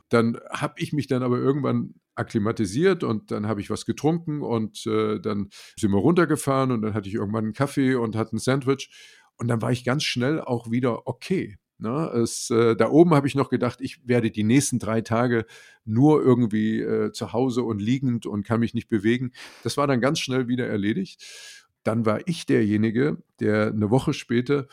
[0.08, 4.86] Dann habe ich mich dann aber irgendwann akklimatisiert und dann habe ich was getrunken und
[4.86, 8.38] äh, dann sind wir runtergefahren und dann hatte ich irgendwann einen Kaffee und hatte ein
[8.38, 8.90] Sandwich
[9.36, 11.58] und dann war ich ganz schnell auch wieder okay.
[11.80, 15.46] Ne, es, äh, da oben habe ich noch gedacht, ich werde die nächsten drei Tage
[15.84, 19.30] nur irgendwie äh, zu Hause und liegend und kann mich nicht bewegen.
[19.62, 21.24] Das war dann ganz schnell wieder erledigt.
[21.84, 24.66] Dann war ich derjenige, der eine Woche später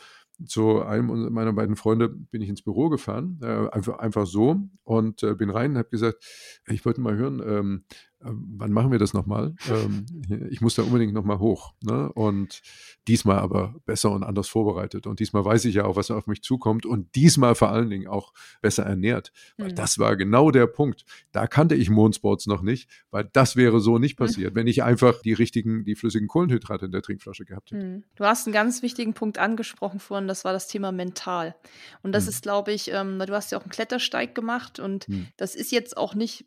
[0.44, 5.22] zu einem meiner beiden Freunde bin ich ins Büro gefahren, äh, einfach, einfach so und
[5.22, 6.24] äh, bin rein und habe gesagt,
[6.66, 7.84] ich wollte mal hören, ähm,
[8.24, 9.54] ähm, wann machen wir das nochmal?
[9.68, 10.06] Ähm,
[10.48, 11.74] ich muss da unbedingt nochmal hoch.
[11.82, 12.10] Ne?
[12.12, 12.62] Und
[13.08, 15.06] diesmal aber besser und anders vorbereitet.
[15.06, 16.86] Und diesmal weiß ich ja auch, was auf mich zukommt.
[16.86, 19.32] Und diesmal vor allen Dingen auch besser ernährt.
[19.56, 19.74] Weil mhm.
[19.74, 21.04] das war genau der Punkt.
[21.32, 24.56] Da kannte ich Mondsports noch nicht, weil das wäre so nicht passiert, mhm.
[24.56, 27.84] wenn ich einfach die richtigen, die flüssigen Kohlenhydrate in der Trinkflasche gehabt hätte.
[27.84, 28.04] Mhm.
[28.14, 31.56] Du hast einen ganz wichtigen Punkt angesprochen vorhin, das war das Thema mental.
[32.02, 32.30] Und das mhm.
[32.30, 35.28] ist, glaube ich, ähm, du hast ja auch einen Klettersteig gemacht und mhm.
[35.36, 36.46] das ist jetzt auch nicht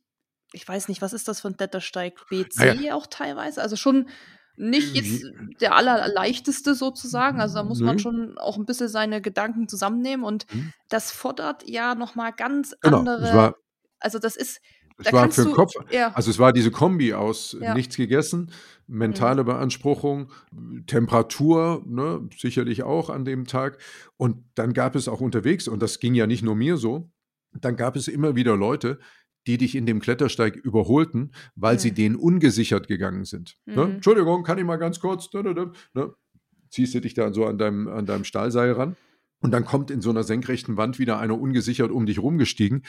[0.51, 2.27] ich weiß nicht, was ist das für ein Klettersteig?
[2.29, 2.95] BC naja.
[2.95, 3.61] auch teilweise?
[3.61, 4.09] Also schon
[4.59, 5.25] nicht jetzt
[5.61, 7.39] der allerleichteste sozusagen.
[7.39, 10.73] Also da muss man schon auch ein bisschen seine Gedanken zusammennehmen und mhm.
[10.89, 13.21] das fordert ja nochmal ganz genau, andere.
[13.21, 13.55] Das war,
[13.99, 14.59] also das ist.
[14.97, 15.71] Es da war für den Kopf.
[15.91, 16.11] Ja.
[16.13, 17.73] Also es war diese Kombi aus ja.
[17.73, 18.51] nichts gegessen,
[18.85, 19.47] mentale mhm.
[19.47, 20.29] Beanspruchung,
[20.87, 23.77] Temperatur, ne, sicherlich auch an dem Tag.
[24.17, 27.09] Und dann gab es auch unterwegs, und das ging ja nicht nur mir so,
[27.53, 28.99] dann gab es immer wieder Leute,
[29.47, 31.79] die dich in dem Klettersteig überholten, weil mhm.
[31.79, 33.57] sie den ungesichert gegangen sind.
[33.65, 33.73] Ne?
[33.73, 33.81] Mhm.
[33.81, 33.95] Ne?
[33.95, 36.13] Entschuldigung, kann ich mal ganz kurz, ne?
[36.69, 38.95] ziehst du dich da so an deinem, an deinem Stahlseil ran
[39.41, 42.83] und dann kommt in so einer senkrechten Wand wieder einer ungesichert um dich rumgestiegen,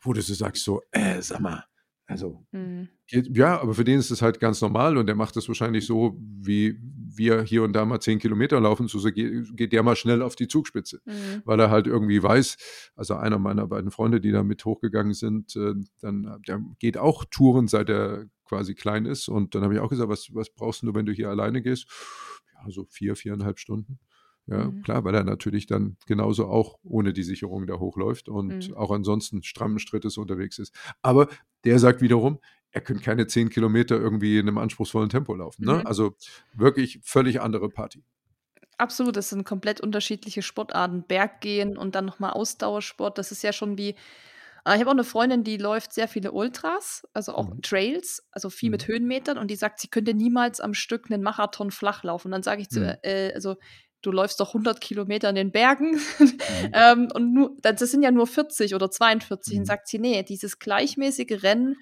[0.00, 1.64] wo du so sagst so, äh, sag mal,
[2.10, 2.88] also, mhm.
[3.08, 6.16] ja, aber für den ist es halt ganz normal und der macht das wahrscheinlich so,
[6.18, 6.76] wie
[7.14, 10.34] wir hier und da mal zehn Kilometer laufen, so geht, geht der mal schnell auf
[10.34, 11.42] die Zugspitze, mhm.
[11.44, 12.56] weil er halt irgendwie weiß,
[12.96, 17.24] also einer meiner beiden Freunde, die da mit hochgegangen sind, äh, dann der geht auch
[17.30, 20.82] Touren, seit er quasi klein ist und dann habe ich auch gesagt, was, was brauchst
[20.82, 21.86] du, wenn du hier alleine gehst?
[22.54, 24.00] Ja, so vier, viereinhalb Stunden.
[24.46, 24.82] Ja, mhm.
[24.82, 28.74] klar, weil er natürlich dann genauso auch ohne die Sicherung da hochläuft und mhm.
[28.74, 30.74] auch ansonsten strammen Strittes unterwegs ist.
[31.02, 31.28] Aber
[31.64, 32.40] der sagt wiederum,
[32.72, 35.64] er könnte keine zehn Kilometer irgendwie in einem anspruchsvollen Tempo laufen.
[35.64, 35.74] Ne?
[35.74, 35.86] Mhm.
[35.86, 36.16] Also
[36.54, 38.04] wirklich völlig andere Party.
[38.78, 41.04] Absolut, das sind komplett unterschiedliche Sportarten.
[41.06, 43.18] Berggehen und dann nochmal Ausdauersport.
[43.18, 43.90] Das ist ja schon wie.
[44.64, 47.60] Äh, ich habe auch eine Freundin, die läuft sehr viele Ultras, also auch mhm.
[47.60, 48.72] Trails, also viel mhm.
[48.72, 49.36] mit Höhenmetern.
[49.36, 52.28] Und die sagt, sie könnte niemals am Stück einen Marathon flach laufen.
[52.28, 52.96] Und dann sage ich zu, mhm.
[53.02, 53.56] äh, also
[54.02, 56.38] du läufst doch 100 Kilometer in den Bergen mhm.
[56.72, 59.54] ähm, und nur, das sind ja nur 40 oder 42.
[59.54, 59.60] Mhm.
[59.60, 61.76] Und sagt sie, nee, dieses gleichmäßige Rennen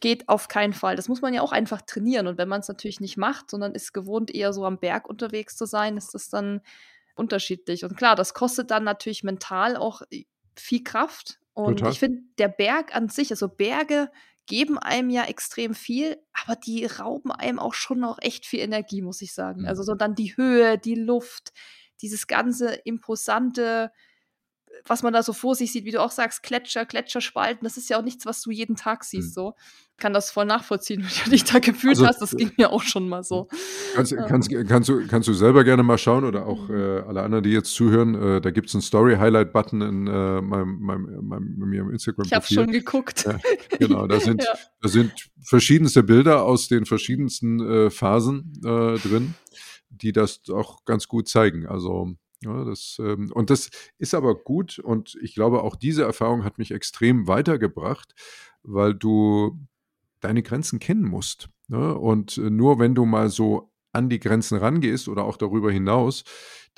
[0.00, 0.96] geht auf keinen Fall.
[0.96, 2.26] Das muss man ja auch einfach trainieren.
[2.26, 5.56] Und wenn man es natürlich nicht macht, sondern ist gewohnt, eher so am Berg unterwegs
[5.56, 6.60] zu sein, ist das dann
[7.14, 7.84] unterschiedlich.
[7.84, 10.24] Und klar, das kostet dann natürlich mental auch äh,
[10.56, 11.40] viel Kraft.
[11.52, 11.92] Und Total.
[11.92, 14.10] ich finde, der Berg an sich, also Berge
[14.48, 19.02] geben einem ja extrem viel, aber die rauben einem auch schon noch echt viel Energie,
[19.02, 19.62] muss ich sagen.
[19.62, 19.68] Mhm.
[19.68, 21.52] Also so dann die Höhe, die Luft,
[22.00, 23.92] dieses ganze imposante,
[24.84, 27.90] was man da so vor sich sieht, wie du auch sagst, Gletscher, Gletscherspalten, das ist
[27.90, 29.28] ja auch nichts, was du jeden Tag siehst.
[29.28, 29.32] Mhm.
[29.32, 29.54] So
[29.98, 32.22] kann das voll nachvollziehen, wie du dich da gefühlt also, hast.
[32.22, 33.48] Das ging mir auch schon mal so.
[33.94, 36.74] Kannst, kannst, kannst, du, kannst du selber gerne mal schauen oder auch mhm.
[36.74, 38.14] äh, alle anderen, die jetzt zuhören.
[38.14, 42.26] Äh, da gibt es einen Story-Highlight-Button in äh, meinem, meinem, meinem, meinem Instagram-Profil.
[42.26, 43.24] Ich habe schon geguckt.
[43.26, 43.38] Ja,
[43.78, 44.54] genau, da sind, ja.
[44.80, 49.34] da sind verschiedenste Bilder aus den verschiedensten äh, Phasen äh, drin,
[49.90, 51.66] die das auch ganz gut zeigen.
[51.66, 56.44] Also ja, das, ähm, und das ist aber gut und ich glaube, auch diese Erfahrung
[56.44, 58.14] hat mich extrem weitergebracht,
[58.62, 59.58] weil du
[60.20, 61.48] deine Grenzen kennen musst.
[61.68, 61.94] Ne?
[61.94, 66.24] Und äh, nur wenn du mal so an die Grenzen rangehst oder auch darüber hinaus,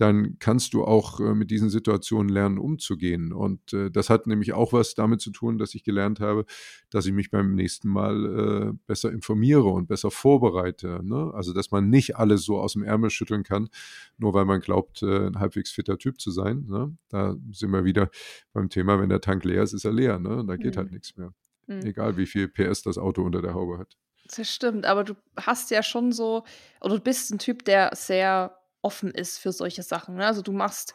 [0.01, 3.34] dann kannst du auch äh, mit diesen Situationen lernen, umzugehen.
[3.34, 6.47] Und äh, das hat nämlich auch was damit zu tun, dass ich gelernt habe,
[6.88, 11.01] dass ich mich beim nächsten Mal äh, besser informiere und besser vorbereite.
[11.05, 11.30] Ne?
[11.34, 13.68] Also, dass man nicht alles so aus dem Ärmel schütteln kann,
[14.16, 16.64] nur weil man glaubt, ein halbwegs fitter Typ zu sein.
[16.68, 16.97] Ne?
[17.11, 18.11] Da sind wir wieder
[18.55, 20.18] beim Thema, wenn der Tank leer ist, ist er leer.
[20.18, 20.45] Ne?
[20.47, 20.78] Da geht halt mhm.
[20.78, 21.34] halt nichts mehr.
[21.71, 21.87] Mhm.
[21.87, 23.97] Egal wie viel PS das Auto unter der Haube hat.
[24.37, 26.45] Das stimmt, aber du hast ja schon so,
[26.81, 30.16] oder du bist ein Typ, der sehr offen ist für solche Sachen.
[30.16, 30.27] Ne?
[30.27, 30.95] Also du machst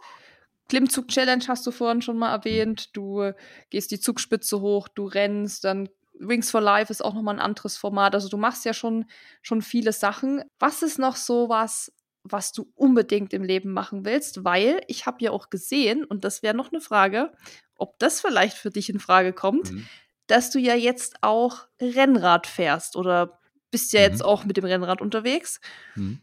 [0.70, 2.44] Klimmzug-Challenge, hast du vorhin schon mal mhm.
[2.44, 2.90] erwähnt.
[2.94, 3.32] Du
[3.70, 7.78] gehst die Zugspitze hoch, du rennst, dann Wings for Life ist auch nochmal ein anderes
[7.78, 8.16] Format.
[8.16, 9.06] Also du machst ja schon,
[9.42, 10.44] schon viele Sachen.
[10.60, 11.92] Was ist noch so was,
[12.24, 14.44] was du unbedingt im Leben machen willst?
[14.44, 17.34] Weil ich habe ja auch gesehen, und das wäre noch eine Frage,
[17.78, 19.86] ob das vielleicht für dich in Frage kommt, mhm
[20.28, 23.40] dass du ja jetzt auch Rennrad fährst oder
[23.72, 24.12] bist ja mhm.
[24.12, 25.60] jetzt auch mit dem Rennrad unterwegs.
[25.96, 26.20] Mhm.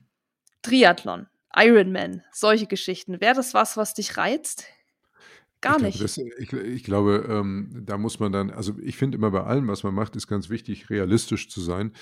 [0.62, 3.20] Triathlon, Ironman, solche Geschichten.
[3.20, 4.64] Wäre das was, was dich reizt?
[5.60, 5.98] Gar ich nicht.
[5.98, 9.44] Glaube, das, ich, ich, glaube, ähm, da muss man dann, also ich finde immer bei
[9.44, 11.92] allem, was man macht, ist ganz wichtig, realistisch zu sein.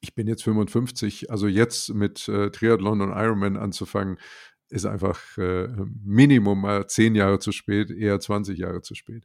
[0.00, 4.18] Ich bin jetzt 55, also jetzt mit äh, Triathlon und Ironman anzufangen,
[4.68, 5.68] ist einfach äh,
[6.04, 9.24] Minimum mal zehn Jahre zu spät, eher 20 Jahre zu spät.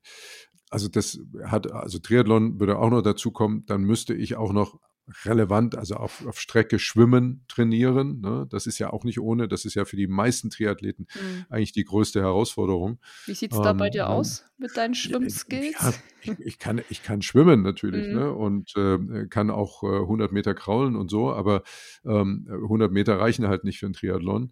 [0.70, 4.80] Also das hat, also Triathlon würde auch noch dazu kommen, dann müsste ich auch noch
[5.26, 8.22] relevant, also auf, auf Strecke schwimmen trainieren.
[8.22, 8.48] Ne?
[8.50, 11.46] Das ist ja auch nicht ohne, das ist ja für die meisten Triathleten mhm.
[11.50, 13.00] eigentlich die größte Herausforderung.
[13.26, 15.76] Wie sieht es da bei dir ähm, aus mit deinen Schwimmskills?
[15.80, 18.14] Ja, ich, ich, kann, ich kann schwimmen natürlich mhm.
[18.14, 18.32] ne?
[18.32, 21.64] und äh, kann auch äh, 100 Meter kraulen und so, aber
[22.06, 24.52] ähm, 100 Meter reichen halt nicht für ein Triathlon.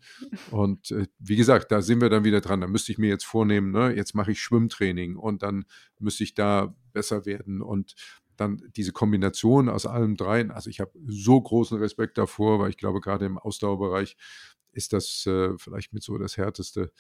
[0.51, 2.61] Und äh, wie gesagt, da sind wir dann wieder dran.
[2.61, 3.93] Da müsste ich mir jetzt vornehmen, ne?
[3.95, 5.65] jetzt mache ich Schwimmtraining und dann
[5.99, 7.95] müsste ich da besser werden und
[8.39, 12.77] dann diese Kombination aus allem dreien, also ich habe so großen Respekt davor, weil ich
[12.77, 14.15] glaube, gerade im Ausdauerbereich
[14.71, 16.91] ist das äh, vielleicht mit so das Härteste,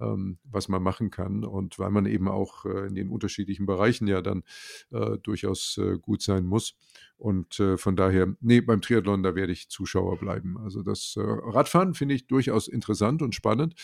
[0.00, 1.44] ähm, was man machen kann.
[1.44, 4.42] Und weil man eben auch äh, in den unterschiedlichen Bereichen ja dann
[4.90, 6.74] äh, durchaus äh, gut sein muss.
[7.16, 10.58] Und äh, von daher, nee, beim Triathlon, da werde ich Zuschauer bleiben.
[10.58, 13.74] Also das äh, Radfahren finde ich durchaus interessant und spannend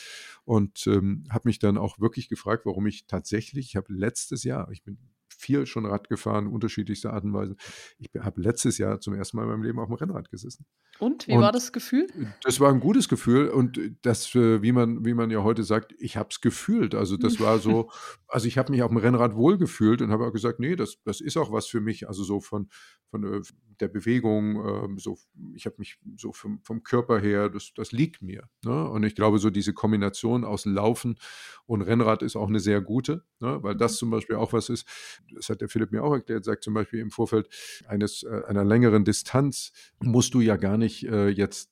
[0.44, 4.70] und ähm, habe mich dann auch wirklich gefragt, warum ich tatsächlich, ich habe letztes Jahr,
[4.70, 4.98] ich bin
[5.42, 7.56] viel schon Rad gefahren, unterschiedlichste Art und Weise.
[7.98, 10.64] Ich habe letztes Jahr zum ersten Mal in meinem Leben auf dem Rennrad gesessen.
[10.98, 12.06] Und wie und war das Gefühl?
[12.42, 15.94] Das war ein gutes Gefühl und das, äh, wie man, wie man ja heute sagt,
[15.98, 16.94] ich habe es gefühlt.
[16.94, 17.90] Also das war so,
[18.28, 21.20] also ich habe mich auf dem Rennrad wohlgefühlt und habe auch gesagt, nee, das, das
[21.20, 22.08] ist auch was für mich.
[22.08, 22.68] Also so von,
[23.12, 23.42] von äh,
[23.78, 25.18] der Bewegung, ähm, so,
[25.54, 28.48] ich habe mich so vom, vom, Körper her, das, das liegt mir.
[28.64, 28.88] Ne?
[28.88, 31.18] Und ich glaube, so diese Kombination aus Laufen
[31.66, 33.62] und Rennrad ist auch eine sehr gute, ne?
[33.62, 33.96] weil das mhm.
[33.96, 34.88] zum Beispiel auch was ist,
[35.34, 37.48] das hat der Philipp mir auch erklärt, sagt zum Beispiel im Vorfeld
[37.86, 41.70] eines, äh, einer längeren Distanz musst du ja gar nicht äh, jetzt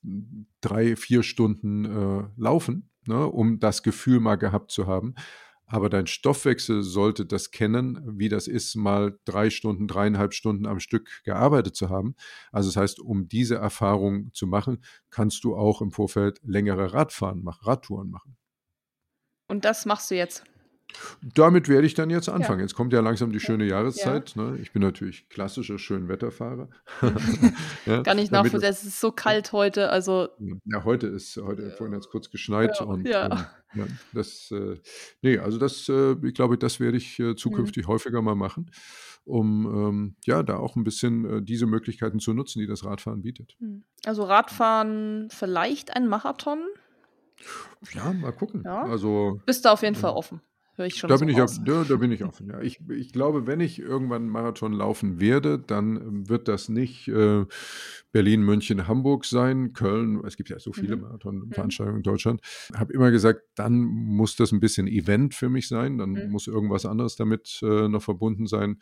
[0.61, 3.25] drei, vier Stunden äh, laufen, ne?
[3.25, 5.15] um das Gefühl mal gehabt zu haben
[5.71, 10.79] aber dein Stoffwechsel sollte das kennen, wie das ist, mal drei Stunden, dreieinhalb Stunden am
[10.79, 12.15] Stück gearbeitet zu haben.
[12.51, 17.41] Also das heißt, um diese Erfahrung zu machen, kannst du auch im Vorfeld längere Radfahren
[17.43, 18.35] machen, Radtouren machen.
[19.47, 20.43] Und das machst du jetzt?
[21.35, 22.59] Damit werde ich dann jetzt anfangen.
[22.59, 22.65] Ja.
[22.65, 24.35] Jetzt kommt ja langsam die schöne Jahreszeit.
[24.35, 24.43] Ja.
[24.43, 24.57] Ne?
[24.61, 26.69] Ich bin natürlich klassischer Schönwetterfahrer.
[27.85, 28.69] ja, Gar nicht nachvollziehen.
[28.69, 29.89] Es ist so kalt heute.
[29.89, 30.29] Also
[30.65, 34.77] ja, heute ist heute vorhin hat es kurz geschneit und ähm, das äh,
[35.21, 37.37] nee, also das äh, ich glaube, das werde ich äh, mhm.
[37.37, 37.91] zukünftig mhm.
[37.91, 38.71] häufiger mal machen,
[39.23, 43.21] um ähm, ja da auch ein bisschen äh, diese Möglichkeiten zu nutzen, die das Radfahren
[43.21, 43.55] bietet.
[43.59, 43.83] Mhm.
[44.05, 46.59] Also Radfahren vielleicht ein Marathon?
[47.93, 48.65] Ja, mal gucken.
[48.65, 50.41] Also bist du auf jeden Fall offen.
[50.75, 52.49] Höre ich schon da so bin ich auf, ja, da bin ich offen.
[52.49, 52.61] Ja.
[52.61, 57.09] Ich, ich glaube, wenn ich irgendwann einen Marathon laufen werde, dann ähm, wird das nicht
[57.09, 57.45] äh,
[58.13, 60.21] Berlin, München, Hamburg sein, Köln.
[60.25, 61.03] Es gibt ja so viele mhm.
[61.03, 62.41] Marathonveranstaltungen in Deutschland.
[62.43, 65.97] Ich habe immer gesagt, dann muss das ein bisschen Event für mich sein.
[65.97, 66.31] Dann mhm.
[66.31, 68.79] muss irgendwas anderes damit äh, noch verbunden sein.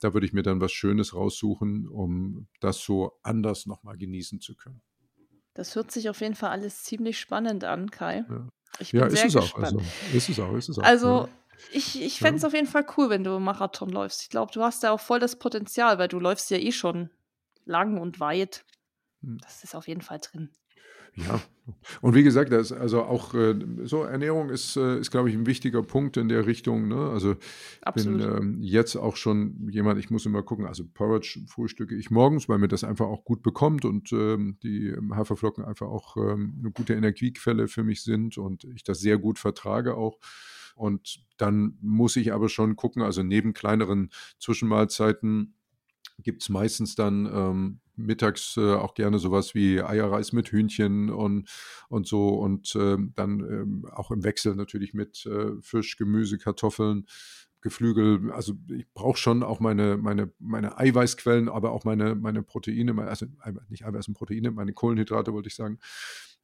[0.00, 4.54] Da würde ich mir dann was Schönes raussuchen, um das so anders nochmal genießen zu
[4.54, 4.80] können.
[5.54, 8.24] Das hört sich auf jeden Fall alles ziemlich spannend an, Kai.
[8.28, 8.48] Ja.
[8.78, 9.58] Ich ja, ist es auch.
[9.58, 9.80] Also,
[10.12, 10.82] ist es auch, ist es auch.
[10.82, 11.28] Also, ja.
[11.72, 12.48] ich, ich fände es ja.
[12.48, 14.22] auf jeden Fall cool, wenn du Marathon läufst.
[14.22, 17.10] Ich glaube, du hast da auch voll das Potenzial, weil du läufst ja eh schon
[17.64, 18.64] lang und weit.
[19.22, 19.38] Hm.
[19.42, 20.50] Das ist auf jeden Fall drin.
[21.14, 21.42] Ja,
[22.00, 23.54] und wie gesagt, das, also auch äh,
[23.84, 26.88] so Ernährung ist, äh, ist glaube ich, ein wichtiger Punkt in der Richtung.
[26.88, 27.10] Ne?
[27.10, 27.36] Also
[27.86, 32.10] ich bin ähm, jetzt auch schon jemand, ich muss immer gucken, also Porridge frühstücke ich
[32.10, 36.56] morgens, weil mir das einfach auch gut bekommt und ähm, die Haferflocken einfach auch ähm,
[36.58, 40.18] eine gute Energiequelle für mich sind und ich das sehr gut vertrage auch.
[40.74, 45.54] Und dann muss ich aber schon gucken, also neben kleineren Zwischenmahlzeiten
[46.18, 51.48] gibt es meistens dann ähm, mittags äh, auch gerne sowas wie Eierreis mit Hühnchen und,
[51.88, 57.06] und so und äh, dann ähm, auch im Wechsel natürlich mit äh, Fisch, Gemüse, Kartoffeln.
[57.62, 63.00] Geflügel, also ich brauche schon auch meine, meine, meine Eiweißquellen, aber auch meine, meine Proteine,
[63.06, 63.26] also
[63.68, 65.78] nicht Eiweiß und Proteine, meine Kohlenhydrate wollte ich sagen.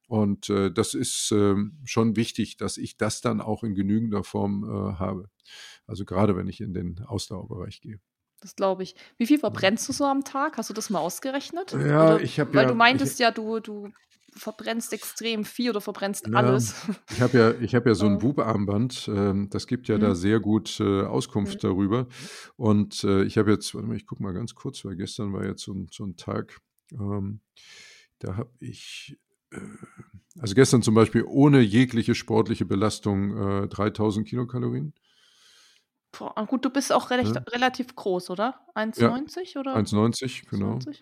[0.07, 4.63] Und äh, das ist äh, schon wichtig, dass ich das dann auch in genügender Form
[4.63, 5.29] äh, habe.
[5.85, 7.99] Also gerade wenn ich in den Ausdauerbereich gehe.
[8.41, 8.95] Das glaube ich.
[9.17, 10.57] Wie viel verbrennst du so am Tag?
[10.57, 11.73] Hast du das mal ausgerechnet?
[11.73, 12.55] Ja, oder, ich habe ja.
[12.57, 13.89] Weil du meintest ich, ja, du, du
[14.33, 16.75] verbrennst extrem viel oder verbrennst ja, alles.
[17.11, 19.07] Ich habe ja, ich ja so ein Wub-Armband.
[19.07, 20.01] Äh, das gibt ja mhm.
[20.01, 21.67] da sehr gut äh, Auskunft mhm.
[21.67, 22.07] darüber.
[22.55, 25.45] Und äh, ich habe jetzt, warte mal, ich gucke mal ganz kurz, weil gestern war
[25.45, 26.59] jetzt so ein, so ein Tag,
[26.93, 27.41] ähm,
[28.19, 29.17] da habe ich
[29.51, 29.57] äh,
[30.39, 34.93] also gestern zum Beispiel ohne jegliche sportliche Belastung 3000 äh, Kilokalorien.
[36.17, 37.41] Boah, gut, du bist auch recht, ja.
[37.49, 38.59] relativ groß, oder?
[38.75, 39.75] 1,90 ja, oder?
[39.75, 40.75] 1,90, genau.
[40.77, 40.99] 1,90?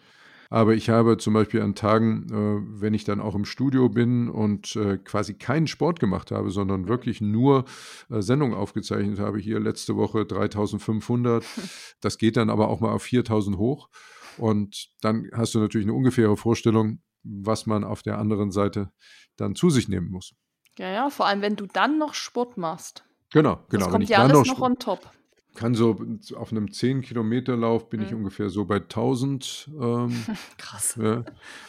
[0.50, 4.30] Aber ich habe zum Beispiel an Tagen, äh, wenn ich dann auch im Studio bin
[4.30, 6.88] und äh, quasi keinen Sport gemacht habe, sondern mhm.
[6.88, 7.66] wirklich nur
[8.10, 11.44] äh, Sendungen aufgezeichnet habe, hier letzte Woche 3500,
[12.02, 13.90] das geht dann aber auch mal auf 4000 hoch.
[14.38, 18.92] Und dann hast du natürlich eine ungefähre Vorstellung, was man auf der anderen Seite
[19.36, 20.34] dann zu sich nehmen muss.
[20.78, 23.04] Ja, ja, vor allem wenn du dann noch Sport machst.
[23.32, 23.86] Genau, genau.
[23.86, 25.10] Das kommt ja alles noch, noch on top.
[25.56, 25.98] Kann so
[26.36, 28.06] auf einem 10-Kilometer-Lauf bin mhm.
[28.06, 29.72] ich ungefähr so bei 1000.
[29.82, 30.26] Ähm,
[30.58, 30.98] Krass.
[31.02, 31.26] Ja.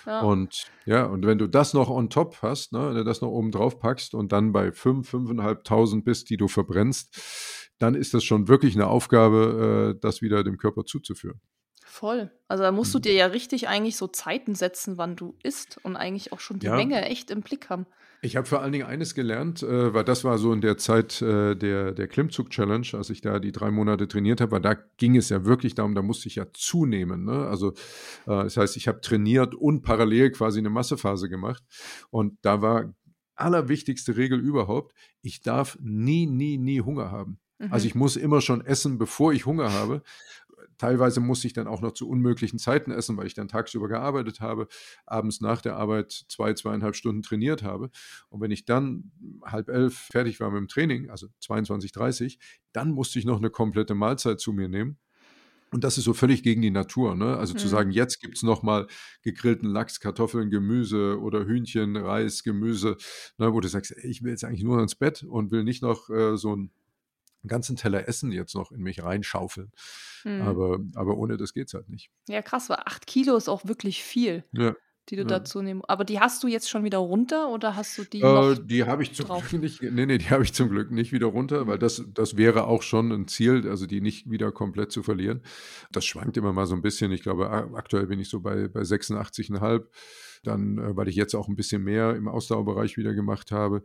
[0.07, 0.21] ja.
[0.21, 3.31] Und ja, und wenn du das noch on top hast, ne, wenn du das noch
[3.31, 7.19] oben drauf packst und dann bei 5, 5.500 bist, die du verbrennst,
[7.79, 11.41] dann ist das schon wirklich eine Aufgabe, äh, das wieder dem Körper zuzuführen.
[11.99, 12.31] Voll.
[12.47, 13.03] Also da musst du mhm.
[13.03, 16.67] dir ja richtig eigentlich so Zeiten setzen, wann du isst und eigentlich auch schon die
[16.67, 16.77] ja.
[16.77, 17.87] Menge echt im Blick haben.
[18.23, 21.21] Ich habe vor allen Dingen eines gelernt, äh, weil das war so in der Zeit
[21.23, 25.17] äh, der, der Klimmzug-Challenge, als ich da die drei Monate trainiert habe, weil da ging
[25.17, 27.25] es ja wirklich darum, da musste ich ja zunehmen.
[27.25, 27.49] Ne?
[27.49, 31.65] Also äh, das heißt, ich habe trainiert und parallel quasi eine Massephase gemacht.
[32.11, 32.95] Und da war
[33.35, 37.41] allerwichtigste Regel überhaupt, ich darf nie, nie, nie Hunger haben.
[37.59, 37.73] Also mhm.
[37.73, 40.03] Also ich muss immer schon essen, bevor ich Hunger habe,
[40.79, 44.41] Teilweise musste ich dann auch noch zu unmöglichen Zeiten essen, weil ich dann tagsüber gearbeitet
[44.41, 44.69] habe,
[45.07, 47.91] abends nach der Arbeit zwei, zweieinhalb Stunden trainiert habe.
[48.29, 49.11] Und wenn ich dann
[49.45, 52.39] halb elf fertig war mit dem Training, also 22, 30,
[52.73, 54.99] dann musste ich noch eine komplette Mahlzeit zu mir nehmen.
[55.71, 57.15] Und das ist so völlig gegen die Natur.
[57.15, 57.37] Ne?
[57.37, 57.59] Also mhm.
[57.59, 58.87] zu sagen, jetzt gibt es nochmal
[59.23, 62.97] gegrillten Lachs, Kartoffeln, Gemüse oder Hühnchen, Reis, Gemüse,
[63.37, 66.09] ne, wo du sagst, ich will jetzt eigentlich nur ins Bett und will nicht noch
[66.09, 66.71] äh, so ein
[67.49, 69.73] einen ganzen Teller Essen jetzt noch in mich reinschaufeln.
[70.23, 70.43] Hm.
[70.43, 72.11] Aber, aber ohne das geht es halt nicht.
[72.29, 74.45] Ja, krass, weil acht Kilo ist auch wirklich viel.
[74.53, 74.75] Ja.
[75.09, 75.29] Die du ja.
[75.29, 75.81] dazu nehmen.
[75.89, 78.21] Aber die hast du jetzt schon wieder runter oder hast du die?
[78.21, 79.49] Äh, die habe ich zum drauf?
[79.49, 79.81] Glück nicht.
[79.81, 82.83] Nee, nee, die habe ich zum Glück nicht wieder runter, weil das, das wäre auch
[82.83, 85.43] schon ein Ziel, also die nicht wieder komplett zu verlieren.
[85.93, 87.11] Das schwankt immer mal so ein bisschen.
[87.11, 89.87] Ich glaube, aktuell bin ich so bei, bei 86,5
[90.43, 93.83] dann, äh, weil ich jetzt auch ein bisschen mehr im Ausdauerbereich wieder gemacht habe.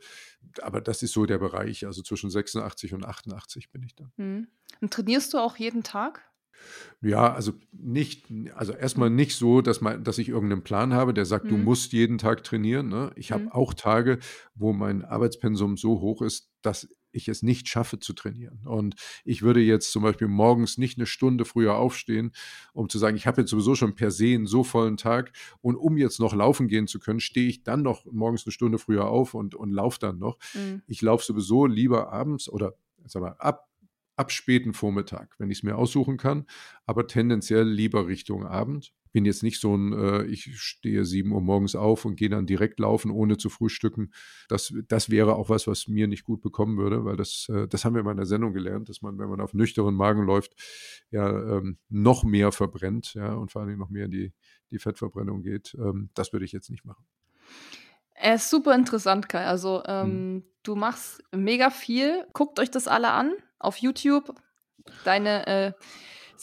[0.61, 4.11] Aber das ist so der Bereich, also zwischen 86 und 88 bin ich da.
[4.17, 4.47] Mhm.
[4.81, 6.21] Und trainierst du auch jeden Tag?
[7.01, 11.25] Ja, also nicht, also erstmal nicht so, dass, man, dass ich irgendeinen Plan habe, der
[11.25, 11.49] sagt, mhm.
[11.49, 12.87] du musst jeden Tag trainieren.
[12.87, 13.11] Ne?
[13.15, 13.51] Ich habe mhm.
[13.51, 14.19] auch Tage,
[14.55, 18.61] wo mein Arbeitspensum so hoch ist, dass ich es nicht schaffe zu trainieren.
[18.65, 22.31] Und ich würde jetzt zum Beispiel morgens nicht eine Stunde früher aufstehen,
[22.73, 25.31] um zu sagen, ich habe jetzt sowieso schon per se einen so vollen Tag
[25.61, 28.79] und um jetzt noch laufen gehen zu können, stehe ich dann noch morgens eine Stunde
[28.79, 30.37] früher auf und, und laufe dann noch.
[30.53, 30.81] Mhm.
[30.87, 32.73] Ich laufe sowieso lieber abends oder
[33.05, 33.69] sag mal, ab
[34.15, 36.45] ab späten Vormittag, wenn ich es mir aussuchen kann,
[36.85, 38.93] aber tendenziell lieber Richtung Abend.
[39.13, 42.45] Bin jetzt nicht so ein, äh, ich stehe 7 Uhr morgens auf und gehe dann
[42.45, 44.11] direkt laufen, ohne zu frühstücken.
[44.49, 47.85] Das, das wäre auch was, was mir nicht gut bekommen würde, weil das, äh, das
[47.85, 50.53] haben wir in meiner Sendung gelernt, dass man, wenn man auf nüchternen Magen läuft,
[51.11, 54.33] ja ähm, noch mehr verbrennt, ja, und vor allem noch mehr in die,
[54.71, 55.75] die Fettverbrennung geht.
[55.79, 57.05] Ähm, das würde ich jetzt nicht machen.
[58.15, 59.45] Er ist super interessant, Kai.
[59.45, 60.43] Also, ähm, hm.
[60.63, 62.25] du machst mega viel.
[62.33, 64.33] Guckt euch das alle an auf YouTube.
[65.03, 65.71] Deine äh,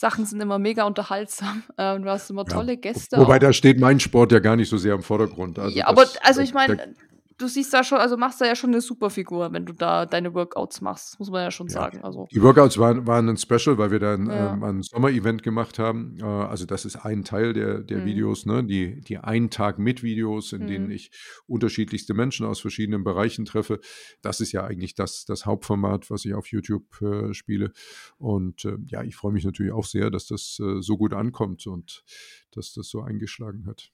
[0.01, 1.63] Sachen sind immer mega unterhaltsam.
[1.77, 2.79] Äh, du hast immer tolle ja.
[2.79, 3.17] Gäste.
[3.17, 3.39] Wobei auch.
[3.39, 5.57] da steht mein Sport ja gar nicht so sehr im Vordergrund.
[5.57, 6.93] Also ja, aber also ich meine,
[7.41, 10.05] du siehst da schon, also machst da ja schon eine super Figur, wenn du da
[10.05, 11.73] deine Workouts machst, muss man ja schon ja.
[11.73, 12.01] sagen.
[12.01, 12.27] Also.
[12.31, 14.53] Die Workouts waren, waren ein Special, weil wir da ein, ja.
[14.53, 16.17] ähm, ein Sommer-Event gemacht haben.
[16.19, 18.05] Äh, also das ist ein Teil der, der mhm.
[18.05, 18.63] Videos, ne?
[18.63, 20.67] die, die ein Tag mit Videos, in mhm.
[20.67, 21.11] denen ich
[21.47, 23.79] unterschiedlichste Menschen aus verschiedenen Bereichen treffe.
[24.21, 27.71] Das ist ja eigentlich das, das Hauptformat, was ich auf YouTube äh, spiele.
[28.17, 31.65] Und äh, ja, ich freue mich natürlich auch sehr, dass das äh, so gut ankommt
[31.67, 32.03] und
[32.51, 33.91] dass das so eingeschlagen hat.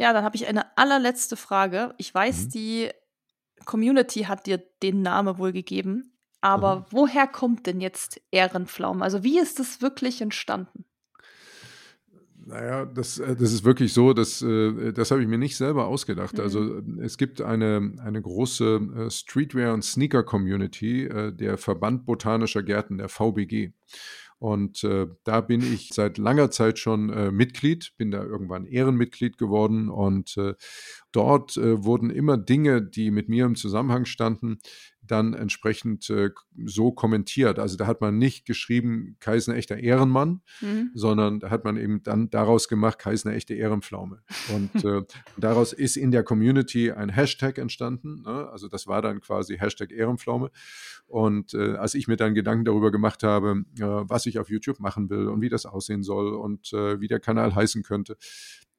[0.00, 1.94] Ja, dann habe ich eine allerletzte Frage.
[1.98, 2.48] Ich weiß, mhm.
[2.52, 2.90] die
[3.66, 6.84] Community hat dir den Namen wohl gegeben, aber mhm.
[6.90, 9.04] woher kommt denn jetzt Ehrenpflaume?
[9.04, 10.86] Also wie ist das wirklich entstanden?
[12.46, 15.86] Naja, das, äh, das ist wirklich so, dass, äh, das habe ich mir nicht selber
[15.86, 16.40] ausgedacht.
[16.40, 16.76] Also, mhm.
[16.76, 23.10] Also es gibt eine, eine große äh, Streetwear- und Sneaker-Community, der Verband Botanischer Gärten, der
[23.10, 23.74] VBG.
[24.40, 29.36] Und äh, da bin ich seit langer Zeit schon äh, Mitglied, bin da irgendwann Ehrenmitglied
[29.36, 30.54] geworden und äh,
[31.12, 34.58] dort äh, wurden immer Dinge, die mit mir im Zusammenhang standen,
[35.10, 36.30] dann entsprechend äh,
[36.64, 37.58] so kommentiert.
[37.58, 40.90] Also da hat man nicht geschrieben, Kai ist ein echter Ehrenmann, mhm.
[40.94, 44.22] sondern da hat man eben dann daraus gemacht, Kai ist eine echte Ehrenpflaume.
[44.54, 45.02] Und äh,
[45.36, 48.22] daraus ist in der Community ein Hashtag entstanden.
[48.22, 48.48] Ne?
[48.50, 50.50] Also das war dann quasi Hashtag Ehrenpflaume.
[51.06, 54.78] Und äh, als ich mir dann Gedanken darüber gemacht habe, äh, was ich auf YouTube
[54.78, 58.16] machen will und wie das aussehen soll und äh, wie der Kanal heißen könnte,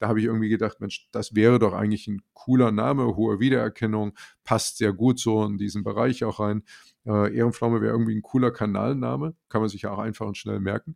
[0.01, 4.13] da habe ich irgendwie gedacht, Mensch, das wäre doch eigentlich ein cooler Name, hohe Wiedererkennung,
[4.43, 6.63] passt sehr gut so in diesen Bereich auch rein.
[7.05, 10.59] Äh, Ehrenpflaume wäre irgendwie ein cooler Kanalname, kann man sich ja auch einfach und schnell
[10.59, 10.95] merken.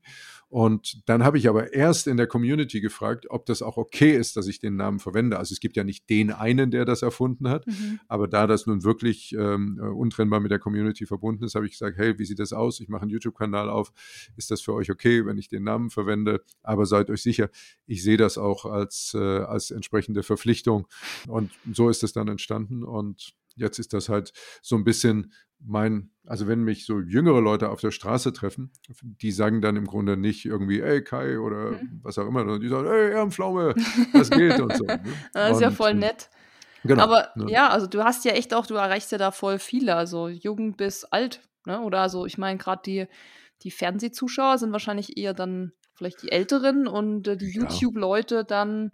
[0.50, 4.38] Und dann habe ich aber erst in der Community gefragt, ob das auch okay ist,
[4.38, 5.38] dass ich den Namen verwende.
[5.38, 8.00] Also es gibt ja nicht den einen, der das erfunden hat, mhm.
[8.08, 11.74] aber da das nun wirklich ähm, äh, untrennbar mit der Community verbunden ist, habe ich
[11.74, 12.80] gesagt, hey, wie sieht das aus?
[12.80, 13.92] Ich mache einen YouTube-Kanal auf.
[14.38, 16.42] Ist das für euch okay, wenn ich den Namen verwende?
[16.62, 17.50] Aber seid euch sicher,
[17.88, 20.88] ich sehe das auch als, äh, als entsprechende Verpflichtung.
[21.28, 22.84] Und so ist es dann entstanden.
[22.84, 27.70] Und jetzt ist das halt so ein bisschen mein, also wenn mich so jüngere Leute
[27.70, 28.72] auf der Straße treffen,
[29.02, 32.00] die sagen dann im Grunde nicht irgendwie, ey Kai oder mhm.
[32.04, 33.74] was auch immer, sondern die sagen, ey Ehrenpflaume,
[34.14, 34.86] was geht und so.
[34.96, 35.02] Ne?
[35.34, 36.30] Das ist und, ja voll nett.
[36.84, 37.52] Genau, Aber ne?
[37.52, 40.76] ja, also du hast ja echt auch, du erreichst ja da voll viele, also jung
[40.76, 41.82] bis alt, ne?
[41.82, 43.08] Oder also ich meine, gerade die,
[43.64, 47.62] die Fernsehzuschauer sind wahrscheinlich eher dann vielleicht die Älteren und äh, die ja.
[47.62, 48.92] YouTube-Leute dann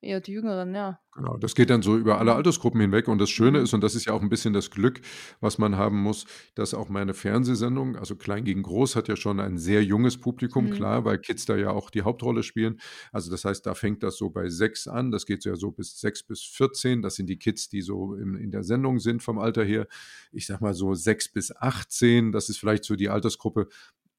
[0.00, 1.00] Eher die Jüngeren, ja.
[1.18, 2.36] Genau, das geht dann so über alle mhm.
[2.36, 3.08] Altersgruppen hinweg.
[3.08, 3.64] Und das Schöne mhm.
[3.64, 5.00] ist, und das ist ja auch ein bisschen das Glück,
[5.40, 9.40] was man haben muss, dass auch meine Fernsehsendung, also Klein gegen Groß, hat ja schon
[9.40, 10.70] ein sehr junges Publikum, mhm.
[10.70, 12.78] klar, weil Kids da ja auch die Hauptrolle spielen.
[13.10, 15.10] Also das heißt, da fängt das so bei sechs an.
[15.10, 17.02] Das geht ja so bis sechs bis 14.
[17.02, 19.88] Das sind die Kids, die so in, in der Sendung sind vom Alter her.
[20.30, 22.30] Ich sag mal so sechs bis 18.
[22.30, 23.66] Das ist vielleicht so die Altersgruppe,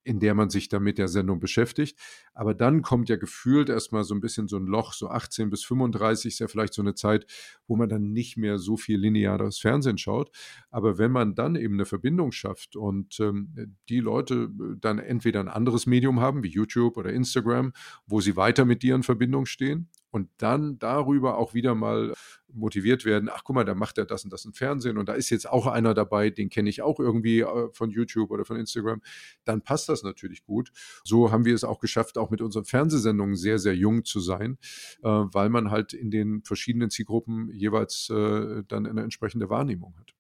[0.10, 1.96] in der man sich dann mit der Sendung beschäftigt.
[2.34, 5.64] Aber dann kommt ja gefühlt erstmal so ein bisschen so ein Loch, so 18 bis
[5.64, 7.28] 35 ist ja vielleicht so eine Zeit,
[7.68, 10.32] wo man dann nicht mehr so viel lineares Fernsehen schaut.
[10.72, 15.42] Aber wenn man dann eben eine Verbindung schafft und ähm, die Leute äh, dann entweder
[15.42, 17.72] ein anderes Medium haben, wie YouTube oder Instagram,
[18.08, 22.14] wo sie weiter mit dir in Verbindung stehen, und dann darüber auch wieder mal
[22.52, 25.14] motiviert werden, ach guck mal, da macht er das und das im Fernsehen und da
[25.14, 28.58] ist jetzt auch einer dabei, den kenne ich auch irgendwie äh, von YouTube oder von
[28.58, 29.02] Instagram,
[29.46, 30.72] dann passt das natürlich gut.
[31.04, 34.58] So haben wir es auch geschafft, auch mit unseren Fernsehsendungen sehr, sehr jung zu sein,
[35.04, 40.14] äh, weil man halt in den verschiedenen Zielgruppen jeweils äh, dann eine entsprechende Wahrnehmung hat.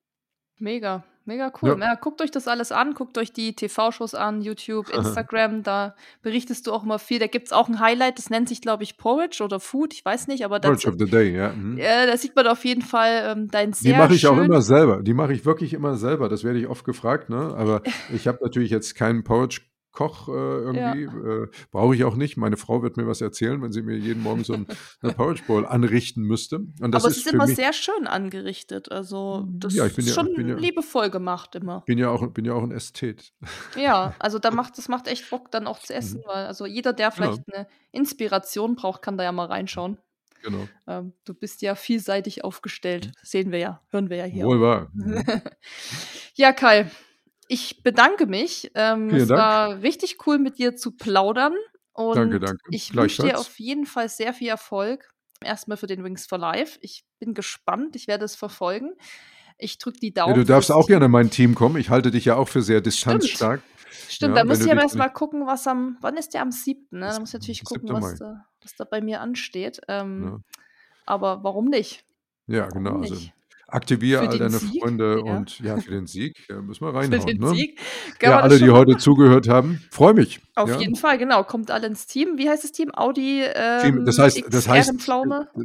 [0.60, 1.78] Mega, mega cool.
[1.80, 1.90] Ja.
[1.90, 6.68] Ja, guckt euch das alles an, guckt euch die TV-Shows an, YouTube, Instagram, da berichtest
[6.68, 7.20] du auch immer viel.
[7.20, 10.04] Da gibt es auch ein Highlight, das nennt sich, glaube ich, Porridge oder Food, ich
[10.04, 11.54] weiß nicht, aber Porridge of the Day, ja.
[11.54, 11.78] Mhm.
[11.78, 14.62] Äh, da sieht man auf jeden Fall ähm, dein sehr Die mache ich auch immer
[14.62, 17.54] selber, die mache ich wirklich immer selber, das werde ich oft gefragt, ne?
[17.56, 17.82] aber
[18.14, 21.03] ich habe natürlich jetzt keinen Porridge Koch äh, irgendwie.
[21.03, 21.44] Ja.
[21.44, 22.38] Äh, Brauche ich auch nicht.
[22.38, 24.68] Meine Frau wird mir was erzählen, wenn sie mir jeden Morgen so ein,
[25.02, 26.57] eine Porridge Bowl anrichten müsste.
[26.80, 28.91] Und das Aber es ist, ist immer sehr schön angerichtet.
[28.91, 31.82] Also das ja, ist ja, schon liebevoll gemacht immer.
[31.86, 33.34] Bin ja auch, bin ja auch ein Ästhet.
[33.76, 36.20] Ja, also da macht, das macht echt Bock, dann auch zu essen.
[36.20, 36.28] Mhm.
[36.28, 37.34] Weil, also jeder, der genau.
[37.34, 39.98] vielleicht eine Inspiration braucht, kann da ja mal reinschauen.
[40.44, 40.68] Genau.
[40.88, 43.07] Ähm, du bist ja vielseitig aufgestellt.
[43.07, 43.11] Mhm.
[43.24, 44.45] Sehen wir ja, hören wir ja hier.
[44.45, 44.91] Wohl wahr.
[44.94, 45.24] Mhm.
[46.36, 46.90] ja, Kai,
[47.50, 48.72] ich bedanke mich.
[48.76, 49.40] Ähm, es Dank.
[49.40, 51.54] war richtig cool, mit dir zu plaudern.
[51.94, 52.64] Und danke, danke.
[52.70, 55.12] Ich wünsche dir auf jeden Fall sehr viel Erfolg.
[55.44, 56.78] Erstmal für den Wings for Life.
[56.82, 57.96] Ich bin gespannt.
[57.96, 58.94] Ich werde es verfolgen.
[59.58, 60.36] Ich drücke die Daumen.
[60.36, 61.78] Ja, du darfst auch gerne in mein Team kommen.
[61.78, 63.62] Ich halte dich ja auch für sehr distanzstark.
[63.62, 66.44] Stimmt, Stimmt ja, da muss ich aber erst mal gucken, was am, wann ist der
[66.44, 66.88] am 7.
[66.92, 67.00] Ne?
[67.08, 69.82] Da muss ich natürlich gucken, was da, was da, bei mir ansteht.
[69.88, 70.40] Ähm, ja.
[71.08, 72.06] Aber warum nicht?
[72.46, 73.00] Ja, warum genau.
[73.00, 73.16] Also
[73.72, 75.34] Aktiviere all deine Sieg, Freunde ja.
[75.34, 77.22] und ja, für den Sieg ja, müssen wir reinhauen.
[77.22, 77.50] Für den ne?
[77.50, 77.80] Sieg.
[78.22, 80.41] ja, alle, die heute zugehört haben, freue mich.
[80.56, 80.80] Auf ja.
[80.80, 81.44] jeden Fall, genau.
[81.44, 82.38] Kommt alle ins Team.
[82.38, 82.91] Wie heißt das Team?
[82.94, 84.94] Audi ähm, Team, das heißt, das heißt,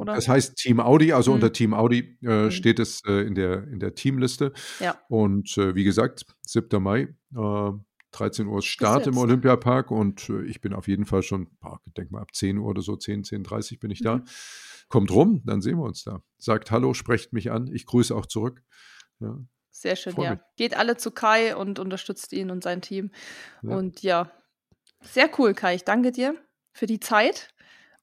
[0.06, 1.36] das heißt Team Audi, also mhm.
[1.36, 2.50] unter Team Audi äh, mhm.
[2.50, 4.52] steht es äh, in, der, in der Teamliste.
[4.80, 4.96] Ja.
[5.08, 6.82] Und äh, wie gesagt, 7.
[6.82, 11.48] Mai, 13 äh, Uhr Start im Olympiapark und äh, ich bin auf jeden Fall schon,
[11.86, 14.24] ich denke mal ab 10 Uhr oder so, 10, 10.30 Uhr bin ich mhm.
[14.94, 16.20] Kommt rum, dann sehen wir uns da.
[16.38, 17.68] Sagt Hallo, sprecht mich an.
[17.72, 18.62] Ich grüße auch zurück.
[19.18, 19.38] Ja.
[19.72, 20.30] Sehr schön, ja.
[20.30, 20.40] Mich.
[20.54, 23.10] Geht alle zu Kai und unterstützt ihn und sein Team.
[23.64, 23.74] Ja.
[23.74, 24.30] Und ja,
[25.00, 25.74] sehr cool, Kai.
[25.74, 26.36] Ich danke dir
[26.72, 27.48] für die Zeit.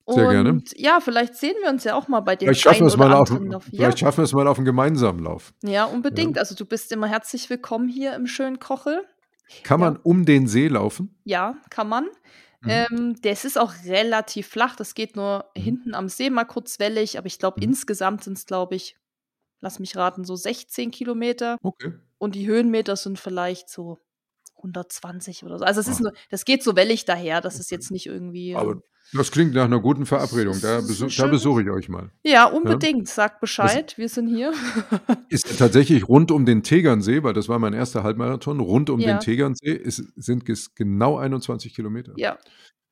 [0.06, 0.64] Sehr und gerne.
[0.76, 3.14] ja, vielleicht sehen wir uns ja auch mal bei dem vielleicht schaffen, wir es mal
[3.14, 3.30] auf,
[3.70, 5.54] vielleicht schaffen wir es mal auf einen gemeinsamen Lauf.
[5.64, 6.36] Ja, unbedingt.
[6.36, 6.42] Ja.
[6.42, 9.06] Also du bist immer herzlich willkommen hier im schönen Kochel.
[9.64, 11.18] Kann man um den See laufen?
[11.24, 12.10] Ja, kann man.
[12.62, 12.70] Mhm.
[12.70, 14.76] Ähm, das ist auch relativ flach.
[14.76, 15.62] Das geht nur mhm.
[15.62, 17.70] hinten am See mal kurz wellig, aber ich glaube, mhm.
[17.70, 18.96] insgesamt sind es, glaube ich,
[19.62, 21.58] lass mich raten, so 16 Kilometer.
[21.62, 21.94] Okay.
[22.18, 24.00] Und die Höhenmeter sind vielleicht so
[24.58, 25.66] 120 oder so.
[25.66, 28.56] Also es ist nur, das geht so wellig daher, das ist jetzt nicht irgendwie.
[28.56, 28.82] Aber
[29.14, 30.58] das klingt nach einer guten Verabredung.
[30.62, 32.12] Da, besuch, da besuche ich euch mal.
[32.24, 33.08] Ja, unbedingt.
[33.08, 33.14] Ja?
[33.14, 34.54] Sagt Bescheid, das wir sind hier.
[35.30, 39.14] ist tatsächlich rund um den Tegernsee, weil das war mein erster Halbmarathon, rund um ja.
[39.14, 42.14] den Tegernsee ist, sind es genau 21 Kilometer.
[42.16, 42.38] Ja.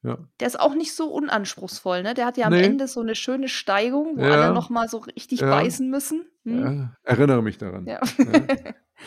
[0.02, 0.18] Ja.
[0.40, 2.14] Der ist auch nicht so unanspruchsvoll, ne?
[2.14, 2.64] Der hat ja am nee.
[2.64, 4.30] Ende so eine schöne Steigung, wo ja.
[4.30, 5.50] alle nochmal so richtig ja.
[5.50, 6.26] beißen müssen.
[6.46, 6.92] Hm?
[7.04, 7.86] erinnere mich daran.
[7.86, 8.00] Ja.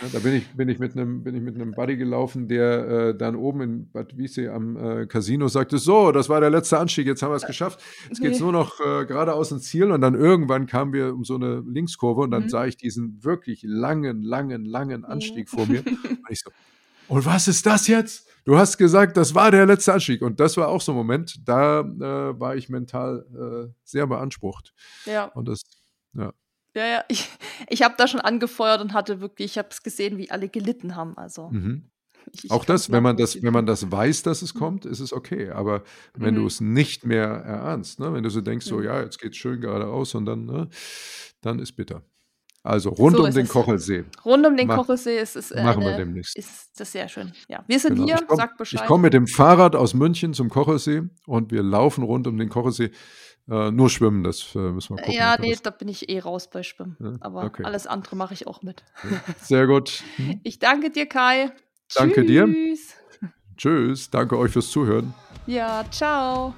[0.01, 2.89] Ja, da bin ich, bin ich mit einem, bin ich mit einem Buddy gelaufen, der
[2.89, 6.78] äh, dann oben in Bad Wiessee am äh, Casino sagte: So, das war der letzte
[6.78, 7.81] Anstieg, jetzt haben wir es geschafft.
[8.09, 9.93] Jetzt geht es nur noch äh, geradeaus ins Ziel.
[9.93, 12.48] Und dann irgendwann kamen wir um so eine Linkskurve und dann mhm.
[12.48, 15.56] sah ich diesen wirklich langen, langen, langen Anstieg mhm.
[15.56, 15.82] vor mir.
[15.86, 16.51] Und ich so:
[17.09, 18.28] Und was ist das jetzt?
[18.44, 20.23] Du hast gesagt, das war der letzte Anstieg.
[20.23, 24.74] Und das war auch so ein Moment, da äh, war ich mental äh, sehr beansprucht.
[25.05, 25.27] Ja.
[25.27, 25.62] Und das,
[26.14, 26.32] ja.
[26.74, 27.28] Ja, ja, ich,
[27.69, 30.97] ich habe da schon angefeuert und hatte wirklich, ich habe es gesehen, wie alle gelitten
[30.97, 31.16] haben.
[31.16, 31.51] Also.
[31.51, 31.90] Mhm.
[32.31, 34.59] Ich, auch das, wenn man das, wenn man das weiß, dass es mhm.
[34.59, 35.51] kommt, ist es okay.
[35.51, 35.82] Aber
[36.15, 36.40] wenn mhm.
[36.40, 38.85] du es nicht mehr erahnst, ne, wenn du so denkst, so mhm.
[38.85, 40.69] ja, jetzt geht es schön geradeaus und dann, ne,
[41.40, 42.03] dann ist bitter.
[42.65, 43.51] Also rund so um den es.
[43.51, 44.05] Kochelsee.
[44.24, 45.51] Rund um den Mach, Kochelsee ist es.
[45.51, 46.36] Äh, machen wir demnächst.
[46.39, 47.32] Ist das sehr schön.
[47.49, 48.07] Ja, wir sind genau.
[48.07, 48.81] hier, komm, sagt Bescheid.
[48.81, 52.49] Ich komme mit dem Fahrrad aus München zum Kochelsee und wir laufen rund um den
[52.49, 52.93] Kochelsee.
[53.51, 55.19] Äh, nur schwimmen, das äh, müssen wir gucken.
[55.19, 56.97] Ja, nee, da bin ich eh raus bei Schwimmen.
[57.01, 57.64] Ja, Aber okay.
[57.64, 58.85] alles andere mache ich auch mit.
[59.40, 60.02] Sehr gut.
[60.16, 60.40] Hm.
[60.44, 61.51] Ich danke dir, Kai.
[61.94, 62.27] Danke Tschüss.
[62.28, 63.28] dir.
[63.56, 64.10] Tschüss.
[64.10, 65.12] Danke euch fürs Zuhören.
[65.47, 66.55] Ja, ciao.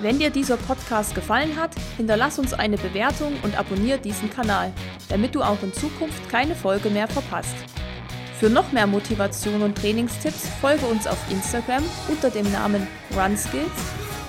[0.00, 4.72] Wenn dir dieser Podcast gefallen hat, hinterlass uns eine Bewertung und abonniere diesen Kanal,
[5.08, 7.54] damit du auch in Zukunft keine Folge mehr verpasst.
[8.38, 14.09] Für noch mehr Motivation und Trainingstipps folge uns auf Instagram unter dem Namen RunSkills